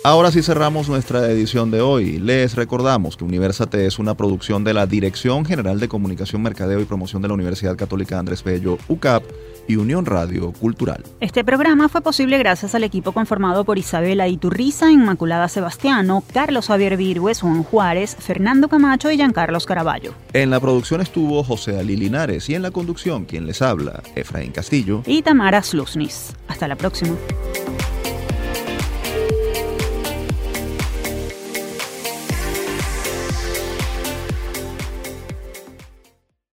Ahora 0.08 0.32
sí 0.32 0.41
cerramos 0.41 0.88
nuestra 0.88 1.30
edición 1.30 1.70
de 1.70 1.82
hoy. 1.82 2.18
Les 2.18 2.55
recordamos 2.55 3.18
que 3.18 3.26
Universate 3.26 3.86
es 3.86 3.99
una 3.99 4.16
producción 4.16 4.64
de 4.64 4.74
la 4.74 4.86
Dirección 4.86 5.43
General 5.43 5.82
de 5.82 5.89
Comunicación, 5.89 6.41
Mercadeo 6.41 6.80
y 6.80 6.86
Promoción 6.86 7.22
de 7.22 7.28
la 7.28 7.34
Universidad 7.34 7.76
Católica 7.76 8.18
Andrés 8.18 8.41
Bello, 8.41 8.78
UCAP 8.88 9.22
y 9.68 9.76
Unión 9.76 10.05
Radio 10.05 10.53
Cultural. 10.53 11.03
Este 11.20 11.43
programa 11.43 11.89
fue 11.89 11.99
posible 11.99 12.38
gracias 12.38 12.74
al 12.74 12.86
equipo 12.86 13.12
conformado 13.12 13.66
por 13.66 13.78
Isabela 13.78 14.30
Iturriza, 14.30 14.89
Inmaculada 14.89 15.49
Sebastiano, 15.49 16.24
Carlos 16.32 16.68
Javier 16.68 16.95
Virgües, 16.95 17.41
Juan 17.41 17.64
Juárez, 17.64 18.16
Fernando 18.18 18.70
Camacho 18.70 19.12
y 19.12 19.18
Giancarlos 19.18 19.66
Caraballo. 19.66 20.14
En 20.32 20.51
la 20.51 20.62
producción 20.62 21.01
estuvo 21.01 21.43
José 21.43 21.78
Ali 21.78 21.97
Linares 21.97 22.49
y 22.49 22.55
en 22.55 22.62
la 22.62 22.72
conducción 22.72 23.26
quien 23.26 23.45
les 23.45 23.62
habla, 23.62 24.01
Efraín 24.16 24.53
Castillo 24.53 25.03
y 25.05 25.22
Tamara 25.22 25.62
Slusnis. 25.62 26.34
Hasta 26.47 26.66
la 26.70 26.78
próxima. 26.78 27.14